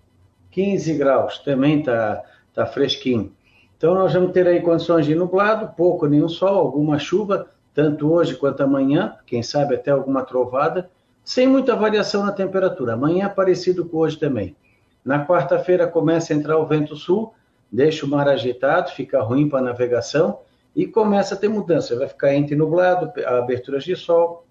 15 0.50 0.92
graus. 0.94 1.38
Também 1.38 1.78
está 1.78 2.20
tá 2.52 2.66
fresquinho. 2.66 3.32
Então, 3.76 3.94
nós 3.94 4.12
vamos 4.12 4.32
ter 4.32 4.46
aí 4.48 4.60
condições 4.60 5.06
de 5.06 5.14
nublado, 5.14 5.72
pouco 5.76 6.06
nenhum 6.06 6.28
sol, 6.28 6.58
alguma 6.58 6.98
chuva, 6.98 7.46
tanto 7.72 8.12
hoje 8.12 8.34
quanto 8.34 8.62
amanhã, 8.62 9.16
quem 9.24 9.42
sabe 9.42 9.76
até 9.76 9.92
alguma 9.92 10.24
trovada, 10.24 10.90
sem 11.24 11.46
muita 11.46 11.76
variação 11.76 12.24
na 12.24 12.32
temperatura. 12.32 12.94
Amanhã 12.94 13.26
é 13.26 13.28
parecido 13.28 13.84
com 13.84 13.98
hoje 13.98 14.18
também. 14.18 14.56
Na 15.04 15.24
quarta-feira 15.24 15.86
começa 15.86 16.32
a 16.32 16.36
entrar 16.36 16.58
o 16.58 16.66
vento 16.66 16.96
sul, 16.96 17.34
deixa 17.70 18.04
o 18.04 18.08
mar 18.08 18.28
agitado, 18.28 18.90
fica 18.90 19.22
ruim 19.22 19.48
para 19.48 19.60
navegação 19.60 20.40
e 20.74 20.86
começa 20.86 21.34
a 21.34 21.38
ter 21.38 21.48
mudança. 21.48 21.96
Vai 21.96 22.08
ficar 22.08 22.34
entre 22.34 22.56
nublado, 22.56 23.12
aberturas 23.26 23.84
de 23.84 23.94
sol, 23.94 24.46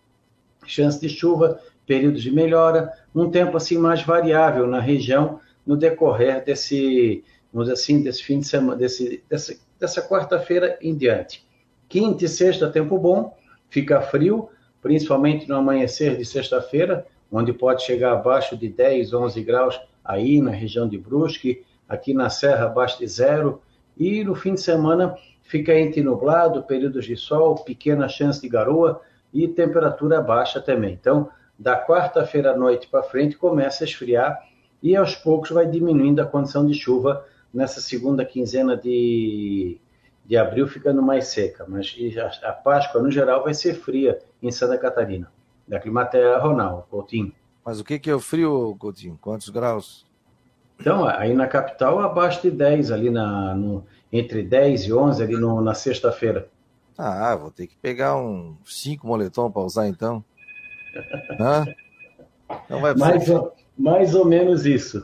chance 0.66 1.00
de 1.00 1.10
chuva, 1.10 1.60
períodos 1.86 2.22
de 2.22 2.32
melhora, 2.32 2.94
um 3.14 3.30
tempo 3.30 3.58
assim 3.58 3.78
mais 3.78 4.02
variável 4.04 4.68
na 4.68 4.80
região 4.80 5.40
no 5.66 5.76
decorrer 5.76 6.44
desse 6.44 7.24
vamos 7.54 7.70
assim, 7.70 8.02
desse 8.02 8.24
fim 8.24 8.40
de 8.40 8.48
semana, 8.48 8.76
desse, 8.76 9.24
dessa, 9.30 9.56
dessa 9.80 10.02
quarta-feira 10.02 10.78
em 10.82 10.98
diante. 10.98 11.46
Quinta 11.88 12.26
e 12.26 12.28
sexta, 12.28 12.68
tempo 12.70 12.98
bom, 12.98 13.38
fica 13.70 14.02
frio, 14.02 14.50
principalmente 14.82 15.48
no 15.48 15.56
amanhecer 15.56 16.18
de 16.18 16.26
sexta-feira, 16.26 17.06
onde 17.32 17.54
pode 17.54 17.84
chegar 17.84 18.14
abaixo 18.14 18.58
de 18.58 18.68
10, 18.68 19.14
11 19.14 19.44
graus 19.44 19.80
aí 20.04 20.42
na 20.42 20.50
região 20.50 20.90
de 20.90 20.98
Brusque, 20.98 21.64
aqui 21.88 22.14
na 22.14 22.30
Serra 22.30 22.66
abaixo 22.66 22.98
de 22.98 23.08
zero, 23.08 23.62
e 23.96 24.24
no 24.24 24.34
fim 24.34 24.56
de 24.56 24.62
semana 24.62 25.16
fica 25.54 25.72
entre 25.78 26.02
nublado, 26.02 26.64
períodos 26.64 27.06
de 27.06 27.16
sol, 27.16 27.54
pequena 27.54 28.10
chance 28.10 28.42
de 28.42 28.50
garoa 28.50 29.02
e 29.32 29.48
temperatura 29.48 30.20
baixa 30.20 30.60
também. 30.60 30.94
Então, 31.00 31.30
da 31.60 31.80
quarta-feira 31.80 32.54
à 32.54 32.58
noite 32.58 32.88
para 32.88 33.04
frente 33.04 33.38
começa 33.38 33.84
a 33.84 33.86
esfriar 33.86 34.40
e 34.82 34.96
aos 34.96 35.14
poucos 35.14 35.52
vai 35.52 35.68
diminuindo 35.68 36.20
a 36.20 36.26
condição 36.26 36.66
de 36.66 36.74
chuva 36.74 37.24
nessa 37.54 37.80
segunda 37.82 38.26
quinzena 38.26 38.76
de, 38.76 39.80
de 40.26 40.36
abril 40.36 40.68
ficando 40.68 41.04
mais 41.04 41.28
seca, 41.28 41.66
mas 41.68 41.96
a, 42.18 42.50
a 42.50 42.52
Páscoa, 42.52 43.00
no 43.00 43.12
geral, 43.12 43.44
vai 43.44 43.54
ser 43.54 43.76
fria 43.76 44.18
em 44.42 44.52
Santa 44.52 44.76
Catarina. 44.80 45.32
Da 45.68 45.80
Climatea 45.80 46.36
Ronaldo, 46.40 46.86
Coutinho. 46.90 47.32
Mas 47.64 47.80
o 47.80 47.84
que, 47.84 48.00
que 48.00 48.10
é 48.10 48.16
o 48.16 48.20
frio, 48.20 48.76
Coutinho? 48.80 49.20
Quantos 49.22 49.50
graus? 49.50 50.04
Então, 50.80 51.08
aí 51.08 51.32
na 51.32 51.46
capital, 51.46 52.00
abaixo 52.00 52.42
de 52.42 52.50
10, 52.50 52.92
ali 52.92 53.12
na, 53.12 53.54
no, 53.54 53.86
entre 54.14 54.44
10 54.44 54.86
e 54.86 54.94
11, 54.94 55.24
ali 55.24 55.34
no, 55.34 55.60
na 55.60 55.74
sexta-feira. 55.74 56.48
Ah, 56.96 57.36
vou 57.36 57.50
ter 57.50 57.66
que 57.66 57.76
pegar 57.76 58.16
um 58.16 58.56
5 58.64 59.08
moletom 59.08 59.52
para 59.52 59.64
usar 59.64 59.88
então. 59.88 60.24
Hã? 61.40 61.66
Não 62.70 62.80
vai 62.80 62.94
mais, 62.94 63.26
mais 63.76 64.14
ou 64.14 64.24
menos 64.24 64.68
isso. 64.68 65.04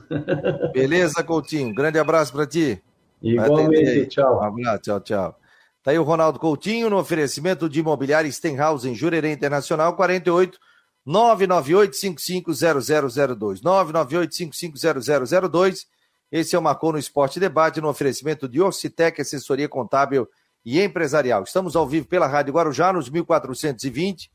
Beleza, 0.71 1.23
Coutinho? 1.23 1.73
Grande 1.73 1.97
abraço 1.97 2.31
para 2.31 2.45
ti. 2.45 2.79
Igualmente, 3.19 4.05
tchau. 4.05 4.37
Um 4.37 4.43
abraço, 4.43 4.81
tchau, 4.83 4.99
tchau. 4.99 5.39
Tá 5.81 5.89
aí 5.89 5.97
o 5.97 6.03
Ronaldo 6.03 6.37
Coutinho 6.37 6.89
no 6.89 6.99
oferecimento 6.99 7.67
de 7.67 7.79
imobiliário 7.79 8.31
Stenhouse 8.31 8.87
em 8.87 8.93
Jurerê 8.93 9.31
Internacional 9.31 9.95
48 9.95 10.59
998 11.03 11.95
550002 11.95 13.61
998 13.61 14.35
550002 14.35 15.87
Esse 16.31 16.55
é 16.55 16.59
o 16.59 16.61
Marcou 16.61 16.91
no 16.91 16.99
Esporte 16.99 17.39
Debate 17.39 17.81
no 17.81 17.89
oferecimento 17.89 18.47
de 18.47 18.61
Orcitec, 18.61 19.19
assessoria 19.21 19.67
contábil 19.67 20.27
e 20.63 20.79
empresarial. 20.81 21.43
Estamos 21.43 21.75
ao 21.75 21.87
vivo 21.87 22.07
pela 22.07 22.27
Rádio 22.27 22.53
Guarujá 22.53 22.93
nos 22.93 23.09
1420 23.09 24.29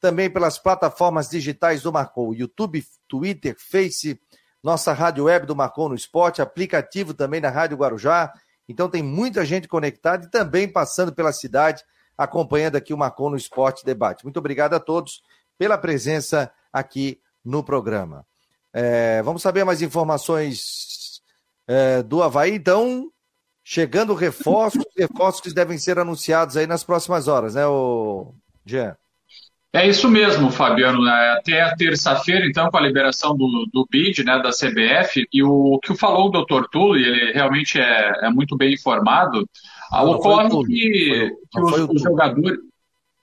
também 0.00 0.30
pelas 0.30 0.58
plataformas 0.58 1.28
digitais 1.28 1.82
do 1.82 1.92
Marcou, 1.92 2.34
YouTube, 2.34 2.84
Twitter, 3.08 3.56
Face, 3.58 4.20
nossa 4.62 4.92
rádio 4.92 5.24
web 5.24 5.46
do 5.46 5.56
Marcou 5.56 5.88
no 5.88 5.94
Esporte, 5.94 6.42
aplicativo 6.42 7.14
também 7.14 7.40
na 7.40 7.50
Rádio 7.50 7.76
Guarujá. 7.76 8.32
Então 8.68 8.88
tem 8.88 9.02
muita 9.02 9.44
gente 9.44 9.66
conectada 9.66 10.26
e 10.26 10.30
também 10.30 10.70
passando 10.70 11.12
pela 11.12 11.32
cidade, 11.32 11.82
acompanhando 12.16 12.76
aqui 12.76 12.92
o 12.92 12.98
Marcou 12.98 13.30
no 13.30 13.36
Esporte 13.36 13.84
Debate. 13.84 14.24
Muito 14.24 14.38
obrigado 14.38 14.74
a 14.74 14.80
todos 14.80 15.22
pela 15.56 15.78
presença 15.78 16.50
aqui 16.72 17.20
no 17.44 17.62
programa. 17.64 18.26
É, 18.72 19.22
vamos 19.22 19.42
saber 19.42 19.64
mais 19.64 19.82
informações 19.82 20.97
é, 21.68 22.02
do 22.02 22.22
Havaí, 22.22 22.54
então, 22.54 23.10
chegando 23.62 24.14
reforços, 24.14 24.82
reforços 24.96 25.42
que 25.42 25.52
devem 25.52 25.76
ser 25.76 25.98
anunciados 25.98 26.56
aí 26.56 26.66
nas 26.66 26.82
próximas 26.82 27.28
horas, 27.28 27.54
né, 27.54 27.66
o 27.66 28.34
Jean? 28.64 28.96
É 29.70 29.86
isso 29.86 30.08
mesmo, 30.08 30.50
Fabiano. 30.50 31.06
É, 31.06 31.32
até 31.32 31.60
a 31.60 31.76
terça-feira, 31.76 32.46
então, 32.46 32.70
com 32.70 32.78
a 32.78 32.80
liberação 32.80 33.36
do, 33.36 33.68
do 33.70 33.86
BID, 33.88 34.24
né, 34.24 34.40
da 34.42 34.48
CBF, 34.48 35.28
e 35.30 35.42
o 35.42 35.78
que 35.82 35.94
falou 35.94 36.28
o 36.28 36.30
doutor 36.30 36.66
Tulli, 36.70 37.04
ele 37.04 37.32
realmente 37.32 37.78
é, 37.78 38.12
é 38.22 38.30
muito 38.30 38.56
bem 38.56 38.72
informado, 38.72 39.46
não, 39.92 40.10
ocorre 40.12 40.48
que, 40.64 41.30
que 41.52 41.60
os, 41.60 41.80
os 41.90 42.02
jogadores... 42.02 42.58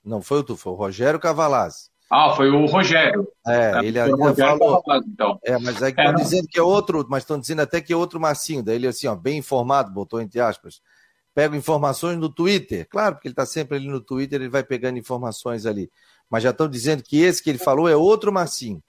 Não 0.03 0.21
foi 0.21 0.39
o 0.39 0.43
Tulli, 0.43 0.59
foi 0.59 0.71
o 0.71 0.75
Rogério 0.75 1.19
Cavalazzi. 1.19 1.89
Ah, 2.09 2.33
foi 2.35 2.49
o 2.49 2.65
Rogério. 2.65 3.27
É, 3.47 3.79
ele 3.83 3.99
ainda 3.99 4.35
falou. 4.35 4.81
Cavalazzi, 4.81 5.09
então. 5.09 5.39
É, 5.43 5.57
mas 5.57 5.81
aí 5.81 5.89
estão 5.89 6.05
é, 6.05 6.13
dizendo 6.13 6.47
que 6.47 6.59
é 6.59 6.63
outro, 6.63 7.05
mas 7.09 7.23
estão 7.23 7.39
dizendo 7.39 7.61
até 7.61 7.81
que 7.81 7.91
é 7.91 7.95
outro 7.95 8.19
Marcinho. 8.19 8.63
Daí 8.63 8.75
ele 8.75 8.87
assim, 8.87 9.07
ó, 9.07 9.15
bem 9.15 9.39
informado, 9.39 9.91
botou 9.91 10.21
entre 10.21 10.39
aspas. 10.39 10.81
Pega 11.33 11.57
informações 11.57 12.17
no 12.17 12.29
Twitter. 12.29 12.87
Claro, 12.87 13.15
porque 13.15 13.27
ele 13.27 13.33
está 13.33 13.45
sempre 13.45 13.77
ali 13.77 13.87
no 13.87 13.99
Twitter, 13.99 14.39
ele 14.39 14.49
vai 14.49 14.63
pegando 14.63 14.97
informações 14.97 15.65
ali 15.65 15.89
mas 16.29 16.43
já 16.43 16.49
estão 16.49 16.67
dizendo 16.67 17.03
que 17.03 17.21
esse 17.21 17.41
que 17.41 17.49
ele 17.49 17.59
falou 17.59 17.87
é 17.87 17.95
outro 17.95 18.31
Marcinho. 18.31 18.81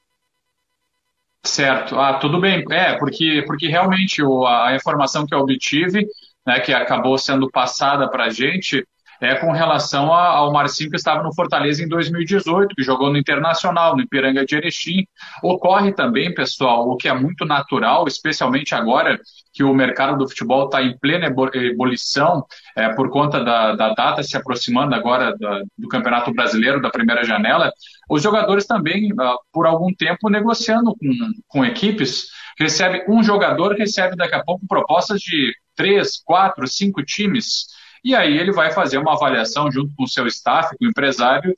Certo, 1.43 1.99
ah, 1.99 2.15
tudo 2.19 2.41
bem. 2.41 2.65
É, 2.71 2.99
porque, 2.99 3.45
porque 3.47 3.69
realmente 3.69 4.23
o, 4.23 4.47
a 4.47 4.75
informação 4.75 5.27
que 5.27 5.35
eu 5.35 5.39
obtive, 5.39 6.07
né, 6.45 6.59
que 6.59 6.73
acabou 6.73 7.17
sendo 7.19 7.49
passada 7.51 8.09
para 8.09 8.25
a 8.25 8.31
gente, 8.31 8.87
é 9.21 9.35
com 9.37 9.51
relação 9.51 10.13
ao 10.13 10.53
Marcinho 10.53 10.91
que 10.91 10.97
estava 10.97 11.23
no 11.23 11.35
Fortaleza 11.35 11.83
em 11.83 11.89
2018, 11.89 12.75
que 12.75 12.83
jogou 12.83 13.11
no 13.11 13.19
Internacional, 13.19 13.97
no 13.97 14.03
Ipiranga 14.03 14.45
de 14.45 14.57
Erechim. 14.57 15.07
Ocorre 15.43 15.93
também, 15.93 16.35
pessoal, 16.35 16.89
o 16.89 16.97
que 16.97 17.09
é 17.09 17.15
muito 17.15 17.45
natural, 17.45 18.07
especialmente 18.07 18.75
agora 18.75 19.19
que 19.53 19.65
o 19.65 19.73
mercado 19.73 20.19
do 20.19 20.29
futebol 20.29 20.67
está 20.67 20.83
em 20.83 20.97
plena 20.99 21.27
ebulição 21.27 22.45
é, 22.77 22.91
por 22.91 23.09
conta 23.09 23.43
da, 23.43 23.75
da, 23.75 23.95
data 23.95 24.23
se 24.23 24.37
aproximando 24.37 24.95
agora 24.95 25.35
da, 25.39 25.63
do 25.79 25.89
Campeonato 25.89 26.31
Brasileiro, 26.33 26.83
da 26.83 26.91
primeira 26.91 27.25
janela, 27.25 27.73
os 28.11 28.23
jogadores 28.23 28.67
também, 28.67 29.13
uh, 29.13 29.39
por 29.51 29.67
algum 29.67 29.93
tempo, 29.95 30.29
negociando 30.29 30.95
com, 30.95 31.09
com 31.49 31.65
equipes, 31.65 32.27
recebe 32.59 33.05
um 33.09 33.23
jogador, 33.23 33.75
recebe 33.75 34.15
daqui 34.15 34.35
a 34.35 34.45
pouco 34.45 34.67
propostas 34.69 35.21
de 35.21 35.55
três, 35.75 36.23
quatro, 36.23 36.67
cinco 36.67 37.03
times, 37.03 37.67
e 38.07 38.15
aí 38.15 38.39
ele 38.39 38.53
vai 38.53 38.71
fazer 38.71 38.99
uma 38.99 39.15
avaliação 39.15 39.69
junto 39.69 39.93
com 39.97 40.05
o 40.05 40.09
seu 40.09 40.29
staff, 40.29 40.77
com 40.79 40.85
o 40.85 40.89
empresário, 40.89 41.53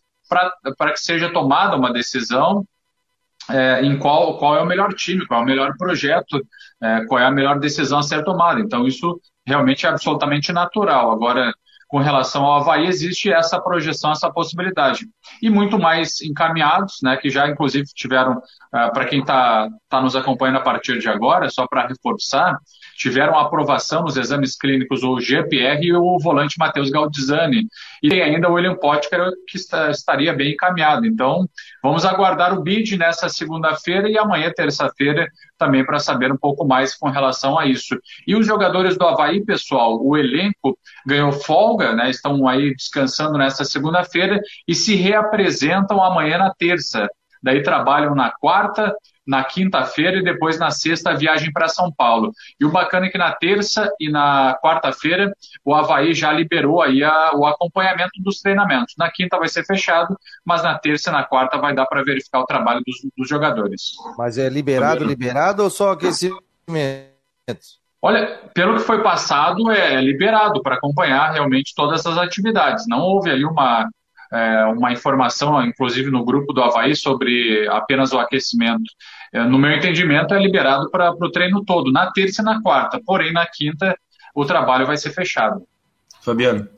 para 0.78 0.92
que 0.92 1.00
seja 1.00 1.30
tomada 1.30 1.76
uma 1.76 1.92
decisão 1.92 2.64
é, 3.50 3.84
em 3.84 3.98
qual, 3.98 4.38
qual 4.38 4.56
é 4.56 4.62
o 4.62 4.66
melhor 4.66 4.94
time, 4.94 5.26
qual 5.26 5.40
é 5.40 5.42
o 5.42 5.46
melhor 5.46 5.76
projeto, 5.76 6.42
é, 6.82 7.04
qual 7.04 7.20
é 7.20 7.26
a 7.26 7.30
melhor 7.30 7.58
decisão 7.58 7.98
a 7.98 8.02
ser 8.02 8.24
tomada. 8.24 8.60
Então, 8.60 8.86
isso 8.86 9.20
realmente 9.46 9.84
é 9.84 9.90
absolutamente 9.90 10.50
natural. 10.50 11.12
Agora, 11.12 11.52
com 11.86 11.98
relação 11.98 12.46
ao 12.46 12.62
Havaí, 12.62 12.86
existe 12.86 13.30
essa 13.30 13.60
projeção, 13.60 14.12
essa 14.12 14.32
possibilidade. 14.32 15.06
E 15.42 15.50
muito 15.50 15.78
mais 15.78 16.18
encaminhados, 16.22 16.96
né, 17.02 17.14
que 17.18 17.28
já 17.28 17.46
inclusive 17.46 17.84
tiveram, 17.94 18.38
uh, 18.38 18.92
para 18.94 19.04
quem 19.04 19.20
está 19.20 19.68
tá 19.86 20.00
nos 20.00 20.16
acompanhando 20.16 20.56
a 20.56 20.62
partir 20.62 20.98
de 20.98 21.10
agora, 21.10 21.50
só 21.50 21.66
para 21.66 21.86
reforçar, 21.86 22.58
tiveram 22.98 23.38
aprovação 23.38 24.02
nos 24.02 24.16
exames 24.16 24.56
clínicos 24.56 25.04
o 25.04 25.20
GPR 25.20 25.80
e 25.86 25.94
o 25.94 26.18
volante 26.18 26.58
Matheus 26.58 26.90
Galdizani. 26.90 27.68
E 28.02 28.08
tem 28.08 28.20
ainda 28.20 28.50
o 28.50 28.54
William 28.54 28.74
Potker, 28.74 29.30
que 29.46 29.56
está, 29.56 29.88
estaria 29.90 30.32
bem 30.32 30.52
encaminhado. 30.52 31.06
Então, 31.06 31.48
vamos 31.80 32.04
aguardar 32.04 32.52
o 32.52 32.60
bid 32.60 32.98
nessa 32.98 33.28
segunda-feira 33.28 34.10
e 34.10 34.18
amanhã, 34.18 34.52
terça-feira, 34.54 35.28
também 35.56 35.86
para 35.86 36.00
saber 36.00 36.32
um 36.32 36.36
pouco 36.36 36.66
mais 36.66 36.96
com 36.96 37.08
relação 37.08 37.56
a 37.56 37.66
isso. 37.66 37.96
E 38.26 38.34
os 38.34 38.44
jogadores 38.44 38.98
do 38.98 39.06
Havaí, 39.06 39.44
pessoal, 39.44 40.04
o 40.04 40.16
elenco 40.16 40.76
ganhou 41.06 41.30
folga, 41.30 41.92
né? 41.92 42.10
Estão 42.10 42.48
aí 42.48 42.74
descansando 42.74 43.38
nessa 43.38 43.64
segunda-feira 43.64 44.40
e 44.66 44.74
se 44.74 44.96
reapresentam 44.96 46.02
amanhã 46.02 46.38
na 46.38 46.52
terça. 46.52 47.08
Daí 47.40 47.62
trabalham 47.62 48.16
na 48.16 48.32
quarta, 48.32 48.92
na 49.28 49.44
quinta-feira 49.44 50.16
e 50.16 50.24
depois 50.24 50.58
na 50.58 50.70
sexta 50.70 51.10
a 51.10 51.14
viagem 51.14 51.52
para 51.52 51.68
São 51.68 51.92
Paulo. 51.92 52.32
E 52.58 52.64
o 52.64 52.72
bacana 52.72 53.06
é 53.06 53.08
que 53.10 53.18
na 53.18 53.30
terça 53.32 53.92
e 54.00 54.10
na 54.10 54.58
quarta-feira 54.62 55.30
o 55.62 55.74
Havaí 55.74 56.14
já 56.14 56.32
liberou 56.32 56.80
aí 56.80 57.04
a, 57.04 57.32
o 57.34 57.44
acompanhamento 57.44 58.22
dos 58.22 58.40
treinamentos. 58.40 58.94
Na 58.96 59.10
quinta 59.10 59.38
vai 59.38 59.48
ser 59.48 59.66
fechado, 59.66 60.18
mas 60.42 60.62
na 60.62 60.78
terça 60.78 61.10
e 61.10 61.12
na 61.12 61.24
quarta 61.24 61.58
vai 61.58 61.74
dar 61.74 61.84
para 61.84 62.02
verificar 62.02 62.40
o 62.40 62.46
trabalho 62.46 62.82
dos, 62.86 62.96
dos, 63.14 63.28
jogadores. 63.28 63.92
Mas 64.16 64.38
é 64.38 64.48
liberado, 64.48 65.04
liberado 65.04 65.62
ou 65.62 65.68
só 65.68 65.92
aquecimento? 65.92 66.40
Olha, 68.00 68.40
pelo 68.54 68.76
que 68.76 68.82
foi 68.82 69.02
passado, 69.02 69.70
é 69.70 70.00
liberado 70.00 70.62
para 70.62 70.76
acompanhar 70.76 71.32
realmente 71.32 71.74
todas 71.74 72.06
as 72.06 72.16
atividades. 72.16 72.86
Não 72.88 73.00
houve 73.00 73.30
ali 73.30 73.44
uma, 73.44 73.88
é, 74.32 74.64
uma 74.66 74.92
informação, 74.92 75.62
inclusive 75.64 76.10
no 76.10 76.24
grupo 76.24 76.52
do 76.52 76.62
Havaí, 76.62 76.94
sobre 76.94 77.68
apenas 77.68 78.12
o 78.12 78.18
aquecimento. 78.18 78.90
É, 79.32 79.44
no 79.44 79.58
meu 79.58 79.72
entendimento, 79.72 80.34
é 80.34 80.38
liberado 80.38 80.90
para 80.90 81.10
o 81.10 81.30
treino 81.30 81.64
todo, 81.64 81.92
na 81.92 82.10
terça 82.12 82.42
e 82.42 82.44
na 82.44 82.62
quarta, 82.62 83.00
porém 83.04 83.32
na 83.32 83.46
quinta 83.46 83.96
o 84.34 84.44
trabalho 84.44 84.86
vai 84.86 84.96
ser 84.96 85.10
fechado. 85.10 85.62
Fabiano. 86.22 86.68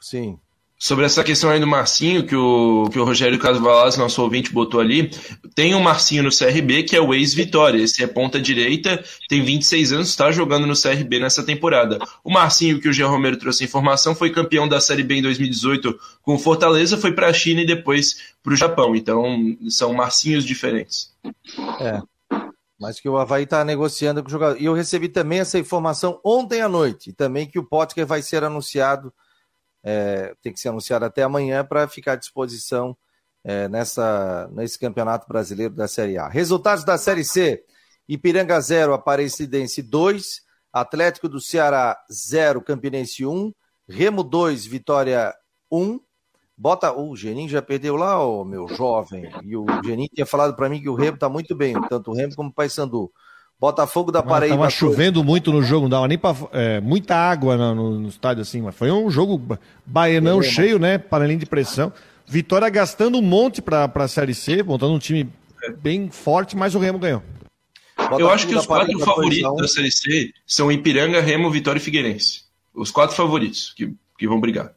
Sim. 0.00 0.38
Sobre 0.78 1.06
essa 1.06 1.24
questão 1.24 1.48
aí 1.48 1.58
do 1.58 1.66
Marcinho, 1.66 2.26
que 2.26 2.36
o, 2.36 2.86
que 2.92 2.98
o 2.98 3.04
Rogério 3.04 3.38
Casvalas, 3.38 3.96
nosso 3.96 4.20
ouvinte, 4.22 4.52
botou 4.52 4.78
ali, 4.78 5.10
tem 5.54 5.74
um 5.74 5.80
Marcinho 5.80 6.22
no 6.22 6.28
CRB 6.28 6.82
que 6.82 6.94
é 6.94 7.00
o 7.00 7.14
ex-Vitória. 7.14 7.82
Esse 7.82 8.04
é 8.04 8.06
ponta 8.06 8.38
direita, 8.38 9.02
tem 9.26 9.42
26 9.42 9.92
anos, 9.94 10.08
está 10.10 10.30
jogando 10.30 10.66
no 10.66 10.74
CRB 10.74 11.18
nessa 11.18 11.42
temporada. 11.42 11.98
O 12.22 12.30
Marcinho, 12.30 12.78
que 12.78 12.90
o 12.90 12.92
Jean 12.92 13.08
Romero 13.08 13.38
trouxe 13.38 13.64
informação, 13.64 14.14
foi 14.14 14.30
campeão 14.30 14.68
da 14.68 14.78
Série 14.78 15.02
B 15.02 15.16
em 15.16 15.22
2018 15.22 15.98
com 16.20 16.34
o 16.34 16.38
Fortaleza, 16.38 16.98
foi 16.98 17.12
para 17.12 17.28
a 17.28 17.32
China 17.32 17.62
e 17.62 17.66
depois 17.66 18.34
para 18.42 18.52
o 18.52 18.56
Japão. 18.56 18.94
Então, 18.94 19.56
são 19.70 19.94
Marcinhos 19.94 20.44
diferentes. 20.44 21.10
É. 21.80 22.02
Mas 22.78 23.00
que 23.00 23.08
o 23.08 23.16
Havaí 23.16 23.44
está 23.44 23.64
negociando 23.64 24.22
com 24.22 24.28
o 24.28 24.30
jogador. 24.30 24.60
E 24.60 24.66
eu 24.66 24.74
recebi 24.74 25.08
também 25.08 25.38
essa 25.38 25.58
informação 25.58 26.20
ontem 26.22 26.60
à 26.60 26.68
noite, 26.68 27.14
também 27.14 27.46
que 27.46 27.58
o 27.58 27.64
Potker 27.64 28.06
vai 28.06 28.20
ser 28.20 28.44
anunciado 28.44 29.10
é, 29.88 30.34
tem 30.42 30.52
que 30.52 30.58
ser 30.58 30.70
anunciado 30.70 31.04
até 31.04 31.22
amanhã 31.22 31.64
para 31.64 31.86
ficar 31.86 32.14
à 32.14 32.16
disposição 32.16 32.96
é, 33.44 33.68
nessa, 33.68 34.50
nesse 34.52 34.76
Campeonato 34.76 35.28
Brasileiro 35.28 35.72
da 35.72 35.86
Série 35.86 36.18
A. 36.18 36.26
Resultados 36.26 36.82
da 36.82 36.98
Série 36.98 37.24
C: 37.24 37.64
Ipiranga 38.08 38.60
0, 38.60 38.92
Aparecidense 38.92 39.80
2, 39.80 40.42
Atlético 40.72 41.28
do 41.28 41.40
Ceará 41.40 41.96
0, 42.12 42.60
Campinense 42.62 43.24
1, 43.24 43.52
Remo 43.88 44.24
2, 44.24 44.66
Vitória 44.66 45.32
1. 45.70 46.00
Bota, 46.58 46.92
o 46.92 47.14
Geninho 47.14 47.48
já 47.48 47.62
perdeu 47.62 47.94
lá, 47.94 48.18
o 48.26 48.44
meu 48.44 48.66
jovem. 48.66 49.30
E 49.44 49.56
o 49.56 49.66
Geninho 49.84 50.08
tinha 50.12 50.26
falado 50.26 50.56
para 50.56 50.68
mim 50.68 50.82
que 50.82 50.88
o 50.88 50.94
Remo 50.96 51.14
está 51.14 51.28
muito 51.28 51.54
bem, 51.54 51.80
tanto 51.88 52.10
o 52.10 52.14
Remo 52.14 52.34
como 52.34 52.50
o 52.50 52.52
Paysandu. 52.52 53.12
Botafogo 53.58 54.12
da 54.12 54.22
Paraíba. 54.22 54.54
Estava 54.54 54.70
chovendo 54.70 55.24
muito 55.24 55.50
no 55.50 55.62
jogo, 55.62 55.82
não 55.82 55.90
dava 55.90 56.08
nem 56.08 56.18
para 56.18 56.36
é, 56.52 56.80
muita 56.80 57.16
água 57.16 57.56
no, 57.56 57.74
no, 57.74 58.00
no, 58.00 58.08
estádio 58.08 58.42
assim, 58.42 58.60
mas 58.60 58.74
foi 58.74 58.90
um 58.90 59.10
jogo 59.10 59.58
baianão 59.84 60.42
cheio, 60.42 60.78
né? 60.78 60.98
Panelinha 60.98 61.38
de 61.38 61.46
pressão. 61.46 61.92
Vitória 62.26 62.68
gastando 62.68 63.16
um 63.18 63.22
monte 63.22 63.62
para 63.62 63.90
a 63.94 64.08
Série 64.08 64.34
C, 64.34 64.62
montando 64.62 64.92
um 64.92 64.98
time 64.98 65.30
bem 65.78 66.10
forte, 66.10 66.56
mas 66.56 66.74
o 66.74 66.78
Remo 66.78 66.98
ganhou. 66.98 67.22
Botafogo 67.96 68.20
Eu 68.20 68.30
acho 68.30 68.46
que 68.46 68.54
os 68.54 68.66
quatro 68.66 68.98
favoritos 68.98 69.56
da 69.56 69.68
Série 69.68 69.90
C 69.90 70.32
são 70.46 70.70
Ipiranga, 70.70 71.20
Remo, 71.20 71.50
Vitória 71.50 71.78
e 71.78 71.82
Figueirense. 71.82 72.42
Os 72.74 72.90
quatro 72.90 73.16
favoritos 73.16 73.72
que, 73.74 73.94
que 74.18 74.28
vão 74.28 74.38
brigar. 74.38 74.74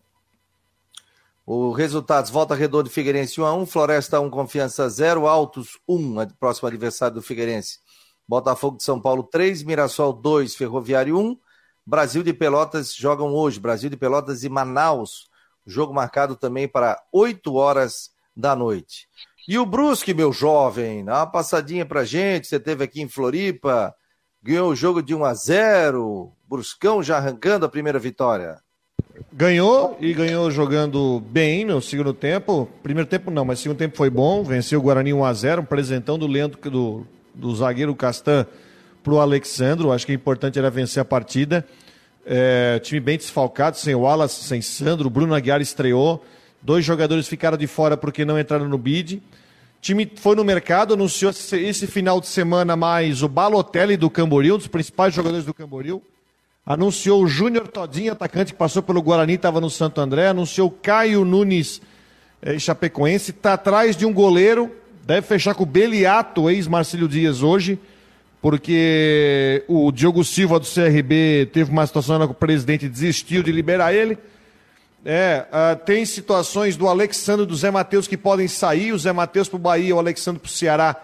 Os 1.46 1.76
resultados: 1.76 2.32
Volta 2.32 2.56
Redonda 2.56 2.88
e 2.88 2.92
Figueirense 2.92 3.42
1 3.42 3.46
a 3.46 3.54
1, 3.56 3.66
Floresta 3.66 4.22
1, 4.22 4.30
Confiança 4.30 4.88
0, 4.88 5.28
Altos 5.28 5.80
1, 5.88 6.28
próximo 6.40 6.70
adversário 6.70 7.16
do 7.16 7.22
Figueirense. 7.22 7.80
Botafogo 8.30 8.78
de 8.78 8.84
São 8.84 9.02
Paulo 9.02 9.24
3, 9.24 9.64
Mirassol 9.64 10.14
2, 10.14 10.56
Ferroviário 10.56 11.18
1. 11.18 11.36
Brasil 11.84 12.22
de 12.22 12.32
Pelotas 12.32 12.94
jogam 12.94 13.34
hoje, 13.34 13.60
Brasil 13.60 13.90
de 13.90 13.98
Pelotas 13.98 14.44
e 14.44 14.50
Manaus. 14.50 15.28
Jogo 15.66 15.96
marcado 15.96 16.36
também 16.36 16.68
para 16.68 17.02
8 17.12 17.52
horas 17.56 18.12
da 18.38 18.56
noite. 18.56 19.08
E 19.48 19.58
o 19.58 19.66
Brusque, 19.66 20.14
meu 20.14 20.32
jovem, 20.32 21.04
dá 21.04 21.18
uma 21.18 21.26
passadinha 21.26 21.88
pra 21.88 22.06
gente. 22.06 22.46
Você 22.46 22.60
teve 22.60 22.84
aqui 22.84 23.02
em 23.02 23.10
Floripa, 23.10 23.96
ganhou 24.44 24.70
o 24.70 24.76
jogo 24.76 25.02
de 25.02 25.16
1 25.16 25.26
a 25.26 25.34
0. 25.34 26.32
Bruscão 26.48 27.02
já 27.02 27.18
arrancando 27.18 27.66
a 27.66 27.70
primeira 27.70 27.98
vitória. 27.98 28.60
Ganhou 29.34 29.98
e 30.00 30.14
ganhou 30.14 30.52
jogando 30.52 31.20
bem 31.20 31.66
no 31.66 31.82
segundo 31.82 32.14
tempo. 32.14 32.70
Primeiro 32.84 33.10
tempo 33.10 33.32
não, 33.32 33.44
mas 33.44 33.60
segundo 33.60 33.80
tempo 33.80 33.98
foi 33.98 34.12
bom. 34.12 34.44
Venceu 34.44 34.80
o 34.80 34.84
Guarani 34.84 35.16
1 35.16 35.26
a 35.26 35.34
0, 35.34 35.62
um 35.64 35.66
presentão 35.66 36.20
do 36.20 36.28
Leandro 36.28 36.70
do 36.70 37.08
do 37.40 37.56
zagueiro 37.56 37.96
Castan 37.96 38.46
para 39.04 39.14
o 39.14 39.20
Alexandro. 39.20 39.92
Acho 39.92 40.06
que 40.06 40.12
é 40.12 40.16
importante 40.16 40.60
era 40.60 40.70
vencer 40.70 41.02
a 41.02 41.06
partida. 41.06 41.66
É, 42.26 42.80
time 42.80 43.00
bem 43.00 43.18
desfalcado, 43.18 43.78
sem 43.78 43.96
Wallace, 43.96 44.44
sem 44.44 44.62
Sandro. 44.62 45.10
Bruno 45.10 45.34
Aguiar 45.34 45.62
estreou. 45.62 46.24
Dois 46.62 46.84
jogadores 46.84 47.28
ficaram 47.28 47.58
de 47.58 47.66
fora 47.68 47.96
porque 47.96 48.26
não 48.26 48.38
entraram 48.38 48.68
no 48.68 48.78
bid. 48.78 49.22
Time 49.82 50.12
foi 50.16 50.36
no 50.36 50.44
mercado, 50.44 50.94
anunciou 50.94 51.32
esse 51.32 51.88
final 51.88 52.20
de 52.20 52.28
semana 52.28 52.76
mais 52.76 53.24
o 53.24 53.30
Balotelli 53.30 53.96
do 53.96 54.10
Camboriú, 54.10 54.56
um 54.56 54.58
dos 54.58 54.68
principais 54.68 55.14
jogadores 55.14 55.46
do 55.46 55.54
Camboriú. 55.54 56.02
Anunciou 56.66 57.24
o 57.24 57.28
Júnior 57.28 57.70
Todinho, 57.70 58.12
atacante 58.12 58.52
que 58.52 58.60
passou 58.60 58.84
pelo 58.84 59.02
Guarani, 59.02 59.36
estava 59.36 59.62
no 59.62 59.70
Santo 59.70 60.02
André. 60.02 60.28
Anunciou 60.28 60.70
Caio 60.70 61.24
Nunes, 61.24 61.82
é, 62.42 62.60
Chapecoense. 62.60 63.32
Está 63.32 63.54
atrás 63.54 63.96
de 63.96 64.06
um 64.06 64.14
goleiro 64.14 64.70
Deve 65.10 65.26
fechar 65.26 65.56
com 65.56 65.64
o 65.64 65.66
Beliato, 65.66 66.52
ex-Marcílio 66.52 67.08
Dias, 67.08 67.42
hoje, 67.42 67.80
porque 68.40 69.64
o 69.68 69.92
Diogo 69.92 70.24
Silva 70.24 70.60
do 70.60 70.68
CRB 70.68 71.50
teve 71.52 71.72
uma 71.72 71.88
situação 71.88 72.20
que 72.28 72.32
o 72.32 72.36
presidente 72.36 72.88
desistiu 72.88 73.42
de 73.42 73.52
liberar 73.52 73.92
ele. 73.92 74.20
É, 75.04 75.48
uh, 75.50 75.84
tem 75.84 76.06
situações 76.06 76.78
do 76.78 76.88
Alexandre 76.88 77.44
do 77.44 77.56
Zé 77.56 77.72
Matheus 77.72 78.08
que 78.08 78.16
podem 78.16 78.48
sair, 78.48 78.94
o 78.94 79.00
Zé 79.00 79.12
Matheus 79.12 79.50
para 79.50 79.56
o 79.56 79.60
Bahia, 79.60 79.96
o 79.96 79.98
Alexandre 79.98 80.42
para 80.42 80.48
o 80.48 80.52
Ceará. 80.52 80.96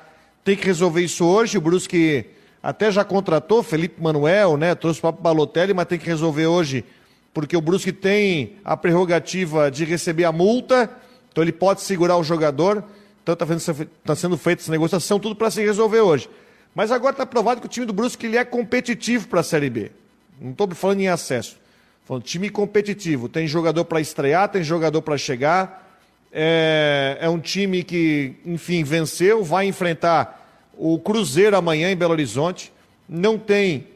Tem 0.44 0.56
que 0.56 0.68
resolver 0.68 1.02
isso 1.02 1.26
hoje. 1.26 1.58
O 1.58 1.62
Brusque 1.62 2.28
até 2.62 2.92
já 2.92 3.04
contratou 3.04 3.64
Felipe 3.64 4.00
Manuel, 4.00 4.56
né? 4.56 4.76
Trouxe 4.76 5.02
para 5.02 5.10
o 5.10 5.14
Balotelli, 5.14 5.74
mas 5.74 5.88
tem 5.88 5.98
que 5.98 6.06
resolver 6.06 6.46
hoje, 6.46 6.86
porque 7.34 7.58
o 7.58 7.62
Brusque 7.62 7.92
tem 7.92 8.58
a 8.64 8.78
prerrogativa 8.78 9.72
de 9.72 9.84
receber 9.84 10.26
a 10.26 10.32
multa, 10.32 10.92
então 11.32 11.44
ele 11.44 11.52
pode 11.52 11.82
segurar 11.82 12.18
o 12.18 12.24
jogador. 12.24 12.84
Então 13.26 13.34
está 13.34 13.86
tá 14.04 14.16
sendo 14.16 14.38
feita 14.38 14.62
essa 14.62 14.72
negociação, 14.72 15.20
tudo 15.20 15.36
para 15.36 15.50
se 15.50 15.60
resolver 15.60 16.02
hoje. 16.02 16.30
Mas 16.76 16.92
agora 16.92 17.14
está 17.14 17.26
provado 17.26 17.60
que 17.60 17.66
o 17.66 17.70
time 17.70 17.84
do 17.88 17.92
Brusque 17.92 18.28
ele 18.28 18.38
é 18.38 18.46
competitivo 18.46 19.28
para 19.28 19.40
a 19.40 19.44
Série 19.44 19.68
B. 19.68 19.92
Não 20.40 20.52
estou 20.52 20.70
falando 20.76 21.00
em 21.00 21.08
acesso. 21.08 21.58
Falando, 22.04 22.22
time 22.22 22.52
competitivo, 22.52 23.28
tem 23.28 23.48
jogador 23.48 23.84
para 23.86 24.00
estrear, 24.00 24.48
tem 24.48 24.62
jogador 24.62 25.02
para 25.02 25.18
chegar. 25.18 26.00
É, 26.32 27.18
é 27.20 27.28
um 27.28 27.40
time 27.40 27.84
que, 27.84 28.36
enfim, 28.46 28.84
venceu, 28.84 29.44
vai 29.44 29.66
enfrentar 29.66 30.48
o 30.78 31.00
Cruzeiro 31.00 31.58
amanhã 31.58 31.90
em 31.90 31.96
Belo 31.96 32.12
Horizonte. 32.12 32.72
Não 33.10 33.40
tem 33.40 33.88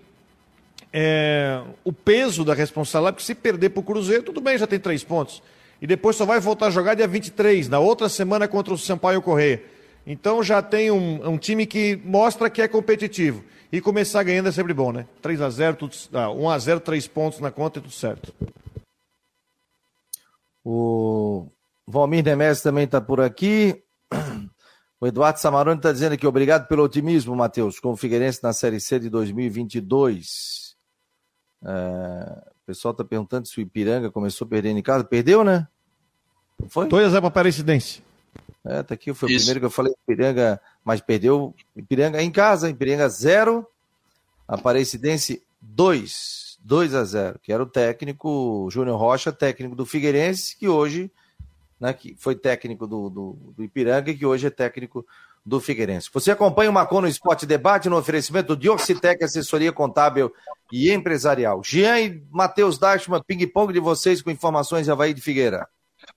é, 0.91 1.61
o 1.83 1.93
peso 1.93 2.43
da 2.43 2.55
responsabilidade, 2.55 3.17
porque 3.17 3.27
se 3.27 3.35
perder 3.35 3.69
para 3.69 3.81
o 3.81 3.83
Cruzeiro, 3.83 4.23
tudo 4.23 4.41
bem, 4.41 4.57
já 4.57 4.65
tem 4.65 4.79
três 4.79 5.03
pontos. 5.03 5.43
E 5.81 5.87
depois 5.87 6.15
só 6.15 6.25
vai 6.25 6.39
voltar 6.39 6.67
a 6.67 6.71
jogar 6.71 6.95
dia 6.95 7.07
23, 7.07 7.69
na 7.69 7.79
outra 7.79 8.09
semana 8.09 8.47
contra 8.47 8.73
o 8.73 8.77
Sampaio 8.77 9.21
Correia. 9.21 9.63
Então 10.05 10.43
já 10.43 10.61
tem 10.61 10.91
um, 10.91 11.29
um 11.29 11.37
time 11.37 11.65
que 11.65 11.95
mostra 12.03 12.49
que 12.49 12.61
é 12.61 12.67
competitivo. 12.67 13.43
E 13.71 13.79
começar 13.79 14.23
ganhando 14.23 14.49
é 14.49 14.51
sempre 14.51 14.73
bom, 14.73 14.91
né? 14.91 15.05
3 15.21 15.41
a 15.41 15.49
0 15.49 15.75
tudo, 15.77 15.95
ah, 16.13 16.31
1 16.31 16.49
a 16.49 16.57
0 16.57 16.79
3 16.79 17.07
pontos 17.07 17.39
na 17.39 17.51
conta 17.51 17.79
e 17.79 17.81
tudo 17.83 17.93
certo. 17.93 18.33
O 20.65 21.47
Valmir 21.87 22.23
Nemes 22.23 22.61
também 22.61 22.85
está 22.85 22.99
por 22.99 23.21
aqui. 23.21 23.83
O 25.01 25.07
Eduardo 25.07 25.39
Samarone 25.39 25.77
está 25.77 25.93
dizendo 25.93 26.13
aqui, 26.13 26.27
obrigado 26.27 26.67
pelo 26.67 26.83
otimismo, 26.83 27.33
Matheus, 27.33 27.79
com 27.79 27.91
o 27.91 27.95
Figueirense 27.95 28.43
na 28.43 28.51
Série 28.51 28.81
C 28.81 28.99
de 28.99 29.09
2022. 29.09 30.75
É, 31.63 32.48
pessoal 32.69 32.91
está 32.91 33.03
perguntando 33.03 33.47
se 33.47 33.57
o 33.57 33.61
Ipiranga 33.61 34.11
começou 34.11 34.45
perdendo 34.45 34.77
em 34.77 34.83
casa. 34.83 35.03
Perdeu, 35.03 35.43
né? 35.43 35.67
Foi? 36.67 36.87
2 36.87 37.07
a 37.07 37.09
0 37.09 37.21
para 37.21 37.27
Aparecidense. 37.29 38.03
É, 38.63 38.83
tá 38.83 38.93
aqui, 38.93 39.11
foi 39.11 39.31
Isso. 39.31 39.37
o 39.37 39.39
primeiro 39.39 39.59
que 39.59 39.65
eu 39.65 39.71
falei, 39.71 39.91
Ipiranga, 40.03 40.61
mas 40.83 41.01
perdeu 41.01 41.55
Ipiranga 41.75 42.21
em 42.21 42.29
casa, 42.29 42.69
Ipiranga 42.69 43.09
0, 43.09 43.65
Aparecidense 44.47 45.41
2, 45.59 46.59
2 46.61 46.93
a 46.93 47.03
0, 47.03 47.39
que 47.39 47.51
era 47.51 47.63
o 47.63 47.65
técnico 47.65 48.67
Júnior 48.69 48.99
Rocha, 48.99 49.31
técnico 49.31 49.75
do 49.75 49.85
Figueirense, 49.85 50.55
que 50.55 50.67
hoje, 50.67 51.09
né, 51.79 51.91
que 51.91 52.15
foi 52.19 52.35
técnico 52.35 52.85
do, 52.85 53.09
do, 53.09 53.53
do 53.57 53.63
Ipiranga 53.63 54.11
e 54.11 54.17
que 54.17 54.25
hoje 54.25 54.45
é 54.45 54.51
técnico 54.51 55.03
do 55.49 55.59
Figueirense. 55.59 56.09
Você 56.13 56.31
acompanha 56.31 56.69
o 56.69 56.73
Macon 56.73 57.01
no 57.01 57.07
Esporte 57.07 57.45
Debate 57.45 57.89
no 57.89 57.97
oferecimento 57.97 58.55
de 58.55 58.69
Oxitec, 58.69 59.23
assessoria 59.23 59.71
contábil 59.71 60.31
e 60.71 60.91
empresarial. 60.91 61.61
Jean 61.65 61.99
e 61.99 62.21
Matheus 62.31 62.77
Dashman, 62.77 63.21
ping-pong 63.25 63.73
de 63.73 63.79
vocês 63.79 64.21
com 64.21 64.29
informações 64.29 64.85
de 64.85 64.91
Havaí 64.91 65.13
de 65.13 65.21
Figueira. 65.21 65.67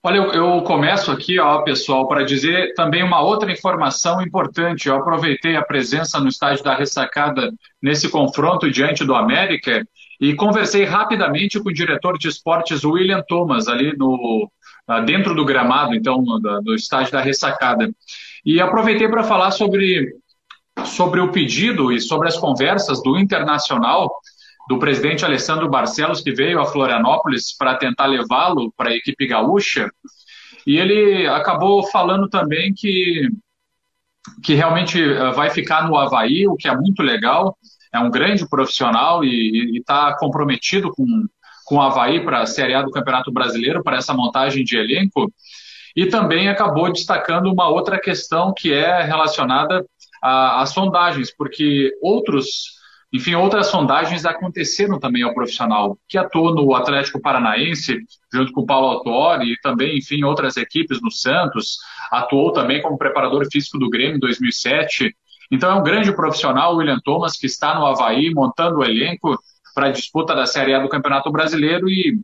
Olha, 0.02 0.16
eu, 0.16 0.32
eu 0.32 0.62
começo 0.62 1.10
aqui, 1.10 1.40
ó, 1.40 1.62
pessoal, 1.62 2.06
para 2.06 2.24
dizer 2.24 2.74
também 2.74 3.02
uma 3.02 3.20
outra 3.20 3.50
informação 3.50 4.22
importante. 4.22 4.88
Eu 4.88 4.96
aproveitei 4.96 5.56
a 5.56 5.62
presença 5.62 6.20
no 6.20 6.28
estádio 6.28 6.62
da 6.62 6.74
ressacada 6.74 7.50
nesse 7.82 8.08
confronto 8.08 8.70
diante 8.70 9.04
do 9.04 9.14
América 9.14 9.84
e 10.20 10.34
conversei 10.34 10.84
rapidamente 10.84 11.58
com 11.58 11.68
o 11.68 11.74
diretor 11.74 12.16
de 12.16 12.28
esportes 12.28 12.84
William 12.84 13.22
Thomas, 13.26 13.66
ali 13.66 13.96
no, 13.96 14.48
ah, 14.86 15.00
dentro 15.00 15.34
do 15.34 15.44
gramado, 15.44 15.94
então, 15.94 16.22
do 16.62 16.74
estádio 16.74 17.12
da 17.12 17.20
ressacada. 17.20 17.90
E 18.44 18.60
aproveitei 18.60 19.08
para 19.08 19.22
falar 19.22 19.50
sobre, 19.50 20.16
sobre 20.84 21.20
o 21.20 21.30
pedido 21.30 21.92
e 21.92 22.00
sobre 22.00 22.28
as 22.28 22.36
conversas 22.36 23.02
do 23.02 23.18
Internacional 23.18 24.10
do 24.68 24.78
presidente 24.78 25.24
Alessandro 25.24 25.68
Barcelos, 25.68 26.20
que 26.20 26.32
veio 26.32 26.60
a 26.60 26.66
Florianópolis 26.66 27.56
para 27.56 27.76
tentar 27.76 28.06
levá-lo 28.06 28.72
para 28.76 28.90
a 28.90 28.94
equipe 28.94 29.26
gaúcha. 29.26 29.90
E 30.66 30.78
ele 30.78 31.26
acabou 31.26 31.86
falando 31.88 32.28
também 32.28 32.72
que, 32.72 33.28
que 34.42 34.54
realmente 34.54 35.02
eh, 35.02 35.32
vai 35.32 35.50
ficar 35.50 35.88
no 35.88 35.96
Havaí, 35.96 36.46
o 36.46 36.56
que 36.56 36.68
é 36.68 36.76
muito 36.76 37.02
legal. 37.02 37.56
É 37.92 37.98
um 37.98 38.10
grande 38.10 38.48
profissional 38.48 39.24
e 39.24 39.78
está 39.78 40.16
comprometido 40.16 40.90
com, 40.92 41.26
com 41.64 41.76
o 41.76 41.80
Havaí 41.82 42.24
para 42.24 42.42
a 42.42 42.46
Série 42.46 42.74
A 42.74 42.82
do 42.82 42.90
Campeonato 42.90 43.32
Brasileiro, 43.32 43.82
para 43.82 43.96
essa 43.96 44.14
montagem 44.14 44.64
de 44.64 44.76
elenco. 44.76 45.32
E 45.96 46.06
também 46.06 46.48
acabou 46.48 46.92
destacando 46.92 47.52
uma 47.52 47.68
outra 47.68 47.98
questão 47.98 48.52
que 48.56 48.72
é 48.72 49.02
relacionada 49.02 49.84
às 50.22 50.70
sondagens, 50.70 51.34
porque 51.34 51.90
outros 52.00 52.80
enfim, 53.12 53.34
outras 53.34 53.66
sondagens 53.66 54.24
aconteceram 54.24 54.98
também 54.98 55.22
ao 55.22 55.34
profissional, 55.34 55.98
que 56.08 56.16
atuou 56.16 56.54
no 56.54 56.74
Atlético 56.74 57.20
Paranaense, 57.20 57.98
junto 58.32 58.52
com 58.52 58.62
o 58.62 58.66
Paulo 58.66 58.86
Autori, 58.86 59.52
e 59.52 59.60
também, 59.60 59.98
enfim, 59.98 60.24
outras 60.24 60.56
equipes 60.56 60.98
no 61.02 61.10
Santos, 61.10 61.76
atuou 62.10 62.52
também 62.52 62.80
como 62.80 62.96
preparador 62.96 63.46
físico 63.52 63.78
do 63.78 63.90
Grêmio 63.90 64.16
em 64.16 64.18
2007. 64.18 65.14
Então 65.50 65.70
é 65.70 65.74
um 65.74 65.82
grande 65.82 66.10
profissional, 66.16 66.72
o 66.72 66.78
William 66.78 66.98
Thomas, 67.04 67.36
que 67.36 67.44
está 67.44 67.74
no 67.78 67.84
Havaí, 67.84 68.32
montando 68.32 68.78
o 68.78 68.84
elenco 68.84 69.38
para 69.74 69.88
a 69.88 69.92
disputa 69.92 70.34
da 70.34 70.46
Série 70.46 70.72
A 70.72 70.78
do 70.78 70.88
Campeonato 70.88 71.30
Brasileiro, 71.30 71.90
e, 71.90 72.18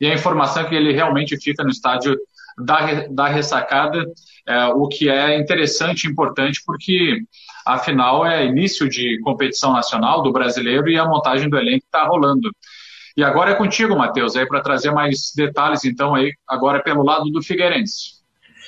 e 0.00 0.06
a 0.08 0.14
informação 0.14 0.64
é 0.64 0.68
que 0.68 0.74
ele 0.74 0.92
realmente 0.92 1.40
fica 1.40 1.62
no 1.62 1.70
estádio 1.70 2.16
da, 2.58 3.06
da 3.08 3.28
ressacada, 3.28 4.04
é, 4.46 4.66
o 4.66 4.88
que 4.88 5.08
é 5.08 5.38
interessante 5.38 6.04
e 6.04 6.10
importante, 6.10 6.62
porque 6.64 7.22
Afinal, 7.64 8.26
é 8.26 8.44
início 8.44 8.88
de 8.88 9.20
competição 9.20 9.72
nacional 9.72 10.22
do 10.22 10.32
brasileiro 10.32 10.88
e 10.88 10.98
a 10.98 11.06
montagem 11.06 11.48
do 11.48 11.56
elenco 11.56 11.84
está 11.84 12.04
rolando. 12.04 12.50
E 13.16 13.22
agora 13.22 13.52
é 13.52 13.54
contigo, 13.54 13.96
Matheus, 13.96 14.36
aí 14.36 14.46
para 14.46 14.60
trazer 14.60 14.90
mais 14.90 15.32
detalhes, 15.36 15.84
então, 15.84 16.14
aí 16.14 16.32
agora 16.48 16.82
pelo 16.82 17.04
lado 17.04 17.30
do 17.30 17.42
Figueirense. 17.42 18.22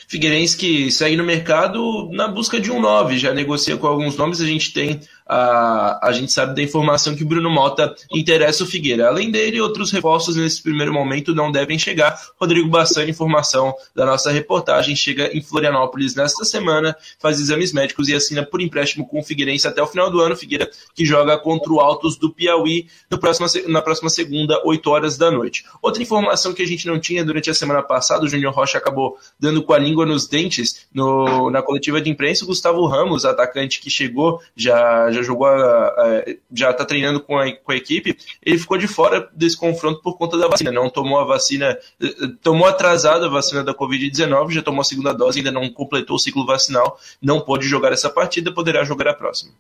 Figueirense 0.07 0.57
que 0.57 0.93
segue 0.93 1.17
no 1.17 1.25
mercado 1.25 2.11
na 2.13 2.29
busca 2.29 2.61
de 2.61 2.71
um 2.71 2.81
9, 2.81 3.19
já 3.19 3.33
negocia 3.33 3.77
com 3.77 3.87
alguns 3.87 4.17
nomes, 4.17 4.41
a 4.41 4.47
gente 4.47 4.73
tem 4.73 5.01
a, 5.27 6.09
a 6.09 6.13
gente 6.13 6.33
sabe 6.33 6.55
da 6.55 6.63
informação 6.63 7.15
que 7.15 7.23
o 7.23 7.27
Bruno 7.27 7.51
Mota 7.51 7.95
interessa 8.13 8.65
o 8.65 8.67
Figueira. 8.67 9.09
Além 9.09 9.31
dele, 9.31 9.61
outros 9.61 9.91
reforços 9.91 10.37
nesse 10.37 10.63
primeiro 10.63 10.93
momento 10.93 11.35
não 11.35 11.51
devem 11.51 11.79
chegar. 11.79 12.19
Rodrigo 12.39 12.69
Bassani, 12.69 13.11
informação 13.11 13.75
da 13.95 14.05
nossa 14.05 14.31
reportagem, 14.31 14.95
chega 14.95 15.35
em 15.37 15.41
Florianópolis 15.41 16.15
nesta 16.15 16.45
semana, 16.45 16.95
faz 17.19 17.41
exames 17.41 17.73
médicos 17.73 18.09
e 18.09 18.15
assina 18.15 18.45
por 18.45 18.61
empréstimo 18.61 19.07
com 19.07 19.21
o 19.21 19.23
Figueirense 19.23 19.67
até 19.67 19.83
o 19.83 19.87
final 19.87 20.11
do 20.11 20.21
ano. 20.21 20.37
Figueira 20.37 20.71
que 20.95 21.05
joga 21.05 21.39
contra 21.39 21.73
o 21.73 21.81
Altos 21.81 22.17
do 22.17 22.31
Piauí 22.31 22.87
no 23.11 23.19
próximo, 23.19 23.47
na 23.69 23.81
próxima 23.81 24.11
segunda, 24.11 24.61
8 24.65 24.91
horas 24.91 25.17
da 25.17 25.31
noite. 25.31 25.65
Outra 25.81 26.03
informação 26.03 26.53
que 26.53 26.63
a 26.63 26.67
gente 26.67 26.87
não 26.87 26.99
tinha 26.99 27.25
durante 27.25 27.49
a 27.49 27.55
semana 27.55 27.83
passada, 27.83 28.25
o 28.25 28.29
Júnior 28.29 28.53
Rocha 28.53 28.79
acabou 28.79 29.17
dando 29.39 29.63
com 29.63 29.73
a 29.73 29.79
língua 29.79 30.05
nos 30.05 30.27
dentes 30.27 30.87
no, 30.93 31.51
na 31.51 31.63
coletiva 31.63 32.01
de 32.01 32.11
imprensa. 32.11 32.45
O 32.45 32.49
Gustavo 32.49 32.87
Ramos, 32.87 33.25
atacante 33.25 33.81
que 33.81 33.89
chegou 33.89 34.41
já 34.55 35.11
já 35.15 35.23
jogou, 35.23 35.47
a, 35.47 36.25
já 36.53 36.71
está 36.71 36.85
treinando 36.85 37.21
com 37.21 37.39
a, 37.39 37.51
com 37.53 37.73
a 37.73 37.77
equipe, 37.77 38.17
ele 38.45 38.59
ficou 38.59 38.77
de 38.77 38.87
fora 38.87 39.29
desse 39.33 39.57
confronto 39.57 40.03
por 40.03 40.19
conta 40.19 40.37
da 40.37 40.49
vacina. 40.49 40.71
Não 40.71 40.91
tomou 40.91 41.19
a 41.19 41.25
vacina, 41.25 41.79
tomou 42.43 42.67
atrasada 42.67 43.27
a 43.27 43.31
vacina 43.31 43.65
da 43.65 43.75
Covid-19, 43.75 44.51
já 44.51 44.63
tomou 44.63 44.81
a 44.81 44.85
segunda 44.85 45.13
dose, 45.13 45.39
ainda 45.39 45.53
não 45.53 45.71
completou 45.71 46.17
o 46.17 46.19
ciclo 46.19 46.45
vacinal, 46.45 46.99
não 47.23 47.41
pode 47.41 47.67
jogar 47.67 47.93
essa 47.93 48.11
partida, 48.11 48.53
poderá 48.53 48.85
jogar 48.85 49.09
a 49.09 49.15
próxima. 49.15 49.53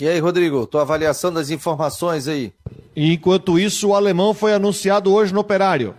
E 0.00 0.08
aí, 0.08 0.18
Rodrigo, 0.18 0.66
tua 0.66 0.82
avaliação 0.82 1.32
das 1.32 1.50
informações 1.50 2.26
aí? 2.26 2.52
Enquanto 2.96 3.58
isso, 3.58 3.88
o 3.88 3.94
alemão 3.94 4.34
foi 4.34 4.52
anunciado 4.52 5.12
hoje 5.12 5.32
no 5.32 5.40
operário. 5.40 5.94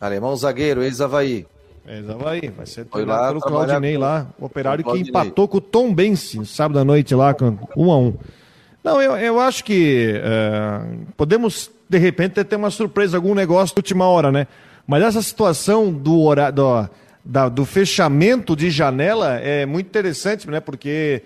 Alemão 0.00 0.36
zagueiro, 0.36 0.82
ex-Havaí. 0.82 1.46
É, 1.86 1.98
Havaí, 1.98 2.48
vai 2.48 2.64
ser 2.64 2.86
treinado 2.86 3.40
pelo 3.40 3.40
Claudinei 3.40 3.98
lá, 3.98 4.26
o 4.38 4.46
operário 4.46 4.82
que 4.82 4.98
empatou 4.98 5.46
com 5.46 5.58
o 5.58 5.60
Tom 5.60 5.92
Bense 5.92 6.44
sábado 6.46 6.78
à 6.78 6.84
noite 6.84 7.14
lá, 7.14 7.34
com 7.34 7.58
um 7.76 7.92
a 7.92 7.98
um. 7.98 8.14
Não, 8.82 9.02
eu, 9.02 9.16
eu 9.16 9.40
acho 9.40 9.62
que 9.64 10.14
uh, 10.18 11.06
podemos, 11.14 11.70
de 11.88 11.98
repente, 11.98 12.42
ter 12.42 12.56
uma 12.56 12.70
surpresa, 12.70 13.18
algum 13.18 13.34
negócio 13.34 13.74
de 13.74 13.78
última 13.80 14.06
hora, 14.06 14.32
né? 14.32 14.46
Mas 14.86 15.02
essa 15.02 15.20
situação 15.20 15.92
do, 15.92 16.22
horário, 16.22 16.54
do, 16.54 16.88
da, 17.22 17.48
do 17.48 17.64
fechamento 17.66 18.56
de 18.56 18.70
janela 18.70 19.38
é 19.38 19.66
muito 19.66 19.86
interessante, 19.86 20.48
né? 20.48 20.60
Porque 20.60 21.22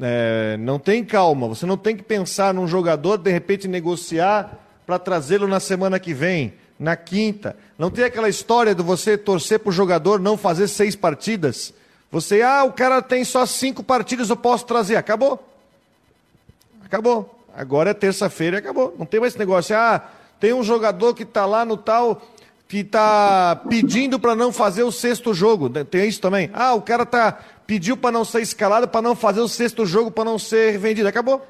é, 0.00 0.56
não 0.58 0.78
tem 0.78 1.04
calma, 1.04 1.46
você 1.46 1.66
não 1.66 1.76
tem 1.76 1.94
que 1.94 2.02
pensar 2.02 2.54
num 2.54 2.66
jogador, 2.66 3.18
de 3.18 3.30
repente, 3.30 3.68
negociar 3.68 4.58
para 4.86 4.98
trazê-lo 4.98 5.46
na 5.46 5.60
semana 5.60 5.98
que 5.98 6.14
vem 6.14 6.54
na 6.80 6.96
quinta. 6.96 7.54
Não 7.78 7.90
tem 7.90 8.04
aquela 8.04 8.30
história 8.30 8.74
de 8.74 8.82
você 8.82 9.18
torcer 9.18 9.58
para 9.58 9.68
o 9.68 9.72
jogador 9.72 10.18
não 10.18 10.38
fazer 10.38 10.66
seis 10.66 10.96
partidas. 10.96 11.74
Você, 12.10 12.40
ah, 12.40 12.64
o 12.64 12.72
cara 12.72 13.02
tem 13.02 13.22
só 13.22 13.44
cinco 13.44 13.84
partidas, 13.84 14.30
eu 14.30 14.36
posso 14.36 14.64
trazer. 14.64 14.96
Acabou. 14.96 15.46
Acabou. 16.82 17.38
Agora 17.54 17.90
é 17.90 17.94
terça-feira 17.94 18.56
e 18.56 18.60
acabou. 18.60 18.96
Não 18.98 19.04
tem 19.04 19.20
mais 19.20 19.34
esse 19.34 19.38
negócio. 19.38 19.76
Ah, 19.76 20.02
tem 20.40 20.54
um 20.54 20.62
jogador 20.62 21.14
que 21.14 21.24
está 21.24 21.44
lá 21.44 21.66
no 21.66 21.76
tal, 21.76 22.22
que 22.66 22.78
está 22.78 23.60
pedindo 23.68 24.18
para 24.18 24.34
não 24.34 24.50
fazer 24.50 24.82
o 24.82 24.90
sexto 24.90 25.34
jogo. 25.34 25.68
Tem 25.84 26.08
isso 26.08 26.20
também. 26.20 26.48
Ah, 26.54 26.72
o 26.72 26.80
cara 26.80 27.04
tá, 27.04 27.38
pediu 27.66 27.94
para 27.94 28.10
não 28.10 28.24
ser 28.24 28.40
escalado, 28.40 28.88
para 28.88 29.02
não 29.02 29.14
fazer 29.14 29.40
o 29.40 29.48
sexto 29.48 29.84
jogo, 29.84 30.10
para 30.10 30.24
não 30.24 30.38
ser 30.38 30.78
vendido. 30.78 31.06
Acabou. 31.06 31.46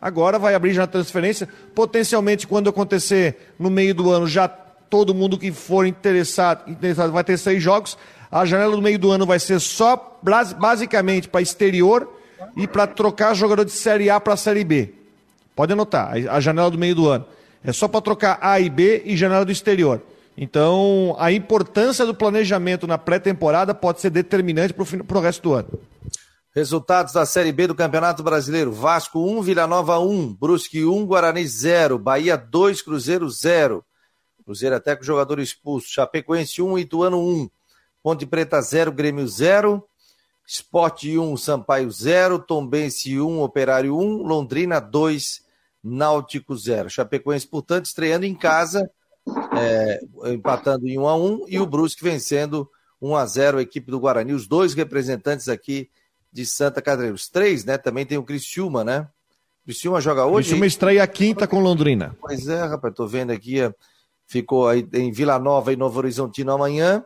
Agora 0.00 0.38
vai 0.38 0.54
abrir 0.54 0.72
já 0.72 0.84
a 0.84 0.86
transferência. 0.86 1.48
Potencialmente, 1.74 2.46
quando 2.46 2.70
acontecer 2.70 3.54
no 3.58 3.68
meio 3.68 3.92
do 3.92 4.08
ano, 4.12 4.28
já 4.28 4.48
todo 4.88 5.14
mundo 5.14 5.38
que 5.38 5.52
for 5.52 5.86
interessado, 5.86 6.70
interessado 6.70 7.12
vai 7.12 7.24
ter 7.24 7.38
seis 7.38 7.62
jogos. 7.62 7.96
A 8.30 8.44
janela 8.44 8.74
do 8.74 8.82
meio 8.82 8.98
do 8.98 9.10
ano 9.10 9.24
vai 9.24 9.38
ser 9.38 9.60
só 9.60 10.18
basicamente 10.56 11.28
para 11.28 11.40
exterior 11.40 12.08
e 12.56 12.66
para 12.66 12.86
trocar 12.86 13.34
jogador 13.34 13.64
de 13.64 13.72
Série 13.72 14.10
A 14.10 14.20
para 14.20 14.36
Série 14.36 14.64
B. 14.64 14.92
Pode 15.56 15.72
anotar, 15.72 16.12
a 16.30 16.40
janela 16.40 16.70
do 16.70 16.78
meio 16.78 16.94
do 16.94 17.08
ano. 17.08 17.26
É 17.64 17.72
só 17.72 17.88
para 17.88 18.00
trocar 18.00 18.38
A 18.40 18.60
e 18.60 18.70
B 18.70 19.02
e 19.04 19.16
janela 19.16 19.44
do 19.44 19.52
exterior. 19.52 20.02
Então, 20.36 21.16
a 21.18 21.32
importância 21.32 22.06
do 22.06 22.14
planejamento 22.14 22.86
na 22.86 22.96
pré-temporada 22.96 23.74
pode 23.74 24.00
ser 24.00 24.10
determinante 24.10 24.72
para 24.72 25.18
o 25.18 25.20
resto 25.20 25.42
do 25.42 25.54
ano. 25.54 25.68
Resultados 26.54 27.12
da 27.12 27.26
Série 27.26 27.50
B 27.50 27.66
do 27.66 27.74
Campeonato 27.74 28.22
Brasileiro: 28.22 28.70
Vasco 28.72 29.18
1, 29.18 29.42
Vila 29.42 29.66
Nova 29.66 29.98
1, 29.98 30.34
Brusque 30.34 30.84
1, 30.84 31.06
Guarani 31.06 31.46
0, 31.46 31.98
Bahia 31.98 32.36
2, 32.36 32.82
Cruzeiro 32.82 33.28
0. 33.28 33.84
Cruzeiro 34.48 34.76
até 34.76 34.96
com 34.96 35.02
jogador 35.02 35.40
expulso. 35.40 35.90
Chapecoense 35.90 36.62
1, 36.62 36.78
Ituano 36.78 37.20
1. 37.20 37.50
Ponte 38.02 38.24
Preta 38.24 38.58
0, 38.62 38.90
Grêmio 38.90 39.28
0. 39.28 39.86
Esporte 40.46 41.18
1, 41.18 41.36
Sampaio 41.36 41.90
0. 41.90 42.38
Tombense 42.38 43.20
1, 43.20 43.42
Operário 43.42 43.94
1. 43.94 44.22
Londrina 44.22 44.80
2, 44.80 45.42
Náutico 45.84 46.56
0. 46.56 46.88
Chapecoense, 46.88 47.46
portanto, 47.46 47.84
estreando 47.84 48.24
em 48.24 48.34
casa, 48.34 48.90
é, 49.54 50.00
empatando 50.32 50.88
em 50.88 50.98
1 50.98 51.06
a 51.06 51.14
1 51.14 51.44
e 51.46 51.60
o 51.60 51.66
Brusque 51.66 52.02
vencendo 52.02 52.66
1 53.02 53.16
a 53.16 53.26
0 53.26 53.58
a 53.58 53.62
equipe 53.62 53.90
do 53.90 54.00
Guarani. 54.00 54.32
Os 54.32 54.46
dois 54.46 54.72
representantes 54.72 55.46
aqui 55.50 55.90
de 56.32 56.46
Santa 56.46 56.80
Catarina. 56.80 57.12
Os 57.12 57.28
três, 57.28 57.66
né? 57.66 57.76
Também 57.76 58.06
tem 58.06 58.16
o 58.16 58.24
Criciúma, 58.24 58.82
né? 58.82 59.06
Criciúma 59.66 60.00
joga 60.00 60.24
hoje. 60.24 60.48
Criciúma 60.48 60.66
estreia 60.66 61.02
a 61.02 61.06
quinta 61.06 61.46
com 61.46 61.60
Londrina. 61.60 62.16
Pois 62.18 62.48
é, 62.48 62.64
rapaz, 62.64 62.94
tô 62.94 63.06
vendo 63.06 63.32
aqui, 63.32 63.58
ficou 64.28 64.68
aí 64.68 64.86
em 64.92 65.10
Vila 65.10 65.38
Nova 65.38 65.72
e 65.72 65.76
Novo 65.76 65.98
Horizontino 65.98 66.52
amanhã. 66.52 67.02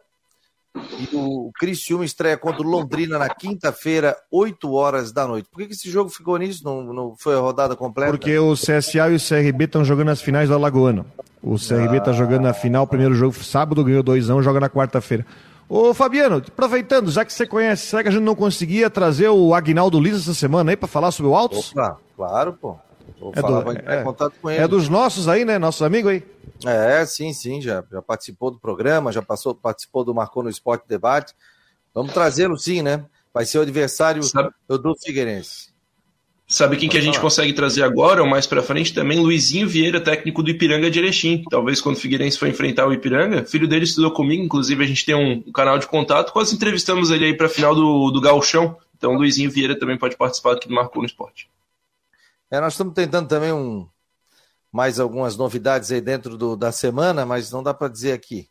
E 0.74 1.08
o 1.14 1.50
Criciúma 1.58 2.04
estreia 2.04 2.36
contra 2.36 2.62
o 2.62 2.68
Londrina 2.68 3.18
na 3.18 3.28
quinta-feira, 3.28 4.16
8 4.30 4.72
horas 4.72 5.12
da 5.12 5.26
noite. 5.26 5.48
Por 5.50 5.58
que, 5.60 5.66
que 5.68 5.74
esse 5.74 5.90
jogo 5.90 6.08
ficou 6.08 6.36
nisso? 6.38 6.64
Não, 6.64 6.82
não 6.82 7.14
foi 7.16 7.36
a 7.36 7.40
rodada 7.40 7.76
completa? 7.76 8.10
Porque 8.10 8.38
o 8.38 8.54
CSA 8.54 9.10
e 9.10 9.16
o 9.16 9.20
CRB 9.20 9.64
estão 9.64 9.84
jogando 9.84 10.10
as 10.10 10.22
finais 10.22 10.48
do 10.48 10.54
Alagoano. 10.54 11.04
O 11.42 11.56
CRB 11.56 11.98
está 11.98 12.12
ah. 12.12 12.14
jogando 12.14 12.42
na 12.42 12.54
final, 12.54 12.86
primeiro 12.86 13.14
jogo 13.14 13.34
sábado, 13.34 13.84
ganhou 13.84 14.02
2x1, 14.02 14.42
joga 14.42 14.60
na 14.60 14.70
quarta-feira. 14.70 15.26
Ô 15.68 15.92
Fabiano, 15.92 16.36
aproveitando, 16.36 17.10
já 17.10 17.24
que 17.24 17.32
você 17.32 17.46
conhece, 17.46 17.86
será 17.86 18.02
que 18.02 18.08
a 18.08 18.12
gente 18.12 18.22
não 18.22 18.34
conseguia 18.34 18.88
trazer 18.88 19.28
o 19.28 19.54
Agnaldo 19.54 20.00
Liz 20.00 20.16
essa 20.16 20.34
semana 20.34 20.70
aí 20.70 20.76
para 20.76 20.88
falar 20.88 21.10
sobre 21.10 21.30
o 21.30 21.34
Altos? 21.34 21.72
Opa, 21.72 21.98
claro, 22.16 22.52
pô. 22.54 22.76
Vou 23.18 23.32
é, 23.34 23.42
do, 23.42 23.90
é, 23.90 24.02
contato 24.02 24.34
com 24.40 24.50
ele. 24.50 24.62
é 24.62 24.68
dos 24.68 24.88
nossos 24.88 25.28
aí, 25.28 25.44
né? 25.44 25.58
Nossos 25.58 25.82
amigos 25.82 26.10
aí. 26.10 26.24
É, 26.68 27.04
sim, 27.06 27.32
sim, 27.32 27.60
já, 27.60 27.84
já 27.90 28.02
participou 28.02 28.50
do 28.50 28.58
programa, 28.58 29.12
já 29.12 29.22
passou, 29.22 29.54
participou 29.54 30.04
do 30.04 30.14
Marcou 30.14 30.42
no 30.42 30.50
Esporte 30.50 30.86
Debate. 30.88 31.34
Vamos 31.94 32.12
trazê-lo 32.12 32.56
sim, 32.56 32.82
né? 32.82 33.04
Vai 33.32 33.44
ser 33.44 33.58
o 33.58 33.62
adversário 33.62 34.22
Sabe... 34.22 34.50
do 34.68 34.94
Figueirense. 34.96 35.72
Sabe 36.46 36.76
quem 36.76 36.86
que 36.86 36.98
a 36.98 37.00
gente 37.00 37.18
consegue 37.18 37.54
trazer 37.54 37.82
agora, 37.82 38.22
ou 38.22 38.28
mais 38.28 38.46
para 38.46 38.62
frente 38.62 38.92
também? 38.92 39.18
Luizinho 39.18 39.66
Vieira, 39.66 39.98
técnico 40.02 40.42
do 40.42 40.50
Ipiranga 40.50 40.90
de 40.90 40.98
Erechim. 40.98 41.42
Talvez 41.48 41.80
quando 41.80 41.96
o 41.96 41.98
Figueirense 41.98 42.38
for 42.38 42.46
enfrentar 42.46 42.86
o 42.86 42.92
Ipiranga, 42.92 43.44
filho 43.46 43.66
dele 43.66 43.84
estudou 43.84 44.10
comigo, 44.10 44.42
inclusive 44.42 44.84
a 44.84 44.86
gente 44.86 45.06
tem 45.06 45.14
um, 45.14 45.40
canal 45.50 45.78
de 45.78 45.86
contato, 45.86 46.30
quase 46.30 46.54
entrevistamos 46.54 47.10
ele 47.10 47.24
aí 47.24 47.34
para 47.34 47.48
final 47.48 47.74
do, 47.74 48.10
do 48.10 48.20
Gauchão. 48.20 48.76
Então 48.94 49.14
Luizinho 49.14 49.50
Vieira 49.50 49.78
também 49.78 49.96
pode 49.96 50.14
participar 50.14 50.52
aqui 50.52 50.68
do 50.68 50.74
Marcou 50.74 51.00
no 51.00 51.06
Esporte. 51.06 51.48
É, 52.50 52.60
nós 52.60 52.74
estamos 52.74 52.92
tentando 52.92 53.28
também 53.28 53.50
um, 53.50 53.88
mais 54.72 54.98
algumas 54.98 55.36
novidades 55.36 55.92
aí 55.92 56.00
dentro 56.00 56.36
do, 56.36 56.56
da 56.56 56.72
semana, 56.72 57.26
mas 57.26 57.52
não 57.52 57.62
dá 57.62 57.74
para 57.74 57.88
dizer 57.88 58.12
aqui. 58.12 58.48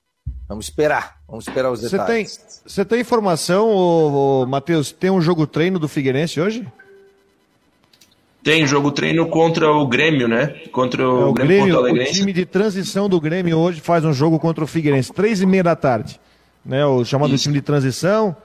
Vamos 0.47 0.65
esperar, 0.65 1.15
vamos 1.27 1.47
esperar 1.47 1.71
os 1.71 1.81
detalhes. 1.81 2.31
Você 2.31 2.37
tem, 2.37 2.61
você 2.65 2.85
tem 2.85 2.99
informação, 2.99 3.69
ô, 3.69 4.41
ô, 4.41 4.45
Matheus, 4.45 4.91
tem 4.91 5.09
um 5.09 5.21
jogo 5.21 5.47
treino 5.47 5.79
do 5.79 5.87
Figueirense 5.87 6.39
hoje? 6.39 6.67
Tem 8.43 8.65
jogo 8.65 8.91
treino 8.91 9.27
contra 9.27 9.71
o 9.71 9.87
Grêmio, 9.87 10.27
né? 10.27 10.47
Contra 10.71 11.07
o, 11.07 11.21
é, 11.21 11.25
o 11.25 11.33
Grêmio, 11.33 11.81
Grêmio 11.83 12.03
O 12.03 12.11
time 12.11 12.33
de 12.33 12.45
transição 12.45 13.07
do 13.07 13.19
Grêmio 13.19 13.57
hoje 13.57 13.79
faz 13.79 14.03
um 14.03 14.11
jogo 14.11 14.39
contra 14.39 14.63
o 14.63 14.67
Figueirense, 14.67 15.13
três 15.13 15.41
e 15.41 15.45
meia 15.45 15.63
da 15.63 15.75
tarde. 15.75 16.19
Né? 16.65 16.85
O 16.85 17.03
chamado 17.05 17.33
Isso. 17.33 17.43
time 17.43 17.55
de 17.55 17.61
transição, 17.61 18.35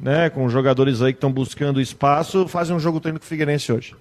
né? 0.00 0.30
Com 0.30 0.48
jogadores 0.48 1.02
aí 1.02 1.12
que 1.12 1.18
estão 1.18 1.30
buscando 1.30 1.80
espaço, 1.80 2.48
fazem 2.48 2.74
um 2.74 2.80
jogo 2.80 3.00
treino 3.00 3.18
com 3.18 3.24
o 3.24 3.28
Figueirense 3.28 3.72
hoje. 3.72 3.94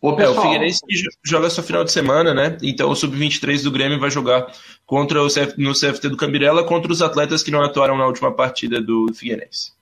O, 0.00 0.10
é, 0.20 0.28
o 0.28 0.40
Figueirense 0.40 0.80
joga 1.24 1.48
só 1.48 1.62
final 1.62 1.84
de 1.84 1.92
semana, 1.92 2.34
né? 2.34 2.56
Então 2.62 2.90
o 2.90 2.96
Sub-23 2.96 3.62
do 3.62 3.70
Grêmio 3.70 4.00
vai 4.00 4.10
jogar 4.10 4.46
contra 4.84 5.22
o 5.22 5.28
CF, 5.28 5.54
no 5.58 5.72
CFT 5.72 6.08
do 6.08 6.16
Cambirela 6.16 6.64
contra 6.64 6.90
os 6.90 7.02
atletas 7.02 7.42
que 7.42 7.50
não 7.50 7.62
atuaram 7.62 7.96
na 7.96 8.06
última 8.06 8.32
partida 8.32 8.80
do 8.80 9.12
Figueirense. 9.14 9.72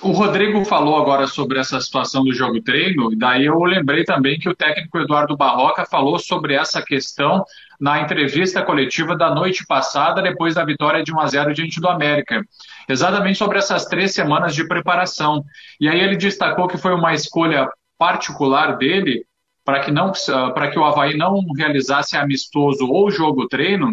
O 0.00 0.12
Rodrigo 0.12 0.64
falou 0.64 0.96
agora 0.96 1.26
sobre 1.26 1.58
essa 1.58 1.80
situação 1.80 2.22
do 2.22 2.32
jogo 2.32 2.62
treino, 2.62 3.12
e 3.12 3.16
daí 3.16 3.46
eu 3.46 3.58
lembrei 3.64 4.04
também 4.04 4.38
que 4.38 4.48
o 4.48 4.54
técnico 4.54 4.98
Eduardo 4.98 5.36
Barroca 5.36 5.84
falou 5.84 6.18
sobre 6.20 6.54
essa 6.54 6.80
questão 6.80 7.44
na 7.80 8.00
entrevista 8.00 8.62
coletiva 8.62 9.16
da 9.16 9.34
noite 9.34 9.66
passada, 9.66 10.22
depois 10.22 10.54
da 10.54 10.64
vitória 10.64 11.02
de 11.02 11.12
1 11.12 11.20
a 11.20 11.26
0 11.26 11.54
diante 11.54 11.80
do 11.80 11.88
América. 11.88 12.44
Exatamente 12.88 13.38
sobre 13.38 13.58
essas 13.58 13.84
três 13.84 14.14
semanas 14.14 14.54
de 14.54 14.66
preparação. 14.66 15.44
E 15.80 15.88
aí 15.88 16.00
ele 16.00 16.16
destacou 16.16 16.66
que 16.66 16.78
foi 16.78 16.94
uma 16.94 17.12
escolha 17.12 17.68
particular 17.98 18.76
dele 18.78 19.26
para 19.64 19.80
que 19.80 19.90
não 19.90 20.12
para 20.54 20.70
que 20.70 20.78
o 20.78 20.84
Havaí 20.84 21.14
não 21.16 21.44
realizasse 21.54 22.16
amistoso 22.16 22.86
ou 22.86 23.10
jogo 23.10 23.46
treino, 23.46 23.92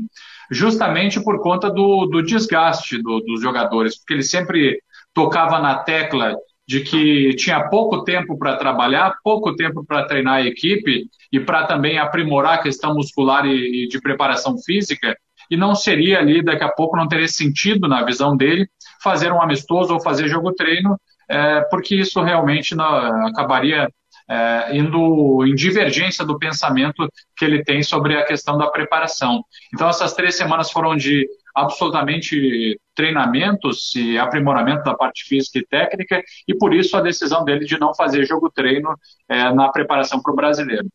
justamente 0.49 1.21
por 1.21 1.41
conta 1.41 1.69
do, 1.69 2.05
do 2.05 2.21
desgaste 2.21 3.01
do, 3.01 3.19
dos 3.19 3.41
jogadores, 3.41 3.97
porque 3.97 4.13
ele 4.13 4.23
sempre 4.23 4.79
tocava 5.13 5.59
na 5.59 5.75
tecla 5.75 6.33
de 6.67 6.79
que 6.81 7.35
tinha 7.35 7.67
pouco 7.69 8.03
tempo 8.03 8.37
para 8.37 8.55
trabalhar, 8.55 9.15
pouco 9.23 9.55
tempo 9.55 9.85
para 9.85 10.05
treinar 10.05 10.35
a 10.35 10.45
equipe 10.45 11.07
e 11.31 11.39
para 11.39 11.65
também 11.65 11.99
aprimorar 11.99 12.53
a 12.53 12.61
questão 12.61 12.93
muscular 12.95 13.45
e, 13.45 13.83
e, 13.83 13.87
de 13.87 13.99
preparação 13.99 14.57
física, 14.57 15.15
e 15.49 15.57
não 15.57 15.75
seria 15.75 16.19
ali, 16.19 16.43
daqui 16.43 16.63
a 16.63 16.69
pouco, 16.69 16.97
não 16.97 17.07
teria 17.07 17.27
sentido, 17.27 17.87
na 17.87 18.03
visão 18.03 18.35
dele, 18.35 18.67
fazer 19.01 19.31
um 19.31 19.41
amistoso 19.41 19.93
ou 19.93 20.01
fazer 20.01 20.27
jogo-treino, 20.27 20.99
é, 21.29 21.61
porque 21.69 21.95
isso 21.95 22.21
realmente 22.21 22.75
não, 22.75 22.85
acabaria 23.27 23.89
é, 24.27 24.75
indo 24.75 25.45
em 25.45 25.53
divergência 25.53 26.25
do 26.25 26.37
pensamento 26.37 27.07
que 27.37 27.45
ele 27.45 27.63
tem 27.63 27.83
sobre 27.83 28.17
a 28.17 28.25
questão 28.25 28.57
da 28.57 28.67
preparação. 28.67 29.43
Então, 29.73 29.89
essas 29.89 30.13
três 30.13 30.35
semanas 30.35 30.71
foram 30.71 30.95
de 30.95 31.27
absolutamente 31.53 32.79
treinamentos 32.93 33.95
e 33.95 34.17
aprimoramento 34.17 34.83
da 34.83 34.93
parte 34.93 35.23
física 35.23 35.59
e 35.59 35.65
técnica, 35.65 36.21
e 36.47 36.55
por 36.55 36.73
isso 36.73 36.97
a 36.97 37.01
decisão 37.01 37.45
dele 37.45 37.65
de 37.65 37.79
não 37.79 37.93
fazer 37.95 38.25
jogo-treino 38.25 38.89
é, 39.29 39.53
na 39.53 39.69
preparação 39.69 40.21
para 40.21 40.33
o 40.33 40.35
brasileiro. 40.35 40.87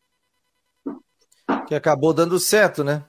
Que 1.67 1.73
acabou 1.73 2.13
dando 2.13 2.37
certo, 2.37 2.83
né? 2.83 3.03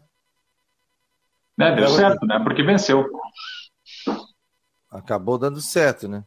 É, 1.63 1.77
deu 1.77 1.89
certo, 1.91 2.27
né? 2.27 2.41
Porque 2.43 2.63
venceu. 2.63 3.09
Acabou 4.91 5.39
dando 5.39 5.61
certo, 5.61 6.09
né? 6.09 6.25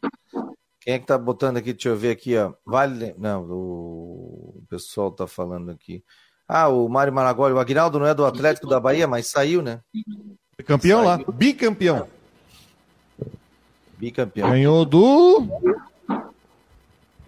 Quem 0.80 0.94
é 0.94 1.00
que 1.00 1.06
tá 1.06 1.18
botando 1.18 1.58
aqui? 1.58 1.74
Deixa 1.74 1.90
eu 1.90 1.98
ver 1.98 2.12
aqui, 2.12 2.38
ó. 2.38 2.54
Vale. 2.66 3.14
Não, 3.18 3.44
o, 3.44 4.64
pessoal 4.70 5.12
tá 5.12 5.28
falando 5.28 5.72
aqui. 5.72 6.04
Ah, 6.48 6.70
o 6.70 6.88
Mário 6.88 7.12
Maragoli, 7.12 7.54
o 7.54 7.60
Aguinaldo 7.60 8.00
não 8.00 8.06
é 8.06 8.14
do 8.14 8.26
Atlético 8.26 8.68
da 8.68 8.80
Bahia, 8.80 9.08
mas 9.08 9.28
saiu, 9.28 9.62
né? 9.62 9.82
Campeão 10.66 11.04
lá, 11.04 11.20
bicampeão. 11.34 12.08
Bicampeão. 13.98 14.50
Ganhou 14.50 14.86
do. 14.86 15.48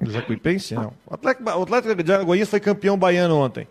Jacuipense? 0.01 0.75
Não. 0.75 0.93
O 1.05 1.15
Atlético, 1.15 1.49
o 1.49 1.63
Atlético 1.63 2.03
de 2.03 2.13
Alagoinhas 2.13 2.49
foi 2.49 2.59
campeão 2.59 2.97
baiano 2.97 3.35
ontem. 3.35 3.67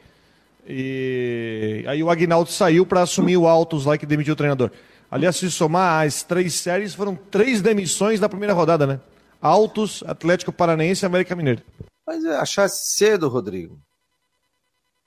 E 0.68 1.84
aí 1.86 2.02
o 2.02 2.10
Agnaldo 2.10 2.50
saiu 2.50 2.84
para 2.84 3.02
assumir 3.02 3.36
o 3.36 3.46
Altos 3.46 3.84
lá 3.84 3.96
que 3.96 4.06
demitiu 4.06 4.34
o 4.34 4.36
treinador. 4.36 4.70
Aliás, 5.10 5.36
se 5.36 5.50
somar 5.50 6.04
as 6.04 6.22
três 6.22 6.54
séries, 6.54 6.94
foram 6.94 7.14
três 7.14 7.62
demissões 7.62 8.18
na 8.18 8.28
primeira 8.28 8.52
rodada, 8.52 8.86
né? 8.86 9.00
Altos, 9.40 10.02
Atlético 10.06 10.50
Paranaense 10.50 11.04
e 11.04 11.06
América 11.06 11.36
Mineiro. 11.36 11.62
Mas 12.06 12.24
é 12.24 12.36
achar 12.36 12.68
cedo, 12.68 13.28
Rodrigo. 13.28 13.78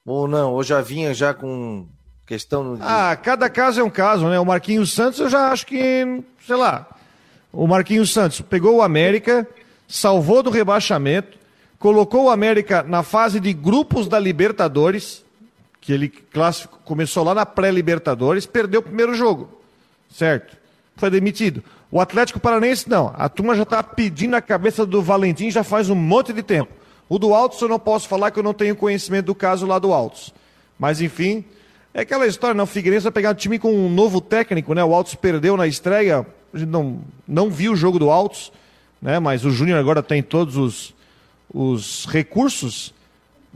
Ou 0.06 0.28
não, 0.28 0.54
ou 0.54 0.64
já 0.64 0.82
vinha 0.82 1.14
já 1.14 1.34
com 1.34 1.88
Questão 2.30 2.64
no... 2.64 2.78
Ah, 2.80 3.16
cada 3.16 3.50
caso 3.50 3.82
é 3.82 3.84
um 3.84 3.90
caso, 3.90 4.30
né? 4.30 4.40
O 4.40 4.46
Marquinhos 4.46 4.94
Santos, 4.94 5.20
eu 5.20 5.28
já 5.28 5.52
acho 5.52 5.66
que, 5.66 6.24
sei 6.46 6.56
lá. 6.56 6.88
O 7.52 7.66
Marquinhos 7.66 8.14
Santos 8.14 8.40
pegou 8.40 8.76
o 8.76 8.82
América, 8.84 9.48
salvou 9.88 10.44
do 10.44 10.52
rebaixamento, 10.52 11.40
colocou 11.80 12.26
o 12.26 12.30
América 12.30 12.84
na 12.84 13.02
fase 13.02 13.40
de 13.40 13.52
grupos 13.52 14.08
da 14.08 14.20
Libertadores, 14.20 15.26
que 15.90 15.94
ele 15.94 16.08
classificou, 16.08 16.78
começou 16.86 17.24
lá 17.24 17.34
na 17.34 17.48
pré-Libertadores, 17.48 18.46
perdeu 18.46 18.80
o 18.80 18.84
primeiro 18.84 19.16
jogo, 19.16 19.50
certo? 20.08 20.56
Foi 20.96 21.10
demitido. 21.10 21.64
O 21.90 22.00
Atlético 22.00 22.40
Paranense, 22.40 22.88
não. 22.88 23.12
A 23.18 23.28
turma 23.28 23.56
já 23.56 23.64
está 23.64 23.82
pedindo 23.82 24.36
a 24.36 24.42
cabeça 24.42 24.86
do 24.86 25.02
Valentim 25.02 25.50
já 25.50 25.64
faz 25.64 25.90
um 25.90 25.96
monte 25.96 26.32
de 26.32 26.44
tempo. 26.44 26.72
O 27.10 27.18
do 27.18 27.34
Altos 27.34 27.60
eu 27.60 27.68
não 27.68 27.80
posso 27.80 28.08
falar 28.08 28.30
que 28.30 28.38
eu 28.38 28.44
não 28.44 28.54
tenho 28.54 28.76
conhecimento 28.76 29.26
do 29.26 29.34
caso 29.34 29.66
lá 29.66 29.80
do 29.80 29.92
Altos. 29.92 30.32
Mas, 30.78 31.02
enfim, 31.02 31.44
é 31.92 32.02
aquela 32.02 32.28
história, 32.28 32.54
não, 32.54 32.66
o 32.66 32.68
Figueirense 32.68 33.06
vai 33.06 33.12
pegar 33.12 33.32
um 33.32 33.34
time 33.34 33.58
com 33.58 33.74
um 33.74 33.90
novo 33.90 34.22
técnico, 34.22 34.76
né? 34.76 34.84
O 34.84 34.94
Altos 34.94 35.16
perdeu 35.16 35.58
na 35.58 35.66
estreia, 35.66 36.24
a 36.54 36.58
gente 36.60 36.70
não, 36.70 37.02
não 37.28 37.50
viu 37.50 37.72
o 37.72 37.76
jogo 37.76 37.98
do 37.98 38.12
Altos, 38.12 38.52
né? 39.02 39.18
Mas 39.18 39.44
o 39.44 39.50
Júnior 39.50 39.80
agora 39.80 40.04
tem 40.04 40.22
todos 40.22 40.56
os, 40.56 40.94
os 41.52 42.06
recursos 42.06 42.94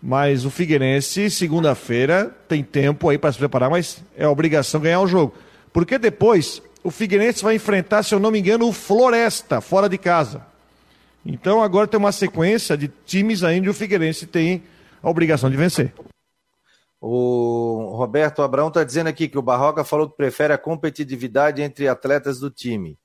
Mas 0.05 0.43
o 0.43 0.51
Figueirense, 0.51 1.29
segunda-feira, 1.29 2.35
tem 2.45 2.61
tempo 2.61 3.07
aí 3.07 3.17
para 3.17 3.31
se 3.31 3.37
preparar, 3.37 3.69
mas 3.69 4.03
é 4.17 4.27
obrigação 4.27 4.81
ganhar 4.81 4.99
o 4.99 5.07
jogo. 5.07 5.33
Porque 5.71 5.97
depois 5.97 6.61
o 6.83 6.91
Figueirense 6.91 7.41
vai 7.41 7.55
enfrentar, 7.55 8.03
se 8.03 8.13
eu 8.13 8.19
não 8.19 8.29
me 8.29 8.37
engano, 8.37 8.67
o 8.67 8.73
Floresta, 8.73 9.61
fora 9.61 9.87
de 9.87 9.97
casa. 9.97 10.45
Então 11.25 11.63
agora 11.63 11.87
tem 11.87 11.97
uma 11.97 12.11
sequência 12.11 12.75
de 12.75 12.89
times 13.05 13.45
ainda 13.45 13.67
e 13.67 13.69
o 13.69 13.73
Figueirense 13.73 14.27
tem 14.27 14.63
a 15.01 15.09
obrigação 15.09 15.49
de 15.49 15.55
vencer. 15.55 15.93
O 16.99 17.95
Roberto 17.95 18.41
Abrão 18.41 18.67
está 18.67 18.83
dizendo 18.83 19.07
aqui 19.07 19.29
que 19.29 19.37
o 19.37 19.41
Barroca 19.41 19.85
falou 19.85 20.09
que 20.09 20.17
prefere 20.17 20.51
a 20.51 20.57
competitividade 20.57 21.61
entre 21.61 21.87
atletas 21.87 22.41
do 22.41 22.51
time. 22.51 22.99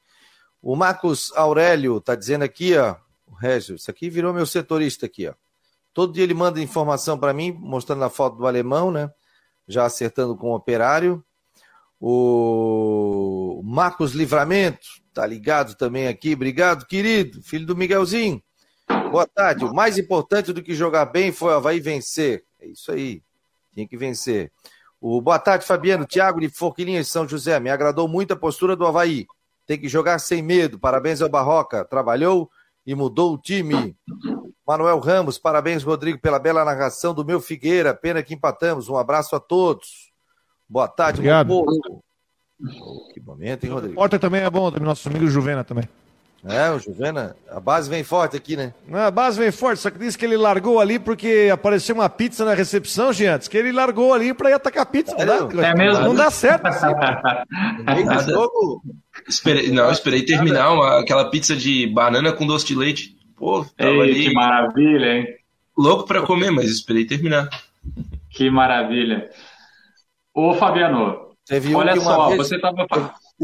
O 0.61 0.75
Marcos 0.75 1.33
Aurélio 1.37 1.99
está 1.99 2.17
dizendo 2.17 2.43
aqui, 2.43 2.77
ó, 2.77 2.97
o 3.25 3.35
Régio, 3.35 3.77
isso 3.77 3.89
aqui 3.89 4.11
virou 4.11 4.35
meu 4.35 4.47
setorista 4.47 5.07
aqui, 5.07 5.29
ó. 5.29 5.35
Todo 5.99 6.13
dia 6.13 6.23
ele 6.23 6.33
manda 6.33 6.61
informação 6.61 7.19
para 7.19 7.33
mim, 7.33 7.51
mostrando 7.51 8.05
a 8.05 8.09
foto 8.09 8.37
do 8.37 8.47
alemão, 8.47 8.93
né? 8.93 9.11
Já 9.67 9.85
acertando 9.85 10.37
com 10.37 10.53
o 10.53 10.55
operário. 10.55 11.25
O 12.01 13.61
Marcos 13.65 14.13
Livramento, 14.13 14.87
tá 15.13 15.27
ligado 15.27 15.75
também 15.75 16.07
aqui. 16.07 16.35
Obrigado, 16.35 16.87
querido, 16.87 17.43
filho 17.43 17.67
do 17.67 17.75
Miguelzinho. 17.75 18.41
Boa 19.11 19.27
tarde. 19.27 19.65
O 19.65 19.75
mais 19.75 19.99
importante 19.99 20.53
do 20.53 20.63
que 20.63 20.73
jogar 20.73 21.07
bem 21.07 21.33
foi 21.33 21.53
o 21.53 21.57
Havaí 21.57 21.81
vencer. 21.81 22.45
É 22.61 22.69
isso 22.69 22.93
aí. 22.93 23.21
Tinha 23.75 23.89
que 23.89 23.97
vencer. 23.97 24.53
O 25.01 25.21
boa 25.21 25.41
tarde, 25.41 25.67
Fabiano. 25.67 26.07
Tiago 26.07 26.39
de 26.39 26.49
Forquilinhas, 26.49 27.09
São 27.09 27.27
José. 27.27 27.59
Me 27.59 27.71
agradou 27.71 28.07
muito 28.07 28.35
a 28.35 28.37
postura 28.37 28.77
do 28.77 28.87
Havaí. 28.87 29.27
Tem 29.67 29.77
que 29.77 29.89
jogar 29.89 30.21
sem 30.21 30.45
medo. 30.45 30.79
Parabéns 30.79 31.21
ao 31.21 31.29
Barroca. 31.29 31.85
Trabalhou 31.85 32.49
e 32.87 32.95
mudou 32.95 33.35
o 33.35 33.39
time. 33.39 33.97
Manuel 34.69 34.99
Ramos, 34.99 35.39
parabéns, 35.39 35.83
Rodrigo, 35.83 36.19
pela 36.19 36.39
bela 36.39 36.63
narração 36.63 37.15
do 37.15 37.25
meu 37.25 37.41
Figueira. 37.41 37.95
Pena 37.95 38.23
que 38.23 38.35
empatamos. 38.35 38.91
Um 38.91 38.99
abraço 38.99 39.35
a 39.35 39.41
todos. 39.41 40.13
Boa 40.69 40.87
tarde, 40.87 41.21
Obrigado. 41.21 41.51
Oh, 41.51 43.09
que 43.15 43.19
momento, 43.19 43.65
hein, 43.65 43.71
Rodrigo? 43.71 43.95
Porta 43.95 44.19
também 44.19 44.43
é 44.43 44.51
bom, 44.51 44.71
também, 44.71 44.87
nosso 44.87 45.09
amigo 45.09 45.27
Juvena 45.27 45.65
também. 45.65 45.89
É, 46.45 46.71
o 46.71 46.79
Juvena, 46.79 47.35
a 47.51 47.59
base 47.59 47.89
vem 47.89 48.05
forte 48.05 48.37
aqui, 48.37 48.57
né? 48.59 48.75
A 48.93 49.11
base 49.11 49.39
vem 49.39 49.51
forte, 49.51 49.81
só 49.81 49.91
que 49.91 49.99
disse 49.99 50.19
que 50.19 50.27
ele 50.27 50.37
largou 50.37 50.79
ali 50.79 50.99
porque 50.99 51.49
apareceu 51.51 51.95
uma 51.95 52.09
pizza 52.11 52.45
na 52.45 52.53
recepção, 52.53 53.11
Giantes, 53.11 53.49
que 53.49 53.57
ele 53.57 53.73
largou 53.73 54.13
ali 54.13 54.35
para 54.35 54.51
ir 54.51 54.53
atacar 54.53 54.85
pizza. 54.85 55.17
Não 55.17 55.49
dá, 55.49 55.67
é 55.67 55.75
mesmo? 55.75 56.05
Não 56.05 56.15
dá 56.15 56.31
certo. 56.31 56.67
Assim. 56.69 58.05
no 58.05 58.21
jogo... 58.21 58.83
Esperei, 59.27 59.73
não, 59.73 59.91
esperei 59.91 60.25
terminar 60.25 60.73
uma, 60.73 61.01
aquela 61.01 61.31
pizza 61.31 61.57
de 61.57 61.87
banana 61.87 62.33
com 62.33 62.47
doce 62.47 62.67
de 62.67 62.75
leite. 62.75 63.18
Pô, 63.39 63.65
tava 63.77 63.91
Ei, 63.91 64.01
ali 64.01 64.23
que 64.25 64.33
maravilha, 64.33 65.19
hein? 65.19 65.37
louco 65.77 66.05
para 66.07 66.27
comer, 66.27 66.51
mas 66.51 66.67
esperei 66.69 67.07
terminar. 67.07 67.49
Que 68.31 68.51
maravilha. 68.51 69.31
Ô, 70.35 70.55
Fabiano, 70.55 71.29
Teve 71.47 71.75
olha 71.75 71.99
só, 71.99 72.29
vez- 72.29 72.37
você 72.37 72.57
estava... 72.57 72.87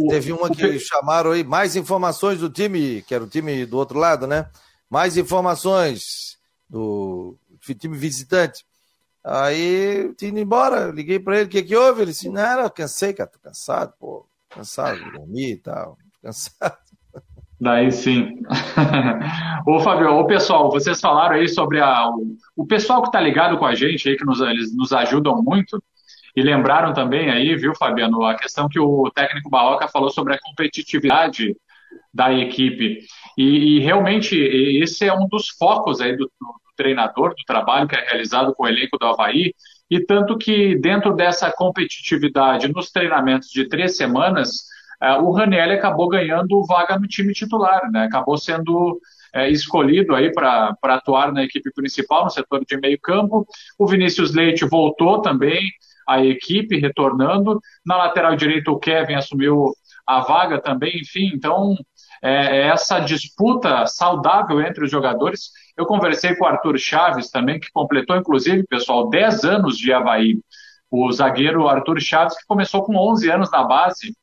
Teve 0.08 0.32
uma 0.32 0.50
que 0.50 0.78
chamaram 0.80 1.30
aí, 1.30 1.44
mais 1.44 1.76
informações 1.76 2.40
do 2.40 2.50
time, 2.50 3.02
que 3.02 3.14
era 3.14 3.22
o 3.22 3.28
time 3.28 3.64
do 3.64 3.78
outro 3.78 3.98
lado, 3.98 4.26
né? 4.26 4.50
Mais 4.90 5.16
informações 5.16 6.36
do 6.68 7.36
time 7.78 7.96
visitante. 7.96 8.66
Aí, 9.22 10.12
tinha 10.18 10.28
ido 10.28 10.38
embora, 10.40 10.90
liguei 10.90 11.18
pra 11.18 11.36
ele, 11.36 11.46
o 11.46 11.48
que 11.48 11.62
que 11.62 11.76
houve? 11.76 12.02
Ele 12.02 12.10
disse, 12.10 12.28
não, 12.28 12.60
eu 12.60 12.70
cansei, 12.70 13.14
cara, 13.14 13.30
tô 13.30 13.38
cansado, 13.38 13.94
pô, 13.98 14.26
cansado 14.50 15.02
de 15.02 15.10
dormir 15.12 15.52
e 15.52 15.56
tal, 15.56 15.96
cansado. 16.20 16.76
Daí 17.64 17.90
sim. 17.90 18.42
ô, 19.66 19.80
Fabio, 19.80 20.18
ô 20.18 20.26
pessoal, 20.26 20.70
vocês 20.70 21.00
falaram 21.00 21.36
aí 21.36 21.48
sobre 21.48 21.80
a, 21.80 22.06
o, 22.10 22.36
o 22.54 22.66
pessoal 22.66 23.00
que 23.00 23.08
está 23.08 23.18
ligado 23.18 23.56
com 23.56 23.64
a 23.64 23.74
gente 23.74 24.06
aí, 24.06 24.18
que 24.18 24.24
nos, 24.26 24.38
eles 24.42 24.76
nos 24.76 24.92
ajudam 24.92 25.42
muito, 25.42 25.82
e 26.36 26.42
lembraram 26.42 26.92
também 26.92 27.30
aí, 27.30 27.56
viu, 27.56 27.74
Fabiano, 27.74 28.22
a 28.22 28.36
questão 28.36 28.68
que 28.68 28.78
o 28.78 29.10
técnico 29.14 29.48
Barroca 29.48 29.88
falou 29.88 30.10
sobre 30.10 30.34
a 30.34 30.38
competitividade 30.38 31.56
da 32.12 32.30
equipe. 32.34 32.98
E, 33.38 33.78
e 33.78 33.80
realmente 33.80 34.36
esse 34.36 35.06
é 35.06 35.14
um 35.14 35.26
dos 35.26 35.48
focos 35.48 36.02
aí 36.02 36.14
do, 36.14 36.26
do 36.38 36.54
treinador, 36.76 37.30
do 37.30 37.44
trabalho 37.46 37.88
que 37.88 37.96
é 37.96 38.04
realizado 38.04 38.52
com 38.54 38.64
o 38.64 38.68
elenco 38.68 38.98
do 38.98 39.06
Havaí, 39.06 39.54
e 39.88 40.04
tanto 40.04 40.36
que 40.36 40.76
dentro 40.76 41.14
dessa 41.14 41.50
competitividade 41.50 42.70
nos 42.70 42.90
treinamentos 42.90 43.48
de 43.48 43.66
três 43.66 43.96
semanas, 43.96 44.66
o 45.22 45.32
Raniel 45.32 45.72
acabou 45.72 46.08
ganhando 46.08 46.64
vaga 46.66 46.98
no 46.98 47.06
time 47.06 47.32
titular, 47.32 47.90
né? 47.90 48.04
Acabou 48.04 48.38
sendo 48.38 49.00
uh, 49.34 49.46
escolhido 49.50 50.14
aí 50.14 50.32
para 50.32 50.76
atuar 50.82 51.32
na 51.32 51.42
equipe 51.42 51.72
principal, 51.72 52.24
no 52.24 52.30
setor 52.30 52.64
de 52.64 52.76
meio 52.78 52.98
campo. 53.00 53.46
O 53.78 53.86
Vinícius 53.86 54.34
Leite 54.34 54.64
voltou 54.64 55.20
também 55.20 55.60
à 56.08 56.24
equipe, 56.24 56.78
retornando. 56.78 57.60
Na 57.84 57.96
lateral 57.96 58.36
direita, 58.36 58.70
o 58.70 58.78
Kevin 58.78 59.14
assumiu 59.14 59.72
a 60.06 60.20
vaga 60.20 60.60
também. 60.60 61.00
Enfim, 61.00 61.30
então, 61.34 61.76
é, 62.22 62.68
essa 62.68 63.00
disputa 63.00 63.86
saudável 63.86 64.60
entre 64.60 64.84
os 64.84 64.90
jogadores. 64.90 65.50
Eu 65.76 65.86
conversei 65.86 66.36
com 66.36 66.44
o 66.44 66.48
Arthur 66.48 66.78
Chaves 66.78 67.30
também, 67.30 67.58
que 67.58 67.70
completou, 67.72 68.16
inclusive, 68.16 68.64
pessoal, 68.66 69.08
10 69.08 69.44
anos 69.44 69.76
de 69.76 69.92
Havaí. 69.92 70.38
O 70.90 71.10
zagueiro 71.10 71.66
Arthur 71.66 72.00
Chaves, 72.00 72.36
que 72.36 72.46
começou 72.46 72.84
com 72.84 72.96
11 72.96 73.28
anos 73.28 73.50
na 73.50 73.64
base, 73.64 74.14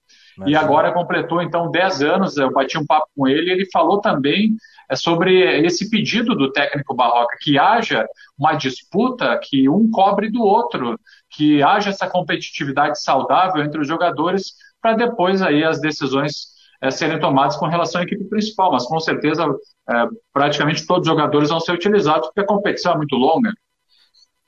e 0.45 0.55
agora 0.55 0.93
completou 0.93 1.41
então 1.41 1.69
10 1.69 2.01
anos. 2.01 2.38
Eu 2.38 2.51
bati 2.51 2.77
um 2.77 2.86
papo 2.86 3.07
com 3.15 3.27
ele. 3.27 3.51
Ele 3.51 3.65
falou 3.71 3.99
também 3.99 4.55
sobre 4.95 5.65
esse 5.65 5.89
pedido 5.89 6.36
do 6.36 6.51
técnico 6.51 6.95
Barroca, 6.95 7.38
que 7.39 7.57
haja 7.57 8.05
uma 8.38 8.53
disputa, 8.53 9.39
que 9.41 9.69
um 9.69 9.89
cobre 9.89 10.29
do 10.29 10.41
outro, 10.41 10.99
que 11.29 11.61
haja 11.63 11.89
essa 11.89 12.07
competitividade 12.07 13.01
saudável 13.01 13.63
entre 13.63 13.79
os 13.82 13.88
jogadores, 13.88 14.53
para 14.82 14.93
depois 14.93 15.41
aí 15.41 15.63
as 15.63 15.79
decisões 15.79 16.51
é, 16.82 16.89
serem 16.89 17.19
tomadas 17.19 17.55
com 17.55 17.67
relação 17.67 18.01
à 18.01 18.03
equipe 18.03 18.23
principal. 18.25 18.71
Mas 18.71 18.86
com 18.86 18.99
certeza, 18.99 19.45
é, 19.89 20.05
praticamente 20.34 20.86
todos 20.86 21.07
os 21.07 21.13
jogadores 21.13 21.49
vão 21.49 21.59
ser 21.59 21.73
utilizados, 21.73 22.27
porque 22.27 22.41
a 22.41 22.47
competição 22.47 22.93
é 22.93 22.97
muito 22.97 23.15
longa. 23.15 23.51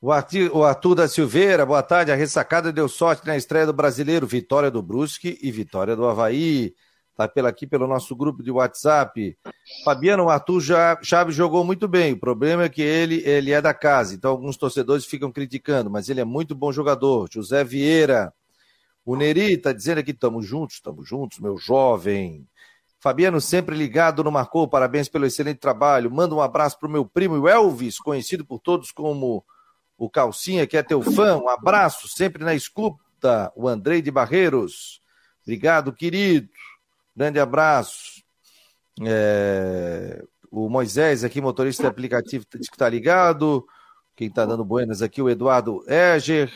O 0.04 0.12
Arthur, 0.12 0.50
o 0.54 0.62
Arthur, 0.62 0.94
da 0.96 1.08
Silveira, 1.08 1.64
boa 1.64 1.82
tarde. 1.82 2.12
A 2.12 2.14
ressacada 2.14 2.70
deu 2.70 2.90
sorte 2.90 3.26
na 3.26 3.38
estreia 3.38 3.64
do 3.64 3.72
brasileiro. 3.72 4.26
Vitória 4.26 4.70
do 4.70 4.82
Brusque 4.82 5.38
e 5.40 5.50
vitória 5.50 5.96
do 5.96 6.06
Havaí. 6.06 6.74
Está 7.10 7.26
pela, 7.26 7.48
aqui 7.48 7.66
pelo 7.66 7.86
nosso 7.86 8.14
grupo 8.14 8.42
de 8.42 8.50
WhatsApp. 8.50 9.34
Fabiano, 9.82 10.24
o 10.24 10.28
Arthur 10.28 10.60
Chaves 11.02 11.34
jogou 11.34 11.64
muito 11.64 11.88
bem. 11.88 12.12
O 12.12 12.20
problema 12.20 12.64
é 12.64 12.68
que 12.68 12.82
ele, 12.82 13.22
ele 13.24 13.50
é 13.50 13.62
da 13.62 13.72
casa, 13.72 14.14
então 14.14 14.30
alguns 14.30 14.58
torcedores 14.58 15.06
ficam 15.06 15.32
criticando, 15.32 15.88
mas 15.88 16.10
ele 16.10 16.20
é 16.20 16.24
muito 16.24 16.54
bom 16.54 16.70
jogador. 16.70 17.26
José 17.32 17.64
Vieira. 17.64 18.30
O 19.06 19.16
Neri 19.16 19.54
está 19.54 19.72
dizendo 19.72 20.00
aqui: 20.00 20.10
estamos 20.10 20.46
juntos, 20.46 20.74
estamos 20.74 21.08
juntos, 21.08 21.38
meu 21.38 21.56
jovem. 21.56 22.46
Fabiano, 23.00 23.40
sempre 23.40 23.74
ligado 23.74 24.22
no 24.22 24.30
Marcou, 24.30 24.68
parabéns 24.68 25.08
pelo 25.08 25.24
excelente 25.24 25.60
trabalho. 25.60 26.10
Manda 26.10 26.34
um 26.34 26.42
abraço 26.42 26.78
para 26.78 26.90
o 26.90 26.92
meu 26.92 27.06
primo 27.06 27.48
Elvis, 27.48 27.98
conhecido 27.98 28.44
por 28.44 28.58
todos 28.58 28.92
como 28.92 29.42
o 29.96 30.10
Calcinha, 30.10 30.66
que 30.66 30.76
é 30.76 30.82
teu 30.82 31.00
fã, 31.02 31.36
um 31.36 31.48
abraço, 31.48 32.08
sempre 32.08 32.44
na 32.44 32.54
escuta, 32.54 33.52
o 33.54 33.68
Andrei 33.68 34.02
de 34.02 34.10
Barreiros. 34.10 35.00
Obrigado, 35.42 35.92
querido. 35.92 36.48
Grande 37.14 37.38
abraço. 37.38 38.22
É... 39.02 40.24
O 40.50 40.68
Moisés 40.68 41.24
aqui, 41.24 41.40
motorista 41.40 41.88
aplicativo, 41.88 42.44
diz 42.54 42.68
que 42.68 42.76
está 42.76 42.88
ligado. 42.88 43.64
Quem 44.14 44.28
está 44.28 44.46
dando 44.46 44.64
buenas 44.64 45.02
aqui, 45.02 45.20
o 45.20 45.28
Eduardo 45.28 45.84
Eger. 45.88 46.52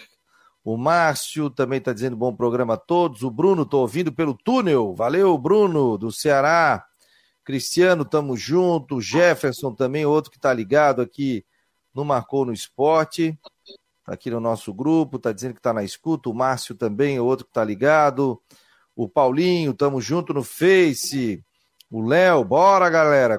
O 0.65 0.77
Márcio 0.77 1.51
também 1.51 1.79
está 1.79 1.93
dizendo 1.93 2.17
bom 2.17 2.35
programa 2.35 2.75
a 2.75 2.77
todos. 2.77 3.23
O 3.23 3.31
Bruno, 3.31 3.63
estou 3.63 3.81
ouvindo 3.81 4.13
pelo 4.13 4.35
túnel. 4.35 4.95
Valeu, 4.95 5.37
Bruno, 5.37 5.99
do 5.99 6.13
Ceará. 6.13 6.85
Cristiano, 7.45 8.05
tamo 8.05 8.37
junto. 8.37 8.97
O 8.97 9.01
Jefferson 9.01 9.75
também, 9.75 10.07
outro 10.07 10.31
que 10.31 10.39
está 10.39 10.53
ligado 10.53 11.03
aqui 11.03 11.45
no 11.99 12.05
Marcou 12.05 12.45
no 12.45 12.53
Esporte, 12.53 13.37
tá 14.05 14.15
aqui 14.15 14.31
no 14.31 14.39
nosso 14.39 14.73
grupo, 14.73 15.19
tá 15.19 15.33
dizendo 15.33 15.55
que 15.55 15.61
tá 15.61 15.73
na 15.73 15.83
escuta, 15.83 16.31
o 16.31 16.35
Márcio 16.35 16.77
também, 16.77 17.19
outro 17.19 17.45
que 17.45 17.53
tá 17.53 17.65
ligado, 17.65 18.41
o 18.95 19.09
Paulinho, 19.09 19.75
tamo 19.75 20.01
junto 20.01 20.33
no 20.33 20.45
Face, 20.45 21.45
o 21.91 22.01
Léo, 22.01 22.45
bora 22.45 22.89
galera, 22.89 23.35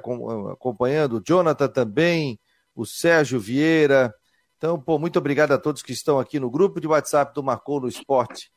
acompanhando, 0.51 1.17
o 1.17 1.23
Jonathan 1.25 1.69
também, 1.69 2.37
o 2.75 2.85
Sérgio 2.85 3.39
Vieira, 3.39 4.13
então, 4.57 4.77
pô, 4.77 4.99
muito 4.99 5.17
obrigado 5.17 5.53
a 5.53 5.57
todos 5.57 5.81
que 5.81 5.93
estão 5.93 6.19
aqui 6.19 6.37
no 6.37 6.51
grupo 6.51 6.81
de 6.81 6.87
WhatsApp 6.87 7.33
do 7.33 7.41
Marcou 7.41 7.79
no 7.79 7.87
Esporte, 7.87 8.51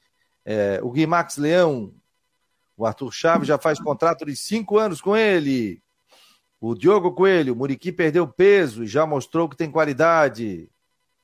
é, 0.44 0.80
o 0.82 0.90
Guimax 0.90 1.36
Leão, 1.36 1.94
o 2.76 2.84
Arthur 2.84 3.12
Chaves 3.12 3.46
já 3.46 3.56
faz 3.56 3.78
contrato 3.78 4.26
de 4.26 4.34
cinco 4.34 4.78
anos 4.78 5.00
com 5.00 5.16
ele, 5.16 5.80
o 6.62 6.76
Diogo 6.76 7.10
Coelho, 7.10 7.56
Muriqui 7.56 7.90
perdeu 7.90 8.24
peso 8.24 8.84
e 8.84 8.86
já 8.86 9.04
mostrou 9.04 9.48
que 9.48 9.56
tem 9.56 9.68
qualidade. 9.68 10.70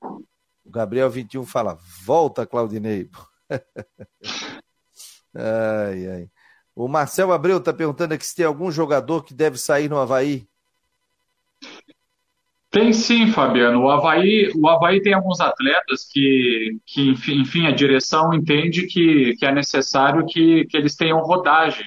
O 0.03 0.69
Gabriel 0.69 1.09
21 1.09 1.47
fala: 1.47 1.79
volta, 2.05 2.45
Claudinei. 2.45 3.09
ai, 5.33 6.07
ai. 6.09 6.31
O 6.75 6.89
Marcel 6.89 7.31
Abreu 7.33 7.59
está 7.59 7.73
perguntando 7.73 8.15
aqui 8.15 8.27
se 8.27 8.35
tem 8.35 8.45
algum 8.45 8.69
jogador 8.69 9.23
que 9.23 9.33
deve 9.33 9.59
sair 9.59 9.89
no 9.89 9.99
Havaí. 9.99 10.45
Tem 12.69 12.93
sim, 12.93 13.29
Fabiano. 13.29 13.83
O 13.83 13.91
Havaí, 13.91 14.51
o 14.57 14.69
Havaí 14.69 15.01
tem 15.01 15.15
alguns 15.15 15.41
atletas 15.41 16.05
que, 16.11 16.79
que 16.85 17.11
enfim, 17.11 17.43
enfim, 17.43 17.67
a 17.69 17.71
direção 17.71 18.35
entende 18.35 18.89
que, 18.89 19.37
que 19.37 19.47
é 19.47 19.53
necessário 19.53 20.27
que, 20.27 20.65
que 20.65 20.77
eles 20.77 20.97
tenham 20.97 21.21
rodagem. 21.21 21.87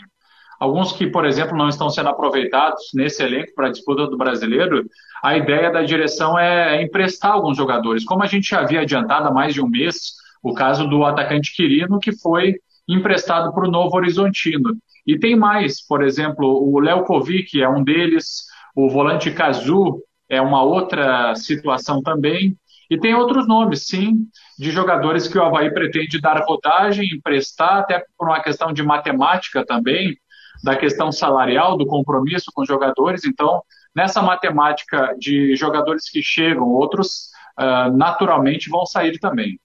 Alguns 0.62 0.92
que, 0.92 1.08
por 1.08 1.26
exemplo, 1.26 1.58
não 1.58 1.70
estão 1.70 1.90
sendo 1.90 2.10
aproveitados 2.10 2.92
nesse 2.94 3.24
elenco 3.24 3.52
para 3.56 3.66
a 3.66 3.72
disputa 3.72 4.06
do 4.06 4.16
brasileiro, 4.16 4.86
a 5.24 5.36
ideia 5.36 5.72
da 5.72 5.82
direção 5.82 6.38
é 6.38 6.80
emprestar 6.84 7.32
alguns 7.32 7.58
jogadores. 7.58 8.06
Como 8.06 8.22
a 8.22 8.28
gente 8.28 8.48
já 8.48 8.60
havia 8.60 8.82
adiantado 8.82 9.28
há 9.28 9.32
mais 9.32 9.56
de 9.56 9.62
um 9.62 9.68
mês, 9.68 10.14
o 10.44 10.54
caso 10.54 10.88
do 10.88 11.04
atacante 11.04 11.56
Quirino, 11.56 12.00
que 12.00 12.12
foi 12.16 12.58
emprestado 12.88 13.52
para 13.56 13.68
o 13.68 13.72
Novo 13.72 13.96
Horizontino. 13.96 14.78
E 15.08 15.18
tem 15.18 15.36
mais, 15.36 15.84
por 15.84 16.04
exemplo, 16.04 16.46
o 16.46 16.80
Léo 16.80 17.06
Kovic 17.06 17.60
é 17.60 17.68
um 17.68 17.84
deles, 17.84 18.46
o 18.76 18.88
volante 18.88 19.32
Kazu 19.32 20.00
é 20.30 20.40
uma 20.40 20.62
outra 20.62 21.34
situação 21.34 22.04
também. 22.04 22.56
E 22.88 23.00
tem 23.00 23.16
outros 23.16 23.48
nomes, 23.48 23.88
sim, 23.88 24.28
de 24.60 24.70
jogadores 24.70 25.28
que 25.28 25.40
o 25.40 25.44
Havaí 25.44 25.74
pretende 25.74 26.22
dar 26.22 26.40
rodagem, 26.46 27.10
emprestar, 27.16 27.80
até 27.80 28.04
por 28.16 28.28
uma 28.28 28.44
questão 28.44 28.72
de 28.72 28.84
matemática 28.84 29.66
também, 29.66 30.16
da 30.64 30.76
questão 30.76 31.12
salarial, 31.12 31.78
do 31.78 31.86
compromisso 31.86 32.52
com 32.54 32.62
os 32.62 32.68
jogadores. 32.68 33.24
Então, 33.26 33.62
nessa 33.96 34.22
matemática 34.22 35.16
de 35.20 35.56
jogadores 35.56 36.10
que 36.10 36.22
chegam, 36.22 36.68
outros 36.68 37.30
uh, 37.60 37.96
naturalmente 37.96 38.70
vão 38.70 38.86
sair 38.86 39.18
também. 39.20 39.60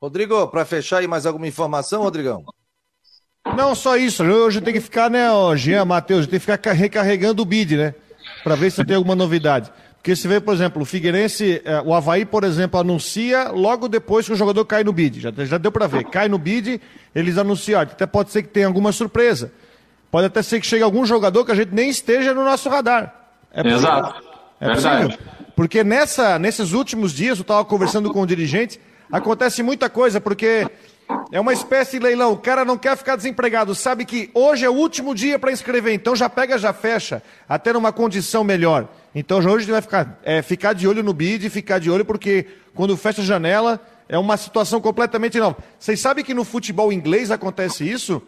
Rodrigo, 0.00 0.48
para 0.48 0.64
fechar 0.64 0.98
aí 0.98 1.06
mais 1.06 1.24
alguma 1.26 1.46
informação, 1.46 2.02
Rodrigão? 2.02 2.44
Não, 3.56 3.74
só 3.74 3.96
isso. 3.96 4.24
Hoje 4.24 4.60
tem 4.60 4.72
que 4.72 4.80
ficar, 4.80 5.10
né, 5.10 5.28
Jean, 5.56 5.84
Matheus, 5.84 6.26
tem 6.26 6.40
que 6.40 6.46
ficar 6.46 6.72
recarregando 6.72 7.42
o 7.42 7.46
bid, 7.46 7.76
né? 7.76 7.94
Para 8.42 8.54
ver 8.54 8.70
se 8.70 8.84
tem 8.84 8.96
alguma 8.96 9.14
novidade. 9.14 9.70
Porque 9.96 10.16
se 10.16 10.28
vê, 10.28 10.38
por 10.38 10.52
exemplo, 10.52 10.82
o 10.82 10.84
Figueirense, 10.84 11.62
eh, 11.64 11.82
o 11.82 11.94
Havaí, 11.94 12.26
por 12.26 12.44
exemplo, 12.44 12.78
anuncia 12.78 13.48
logo 13.48 13.88
depois 13.88 14.26
que 14.26 14.34
o 14.34 14.36
jogador 14.36 14.62
cai 14.66 14.84
no 14.84 14.92
bid. 14.92 15.18
Já, 15.18 15.32
já 15.46 15.56
deu 15.56 15.72
para 15.72 15.86
ver. 15.86 16.04
Cai 16.04 16.28
no 16.28 16.36
bid, 16.36 16.78
eles 17.14 17.38
anunciam. 17.38 17.80
Até 17.80 18.04
pode 18.04 18.30
ser 18.30 18.42
que 18.42 18.48
tenha 18.48 18.66
alguma 18.66 18.92
surpresa. 18.92 19.50
Pode 20.14 20.28
até 20.28 20.42
ser 20.42 20.60
que 20.60 20.66
chegue 20.68 20.84
algum 20.84 21.04
jogador 21.04 21.44
que 21.44 21.50
a 21.50 21.56
gente 21.56 21.74
nem 21.74 21.90
esteja 21.90 22.32
no 22.32 22.44
nosso 22.44 22.68
radar. 22.68 23.12
É 23.50 23.64
possível. 23.64 23.78
Exato. 23.80 24.22
É 24.60 24.72
possível. 24.72 25.18
Porque 25.56 25.82
nessa, 25.82 26.38
nesses 26.38 26.70
últimos 26.70 27.12
dias, 27.12 27.36
eu 27.38 27.42
estava 27.42 27.64
conversando 27.64 28.12
com 28.12 28.22
o 28.22 28.26
dirigente, 28.26 28.80
acontece 29.10 29.60
muita 29.60 29.90
coisa, 29.90 30.20
porque 30.20 30.70
é 31.32 31.40
uma 31.40 31.52
espécie 31.52 31.98
de 31.98 32.04
leilão. 32.04 32.30
O 32.30 32.36
cara 32.36 32.64
não 32.64 32.78
quer 32.78 32.96
ficar 32.96 33.16
desempregado, 33.16 33.74
sabe 33.74 34.04
que 34.04 34.30
hoje 34.32 34.64
é 34.64 34.70
o 34.70 34.74
último 34.74 35.16
dia 35.16 35.36
para 35.36 35.50
inscrever, 35.50 35.92
então 35.92 36.14
já 36.14 36.30
pega, 36.30 36.56
já 36.58 36.72
fecha, 36.72 37.20
até 37.48 37.72
numa 37.72 37.92
condição 37.92 38.44
melhor. 38.44 38.86
Então 39.16 39.38
hoje 39.38 39.48
a 39.48 39.58
gente 39.58 39.70
vai 39.72 39.82
ficar, 39.82 40.20
é, 40.22 40.42
ficar 40.42 40.74
de 40.74 40.86
olho 40.86 41.02
no 41.02 41.12
bid, 41.12 41.50
ficar 41.50 41.80
de 41.80 41.90
olho, 41.90 42.04
porque 42.04 42.46
quando 42.72 42.96
fecha 42.96 43.20
a 43.20 43.24
janela 43.24 43.80
é 44.08 44.16
uma 44.16 44.36
situação 44.36 44.80
completamente 44.80 45.40
nova. 45.40 45.56
Vocês 45.76 45.98
sabem 45.98 46.24
que 46.24 46.34
no 46.34 46.44
futebol 46.44 46.92
inglês 46.92 47.32
acontece 47.32 47.82
isso? 47.90 48.22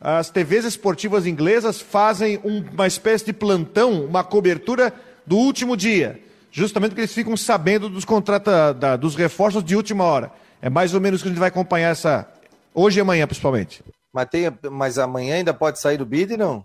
As 0.00 0.30
TVs 0.30 0.64
esportivas 0.64 1.26
inglesas 1.26 1.80
fazem 1.80 2.40
uma 2.42 2.86
espécie 2.86 3.24
de 3.24 3.32
plantão, 3.32 4.04
uma 4.04 4.22
cobertura 4.22 4.92
do 5.26 5.36
último 5.36 5.76
dia 5.76 6.20
justamente 6.54 6.90
porque 6.90 7.00
eles 7.00 7.12
ficam 7.12 7.36
sabendo 7.36 7.88
dos 7.88 8.04
contratos, 8.04 8.78
da, 8.78 8.96
dos 8.96 9.16
reforços 9.16 9.62
de 9.64 9.74
última 9.74 10.04
hora. 10.04 10.30
É 10.62 10.70
mais 10.70 10.94
ou 10.94 11.00
menos 11.00 11.20
que 11.20 11.26
a 11.26 11.30
gente 11.30 11.40
vai 11.40 11.48
acompanhar 11.48 11.90
essa. 11.90 12.28
Hoje 12.72 13.00
e 13.00 13.02
amanhã, 13.02 13.26
principalmente. 13.26 13.82
Mas, 14.12 14.28
tem, 14.28 14.44
mas 14.70 14.96
amanhã 14.96 15.34
ainda 15.34 15.52
pode 15.52 15.80
sair 15.80 15.98
do 15.98 16.06
bid, 16.06 16.36
não? 16.36 16.64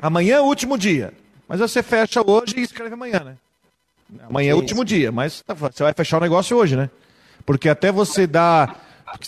Amanhã 0.00 0.36
é 0.36 0.40
o 0.40 0.44
último 0.44 0.78
dia. 0.78 1.12
Mas 1.46 1.60
você 1.60 1.82
fecha 1.82 2.22
hoje 2.26 2.54
e 2.56 2.62
escreve 2.62 2.94
amanhã, 2.94 3.20
né? 3.20 3.36
Amanhã 4.26 4.52
é 4.52 4.54
o 4.54 4.56
último 4.56 4.84
dia, 4.84 5.12
mas 5.12 5.42
tá, 5.42 5.54
você 5.54 5.82
vai 5.82 5.92
fechar 5.92 6.16
o 6.16 6.20
negócio 6.20 6.56
hoje, 6.56 6.74
né? 6.74 6.90
Porque 7.44 7.68
até 7.68 7.92
você 7.92 8.26
dá. 8.26 8.74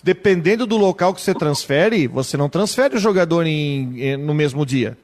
Dependendo 0.02 0.66
do 0.66 0.76
local 0.76 1.14
que 1.14 1.20
você 1.20 1.34
transfere, 1.34 2.06
você 2.06 2.36
não 2.36 2.48
transfere 2.48 2.96
o 2.96 3.00
jogador 3.00 3.46
em, 3.46 4.16
no 4.16 4.34
mesmo 4.34 4.64
dia. 4.64 4.96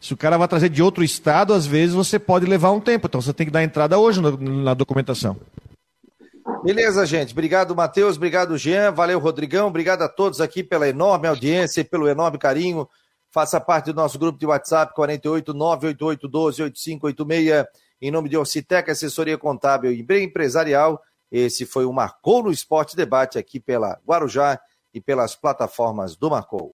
Se 0.00 0.12
o 0.12 0.16
cara 0.16 0.36
vai 0.36 0.48
trazer 0.48 0.68
de 0.68 0.82
outro 0.82 1.04
estado, 1.04 1.52
às 1.52 1.64
vezes 1.64 1.94
você 1.94 2.18
pode 2.18 2.44
levar 2.44 2.72
um 2.72 2.80
tempo. 2.80 3.06
Então 3.06 3.20
você 3.20 3.32
tem 3.32 3.46
que 3.46 3.52
dar 3.52 3.62
entrada 3.62 3.98
hoje 3.98 4.20
no, 4.20 4.36
na 4.36 4.74
documentação. 4.74 5.36
Beleza, 6.64 7.06
gente. 7.06 7.32
Obrigado, 7.32 7.74
Matheus. 7.74 8.16
Obrigado, 8.16 8.56
Jean. 8.58 8.92
Valeu, 8.92 9.18
Rodrigão. 9.18 9.68
Obrigado 9.68 10.02
a 10.02 10.08
todos 10.08 10.40
aqui 10.40 10.62
pela 10.62 10.88
enorme 10.88 11.28
audiência 11.28 11.80
e 11.80 11.84
pelo 11.84 12.08
enorme 12.08 12.38
carinho. 12.38 12.88
Faça 13.30 13.60
parte 13.60 13.86
do 13.86 13.94
nosso 13.94 14.18
grupo 14.18 14.38
de 14.38 14.46
WhatsApp 14.46 14.94
48 14.94 15.54
988 15.54 16.28
12 16.28 16.62
8586. 16.62 17.66
Em 18.00 18.10
nome 18.10 18.28
de 18.28 18.36
Orcitec, 18.36 18.90
assessoria 18.90 19.38
contábil 19.38 19.92
e 19.92 20.04
empresarial. 20.22 21.00
Esse 21.32 21.64
foi 21.64 21.86
o 21.86 21.92
Marcou 21.94 22.42
no 22.42 22.52
Esporte 22.52 22.94
Debate 22.94 23.38
aqui 23.38 23.58
pela 23.58 23.98
Guarujá 24.06 24.60
e 24.92 25.00
pelas 25.00 25.34
plataformas 25.34 26.14
do 26.14 26.28
Marcou. 26.28 26.70